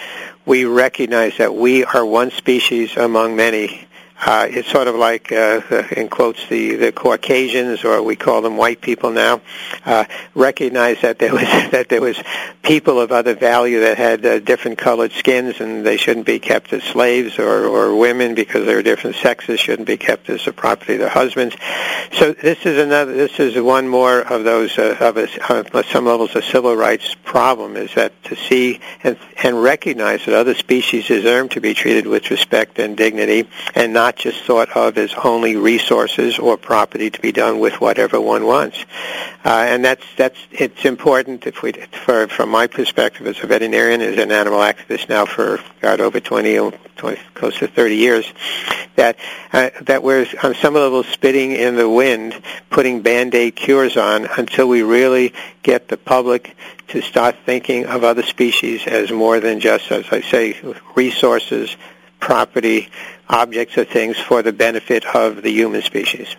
we 0.44 0.64
recognize 0.64 1.38
that 1.38 1.54
we 1.54 1.84
are 1.84 2.04
one 2.04 2.30
species 2.30 2.96
among 2.96 3.34
many, 3.34 3.85
uh, 4.24 4.46
it's 4.48 4.70
sort 4.70 4.88
of 4.88 4.94
like, 4.94 5.30
uh, 5.30 5.60
in 5.96 6.08
quotes, 6.08 6.46
the, 6.48 6.76
the 6.76 6.92
Caucasians, 6.92 7.84
or 7.84 8.02
we 8.02 8.16
call 8.16 8.40
them 8.40 8.56
white 8.56 8.80
people 8.80 9.10
now, 9.10 9.40
uh, 9.84 10.04
recognize 10.34 11.00
that 11.02 11.18
there 11.18 11.32
was 11.32 11.42
that 11.70 11.88
there 11.88 12.00
was 12.00 12.20
people 12.62 13.00
of 13.00 13.12
other 13.12 13.34
value 13.34 13.80
that 13.80 13.98
had 13.98 14.24
uh, 14.24 14.38
different 14.38 14.78
colored 14.78 15.12
skins, 15.12 15.60
and 15.60 15.84
they 15.84 15.96
shouldn't 15.96 16.26
be 16.26 16.38
kept 16.38 16.72
as 16.72 16.82
slaves, 16.84 17.38
or, 17.38 17.66
or 17.66 17.94
women 17.94 18.34
because 18.34 18.64
they're 18.64 18.82
different 18.82 19.16
sexes 19.16 19.60
shouldn't 19.60 19.86
be 19.86 19.96
kept 19.96 20.30
as 20.30 20.44
the 20.44 20.52
property 20.52 20.94
of 20.94 21.00
their 21.00 21.08
husbands. 21.08 21.54
So 22.12 22.32
this 22.32 22.64
is 22.64 22.78
another. 22.78 23.12
This 23.12 23.38
is 23.38 23.60
one 23.60 23.86
more 23.88 24.20
of 24.20 24.44
those 24.44 24.78
uh, 24.78 24.96
of 25.00 25.16
a, 25.16 25.28
uh, 25.52 25.82
some 25.82 26.06
levels 26.06 26.34
of 26.34 26.44
civil 26.44 26.74
rights 26.74 27.14
problem 27.24 27.76
is 27.76 27.94
that 27.94 28.12
to 28.24 28.36
see 28.36 28.80
and 29.02 29.18
and 29.42 29.62
recognize 29.62 30.24
that 30.24 30.34
other 30.34 30.54
species 30.54 31.06
deserve 31.06 31.50
to 31.50 31.60
be 31.60 31.74
treated 31.74 32.06
with 32.06 32.30
respect 32.30 32.78
and 32.78 32.96
dignity, 32.96 33.48
and 33.74 33.92
not 33.92 34.05
not 34.06 34.14
just 34.14 34.44
thought 34.44 34.68
of 34.76 34.96
as 34.98 35.12
only 35.24 35.56
resources 35.56 36.38
or 36.38 36.56
property 36.56 37.10
to 37.10 37.20
be 37.20 37.32
done 37.32 37.58
with 37.58 37.80
whatever 37.80 38.20
one 38.20 38.46
wants. 38.46 38.78
Uh, 39.44 39.66
and 39.66 39.84
that's 39.84 40.04
that's 40.16 40.38
it's 40.52 40.84
important 40.84 41.44
if 41.44 41.60
we 41.60 41.72
for 41.72 42.28
from 42.28 42.48
my 42.48 42.68
perspective 42.68 43.26
as 43.26 43.42
a 43.42 43.48
veterinarian 43.48 44.00
as 44.00 44.16
an 44.16 44.30
animal 44.30 44.60
activist 44.60 45.08
now 45.08 45.26
for 45.26 45.58
God 45.80 46.00
over 46.00 46.20
20, 46.20 46.70
20 46.94 47.20
close 47.34 47.58
to 47.58 47.66
30 47.66 47.96
years 47.96 48.32
that 48.94 49.16
uh, 49.52 49.70
that 49.80 50.04
we're 50.04 50.24
on 50.40 50.54
some 50.54 50.74
level 50.74 51.02
spitting 51.02 51.50
in 51.50 51.74
the 51.74 51.90
wind 51.90 52.40
putting 52.70 53.02
band-aid 53.02 53.56
cures 53.56 53.96
on 53.96 54.28
until 54.38 54.68
we 54.68 54.82
really 54.82 55.34
get 55.64 55.88
the 55.88 55.96
public 55.96 56.56
to 56.86 57.00
start 57.00 57.34
thinking 57.44 57.86
of 57.86 58.04
other 58.04 58.22
species 58.22 58.86
as 58.86 59.10
more 59.10 59.40
than 59.40 59.58
just 59.58 59.90
as 59.90 60.04
I 60.12 60.20
say 60.20 60.56
resources 60.94 61.76
property, 62.20 62.88
objects, 63.28 63.76
or 63.78 63.84
things 63.84 64.18
for 64.18 64.42
the 64.42 64.52
benefit 64.52 65.04
of 65.14 65.42
the 65.42 65.50
human 65.50 65.82
species. 65.82 66.36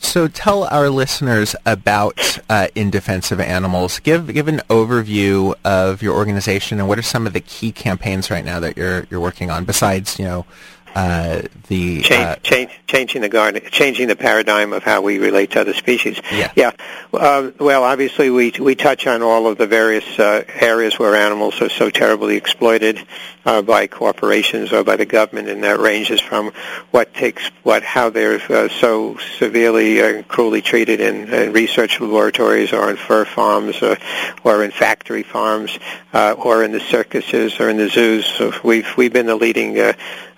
So 0.00 0.28
tell 0.28 0.64
our 0.64 0.90
listeners 0.90 1.56
about 1.66 2.38
uh, 2.48 2.68
In 2.76 2.88
Defense 2.88 3.32
of 3.32 3.40
Animals. 3.40 3.98
Give 3.98 4.32
give 4.32 4.46
an 4.46 4.60
overview 4.70 5.54
of 5.64 6.02
your 6.02 6.14
organization 6.14 6.78
and 6.78 6.88
what 6.88 6.98
are 6.98 7.02
some 7.02 7.26
of 7.26 7.32
the 7.32 7.40
key 7.40 7.72
campaigns 7.72 8.30
right 8.30 8.44
now 8.44 8.60
that 8.60 8.76
you're 8.76 9.06
you're 9.10 9.20
working 9.20 9.50
on 9.50 9.64
besides 9.64 10.18
you 10.18 10.24
know 10.24 10.46
uh, 10.94 11.42
the 11.68 12.02
change, 12.02 12.24
uh, 12.24 12.36
change, 12.36 12.70
changing 12.86 13.22
the 13.22 13.28
garden, 13.28 13.62
changing 13.70 14.08
the 14.08 14.16
paradigm 14.16 14.72
of 14.72 14.82
how 14.82 15.00
we 15.00 15.18
relate 15.18 15.52
to 15.52 15.60
other 15.60 15.74
species. 15.74 16.20
Yeah. 16.32 16.52
Yeah. 16.56 16.72
Uh, 17.12 17.50
well, 17.58 17.84
obviously, 17.84 18.30
we 18.30 18.52
we 18.58 18.74
touch 18.74 19.06
on 19.06 19.22
all 19.22 19.46
of 19.46 19.58
the 19.58 19.66
various 19.66 20.18
uh, 20.18 20.44
areas 20.48 20.98
where 20.98 21.14
animals 21.14 21.60
are 21.60 21.68
so 21.68 21.90
terribly 21.90 22.36
exploited 22.36 22.98
uh, 23.44 23.62
by 23.62 23.86
corporations 23.86 24.72
or 24.72 24.84
by 24.84 24.96
the 24.96 25.06
government, 25.06 25.48
and 25.48 25.62
that 25.64 25.78
ranges 25.78 26.20
from 26.20 26.52
what 26.90 27.14
takes 27.14 27.46
what 27.62 27.82
how 27.82 28.10
they're 28.10 28.40
uh, 28.50 28.68
so 28.68 29.16
severely 29.38 30.00
and 30.00 30.26
cruelly 30.26 30.62
treated 30.62 31.00
in, 31.00 31.32
in 31.32 31.52
research 31.52 32.00
laboratories 32.00 32.72
or 32.72 32.90
in 32.90 32.96
fur 32.96 33.24
farms 33.24 33.82
or, 33.82 33.96
or 34.44 34.64
in 34.64 34.70
factory 34.70 35.22
farms 35.22 35.78
or 36.12 36.64
in 36.64 36.72
the 36.72 36.80
circuses 36.80 37.60
or 37.60 37.68
in 37.68 37.76
the 37.76 37.88
zoos. 37.88 38.26
So 38.26 38.52
we've 38.64 38.88
we've 38.96 39.12
been 39.12 39.26
the 39.26 39.36
leading 39.36 39.76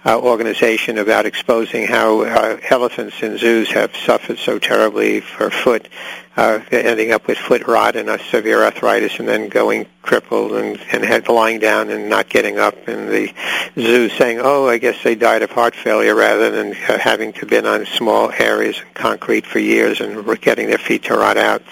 uh, 0.05 0.19
organization 0.19 0.99
about 0.99 1.27
exposing 1.27 1.87
how 1.87 2.23
uh, 2.23 2.59
elephants 2.71 3.23
in 3.23 3.37
zoos 3.39 3.71
have 3.73 3.95
suffered 3.97 4.39
so 4.39 4.59
terribly 4.59 5.21
for 5.21 5.51
foot 5.51 5.89
uh, 6.37 6.61
ending 6.71 7.13
up 7.13 7.27
with 7.27 7.39
foot 7.39 7.67
rot 7.67 7.97
and 7.97 8.09
a 8.09 8.19
severe 8.31 8.63
arthritis 8.63 9.19
and 9.19 9.29
then 9.29 9.49
going 9.49 9.87
crippled 10.03 10.53
and, 10.53 10.81
and 10.93 11.05
had 11.05 11.29
lying 11.29 11.59
down 11.59 11.91
and 11.91 12.09
not 12.09 12.29
getting 12.29 12.59
up 12.59 12.89
and 12.89 13.09
the 13.09 13.35
zoo 13.77 14.09
saying, 14.09 14.41
oh, 14.41 14.67
I 14.67 14.79
guess 14.79 15.03
they 15.03 15.15
died 15.15 15.43
of 15.43 15.51
heart 15.51 15.75
failure 15.75 16.15
rather 16.15 16.51
than 16.51 16.73
uh, 16.73 16.99
having 16.99 17.33
to 17.35 17.47
been 17.47 17.67
on 17.67 17.85
small 17.85 18.31
areas 18.31 18.79
of 18.79 18.95
concrete 18.95 19.45
for 19.45 19.59
years 19.59 20.01
and 20.01 20.41
getting 20.41 20.69
their 20.69 20.79
feet 20.79 21.05
to 21.05 21.17
rot 21.17 21.37
out. 21.37 21.63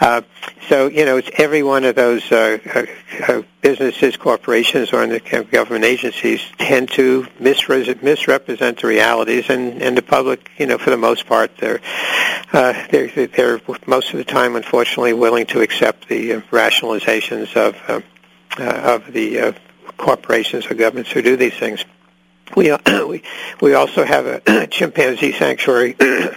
Uh, 0.00 0.22
so, 0.68 0.88
you 0.88 1.04
know, 1.04 1.18
it's 1.18 1.30
every 1.38 1.62
one 1.62 1.84
of 1.84 1.94
those 1.94 2.30
uh, 2.32 2.58
uh, 2.74 2.86
uh 3.28 3.42
businesses, 3.60 4.16
corporations, 4.16 4.92
or 4.92 5.04
in 5.04 5.10
the 5.10 5.46
government 5.50 5.84
agencies 5.84 6.40
tend 6.58 6.90
to 6.90 7.22
misre- 7.40 8.02
misrepresent 8.02 8.80
the 8.80 8.86
realities, 8.88 9.48
and, 9.50 9.80
and 9.80 9.96
the 9.96 10.02
public, 10.02 10.50
you 10.58 10.66
know, 10.66 10.78
for 10.78 10.90
the 10.90 10.96
most 10.96 11.26
part, 11.26 11.56
they're, 11.58 11.80
uh, 12.52 12.72
they're, 12.90 13.28
they're 13.28 13.58
most 13.86 14.12
of 14.12 14.18
the 14.18 14.24
time, 14.24 14.56
unfortunately, 14.56 15.12
willing 15.12 15.46
to 15.46 15.60
accept 15.60 16.08
the 16.08 16.34
uh, 16.34 16.40
rationalizations 16.50 17.56
of 17.56 17.76
uh, 17.88 18.00
uh, 18.58 18.94
of 18.94 19.12
the 19.12 19.40
uh, 19.40 19.52
corporations 19.96 20.66
or 20.66 20.74
governments 20.74 21.10
who 21.10 21.22
do 21.22 21.36
these 21.36 21.54
things. 21.54 21.84
We 22.56 22.70
uh, 22.70 22.78
we 23.06 23.22
we 23.60 23.74
also 23.74 24.04
have 24.04 24.26
a 24.26 24.66
chimpanzee 24.70 25.32
sanctuary. 25.32 25.96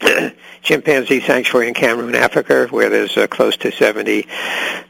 chimpanzee 0.62 1.20
sanctuary 1.20 1.68
in 1.68 1.74
Cameroon, 1.74 2.14
Africa, 2.14 2.66
where 2.70 2.90
there's 2.90 3.16
uh, 3.16 3.26
close 3.26 3.56
to 3.58 3.70
70 3.70 4.26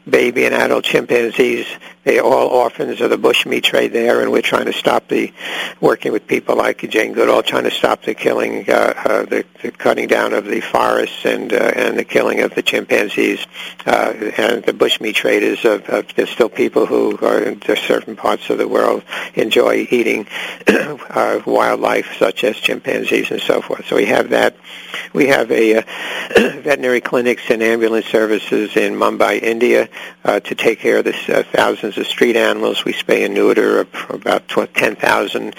baby 0.07 0.45
and 0.45 0.53
adult 0.53 0.83
chimpanzees 0.83 1.67
they're 2.03 2.23
all 2.23 2.47
orphans 2.47 2.99
of 3.01 3.11
the 3.11 3.17
bushmeat 3.17 3.61
trade 3.61 3.93
there, 3.93 4.21
and 4.21 4.31
we're 4.31 4.41
trying 4.41 4.65
to 4.65 4.73
stop 4.73 5.07
the, 5.07 5.31
working 5.79 6.11
with 6.11 6.25
people 6.25 6.55
like 6.55 6.79
Jane 6.89 7.13
Goodall, 7.13 7.43
trying 7.43 7.65
to 7.65 7.71
stop 7.71 8.01
the 8.01 8.15
killing, 8.15 8.67
uh, 8.67 8.93
uh, 9.05 9.25
the, 9.25 9.45
the 9.61 9.71
cutting 9.71 10.07
down 10.07 10.33
of 10.33 10.45
the 10.45 10.61
forests 10.61 11.25
and 11.25 11.53
uh, 11.53 11.71
and 11.75 11.99
the 11.99 12.03
killing 12.03 12.39
of 12.39 12.55
the 12.55 12.63
chimpanzees. 12.63 13.45
Uh, 13.85 14.13
and 14.37 14.63
the 14.63 14.73
bushmeat 14.73 15.13
traders, 15.13 15.63
of, 15.63 15.87
of 15.89 16.07
there's 16.15 16.29
still 16.29 16.49
people 16.49 16.87
who 16.87 17.17
are 17.21 17.41
in 17.43 17.61
certain 17.61 18.15
parts 18.15 18.49
of 18.49 18.57
the 18.57 18.67
world 18.67 19.03
enjoy 19.35 19.87
eating 19.91 20.27
uh, 20.67 21.39
wildlife 21.45 22.15
such 22.17 22.43
as 22.43 22.55
chimpanzees 22.57 23.29
and 23.29 23.41
so 23.41 23.61
forth. 23.61 23.85
So 23.85 23.95
we 23.95 24.05
have 24.05 24.29
that. 24.29 24.55
We 25.13 25.27
have 25.27 25.51
a 25.51 25.77
uh, 25.77 25.81
veterinary 26.35 27.01
clinics 27.01 27.49
and 27.49 27.61
ambulance 27.61 28.05
services 28.05 28.75
in 28.77 28.93
Mumbai, 28.93 29.41
India, 29.41 29.89
uh, 30.23 30.39
to 30.41 30.55
take 30.55 30.79
care 30.79 30.97
of 30.97 31.05
the 31.05 31.15
uh, 31.39 31.43
thousands 31.43 31.97
of 31.97 32.07
street 32.07 32.35
animals. 32.35 32.85
We 32.85 32.93
spay 32.93 33.25
and 33.25 33.33
neuter 33.33 33.87
about 34.09 34.47
10,000 34.47 35.55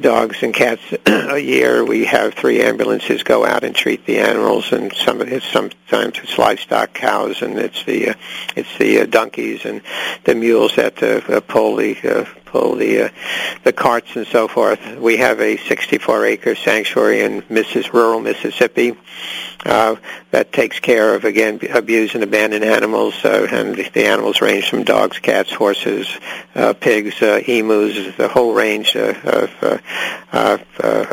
dogs 0.00 0.42
and 0.42 0.52
cats 0.52 0.82
a 1.06 1.38
year. 1.38 1.84
We 1.84 2.04
have 2.06 2.34
three 2.34 2.62
ambulances 2.62 3.22
go 3.22 3.44
out 3.44 3.64
and 3.64 3.74
treat 3.74 4.06
the 4.06 4.18
animals, 4.18 4.72
and 4.72 4.92
some 4.92 5.20
of 5.20 5.32
it, 5.32 5.42
sometimes 5.42 6.18
it's 6.22 6.38
livestock 6.38 6.94
cows, 6.94 7.42
and 7.42 7.58
it's 7.58 7.84
the 7.84 8.10
uh, 8.10 8.14
it's 8.56 8.78
the 8.78 9.00
uh, 9.00 9.06
donkeys 9.06 9.64
and 9.64 9.82
the 10.24 10.34
mules 10.34 10.76
that 10.76 11.02
uh, 11.02 11.40
pull 11.40 11.76
the 11.76 11.96
uh, 12.02 12.24
pull 12.44 12.76
the 12.76 13.04
uh, 13.04 13.08
the 13.64 13.72
carts 13.72 14.16
and 14.16 14.26
so 14.26 14.48
forth. 14.48 14.80
We 14.96 15.18
have 15.18 15.40
a 15.40 15.56
64 15.56 16.26
acre 16.26 16.54
sanctuary 16.54 17.22
in 17.22 17.42
Mrs. 17.42 17.92
rural 17.92 18.20
Mississippi 18.20 18.96
uh, 19.64 19.96
that 20.30 20.52
takes 20.52 20.80
care 20.80 21.14
of 21.14 21.24
again 21.24 21.60
abused 21.72 22.14
and 22.14 22.24
abandoned 22.24 22.64
animals, 22.64 23.14
uh, 23.24 23.46
and 23.50 23.76
the 23.76 24.06
animals 24.06 24.40
range 24.40 24.68
from 24.68 24.84
dogs, 24.84 25.18
cats, 25.18 25.52
horses, 25.52 26.08
uh, 26.54 26.72
pigs, 26.74 27.20
uh, 27.22 27.40
emus, 27.46 28.14
the 28.16 28.28
whole 28.28 28.54
range 28.54 28.96
uh, 28.96 29.14
of 29.24 29.50
uh, 29.62 29.78
uh, 30.32 30.58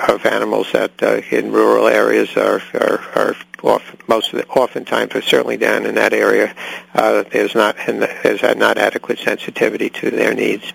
of 0.09 0.25
animals 0.25 0.71
that 0.71 0.91
uh, 1.01 1.21
in 1.31 1.51
rural 1.51 1.87
areas 1.87 2.35
are 2.35 2.61
are, 2.73 2.99
are 3.15 3.35
off, 3.63 3.95
most 4.07 4.33
of 4.33 4.39
the, 4.39 4.47
oftentimes, 4.47 5.11
but 5.13 5.23
certainly 5.23 5.57
down 5.57 5.85
in 5.85 5.95
that 5.95 6.13
area, 6.13 6.53
uh, 6.95 7.23
there's 7.31 7.55
not 7.55 7.75
and 7.87 8.01
there's 8.01 8.41
not 8.57 8.77
adequate 8.77 9.19
sensitivity 9.19 9.89
to 9.89 10.09
their 10.09 10.33
needs. 10.33 10.73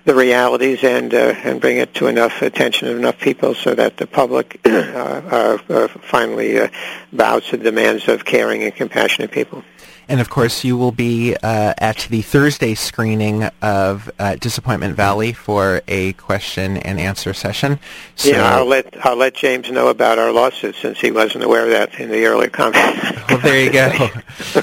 the 0.06 0.16
realities 0.16 0.84
and 0.84 1.14
uh, 1.14 1.36
and 1.44 1.62
bring 1.62 1.78
it 1.78 1.94
to 1.94 2.08
enough 2.08 2.42
attention 2.42 2.88
of 2.88 2.98
enough 2.98 3.20
people 3.20 3.54
so 3.54 3.76
that 3.76 3.98
the 3.98 4.08
public 4.08 4.60
uh, 4.66 5.88
finally 6.02 6.70
bows 7.14 7.46
to 7.48 7.58
the 7.58 7.64
demands 7.64 8.08
of 8.08 8.26
caring 8.26 8.64
and 8.64 8.76
compassionate 8.76 9.32
people. 9.32 9.64
And 10.10 10.20
of 10.20 10.32
course, 10.32 10.64
you 10.64 10.76
will 10.76 10.92
be 10.92 11.36
uh, 11.36 11.76
at 11.78 12.08
the 12.10 12.24
Thursday 12.24 12.74
screening 12.74 13.44
of 13.62 14.10
uh, 14.18 14.38
Disappointment 14.38 14.96
Valley 14.96 15.34
for 15.34 15.84
a 15.88 16.14
question 16.14 16.78
and 16.78 17.00
answer 17.00 17.32
session. 17.32 17.78
So, 18.16 18.30
yeah, 18.30 18.56
I'll 18.56 18.66
let 18.66 19.06
I'll 19.06 19.16
let 19.16 19.36
James 19.36 19.70
know 19.70 19.88
about 19.88 20.18
our 20.18 20.32
lawsuit 20.32 20.76
since 20.76 21.00
he 21.00 21.12
wasn't 21.12 21.44
aware 21.44 21.64
of 21.64 21.70
that 21.70 22.00
in 22.00 22.10
the 22.10 22.26
earlier 22.26 22.50
comment. 22.50 22.84
well, 23.30 23.38
there 23.44 23.64
you 23.64 23.72
go. 23.72 24.10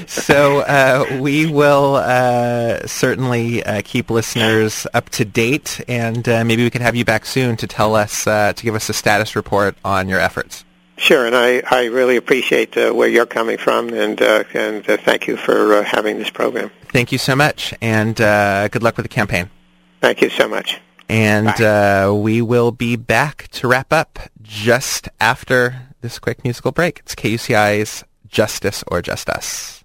so 0.06 0.62
uh, 0.62 1.18
we 1.20 1.46
will 1.46 1.94
uh, 1.94 2.84
certainly 2.88 3.62
uh, 3.62 3.82
keep 3.84 4.10
listeners 4.10 4.84
up 4.94 5.10
to 5.10 5.24
date, 5.24 5.80
and 5.86 6.28
uh, 6.28 6.44
maybe 6.44 6.64
we 6.64 6.70
can 6.70 6.82
have 6.82 6.96
you 6.96 7.04
back 7.04 7.24
soon 7.24 7.56
to 7.58 7.68
tell 7.68 7.94
us 7.94 8.24
to 8.24 8.54
give 8.58 8.74
us 8.74 8.88
a 8.88 8.92
status 8.92 9.36
report 9.36 9.76
on 9.84 10.08
your 10.08 10.18
efforts. 10.18 10.64
Sure, 10.96 11.26
and 11.26 11.36
I, 11.36 11.62
I 11.70 11.86
really 11.86 12.16
appreciate 12.16 12.76
uh, 12.76 12.92
where 12.92 13.08
you're 13.08 13.26
coming 13.26 13.58
from, 13.58 13.90
and 13.90 14.20
uh, 14.20 14.44
and 14.54 14.88
uh, 14.88 14.96
thank 14.96 15.26
you 15.26 15.36
for 15.36 15.74
uh, 15.74 15.84
having 15.84 16.18
this 16.18 16.30
program. 16.30 16.70
Thank 16.88 17.12
you 17.12 17.18
so 17.18 17.36
much, 17.36 17.74
and 17.82 18.18
uh, 18.20 18.68
good 18.68 18.82
luck 18.82 18.96
with 18.96 19.04
the 19.04 19.10
campaign. 19.10 19.50
Thank 20.00 20.22
you 20.22 20.30
so 20.30 20.48
much. 20.48 20.80
And 21.08 21.60
uh, 21.60 22.12
we 22.16 22.42
will 22.42 22.72
be 22.72 22.96
back 22.96 23.48
to 23.52 23.68
wrap 23.68 23.92
up 23.92 24.18
just 24.42 25.08
after 25.20 25.92
this 26.00 26.18
quick 26.18 26.42
musical 26.44 26.72
break. 26.72 27.00
It's 27.00 27.14
KUCI's 27.14 28.04
Justice 28.26 28.82
or 28.88 29.02
Just 29.02 29.28
Us. 29.28 29.84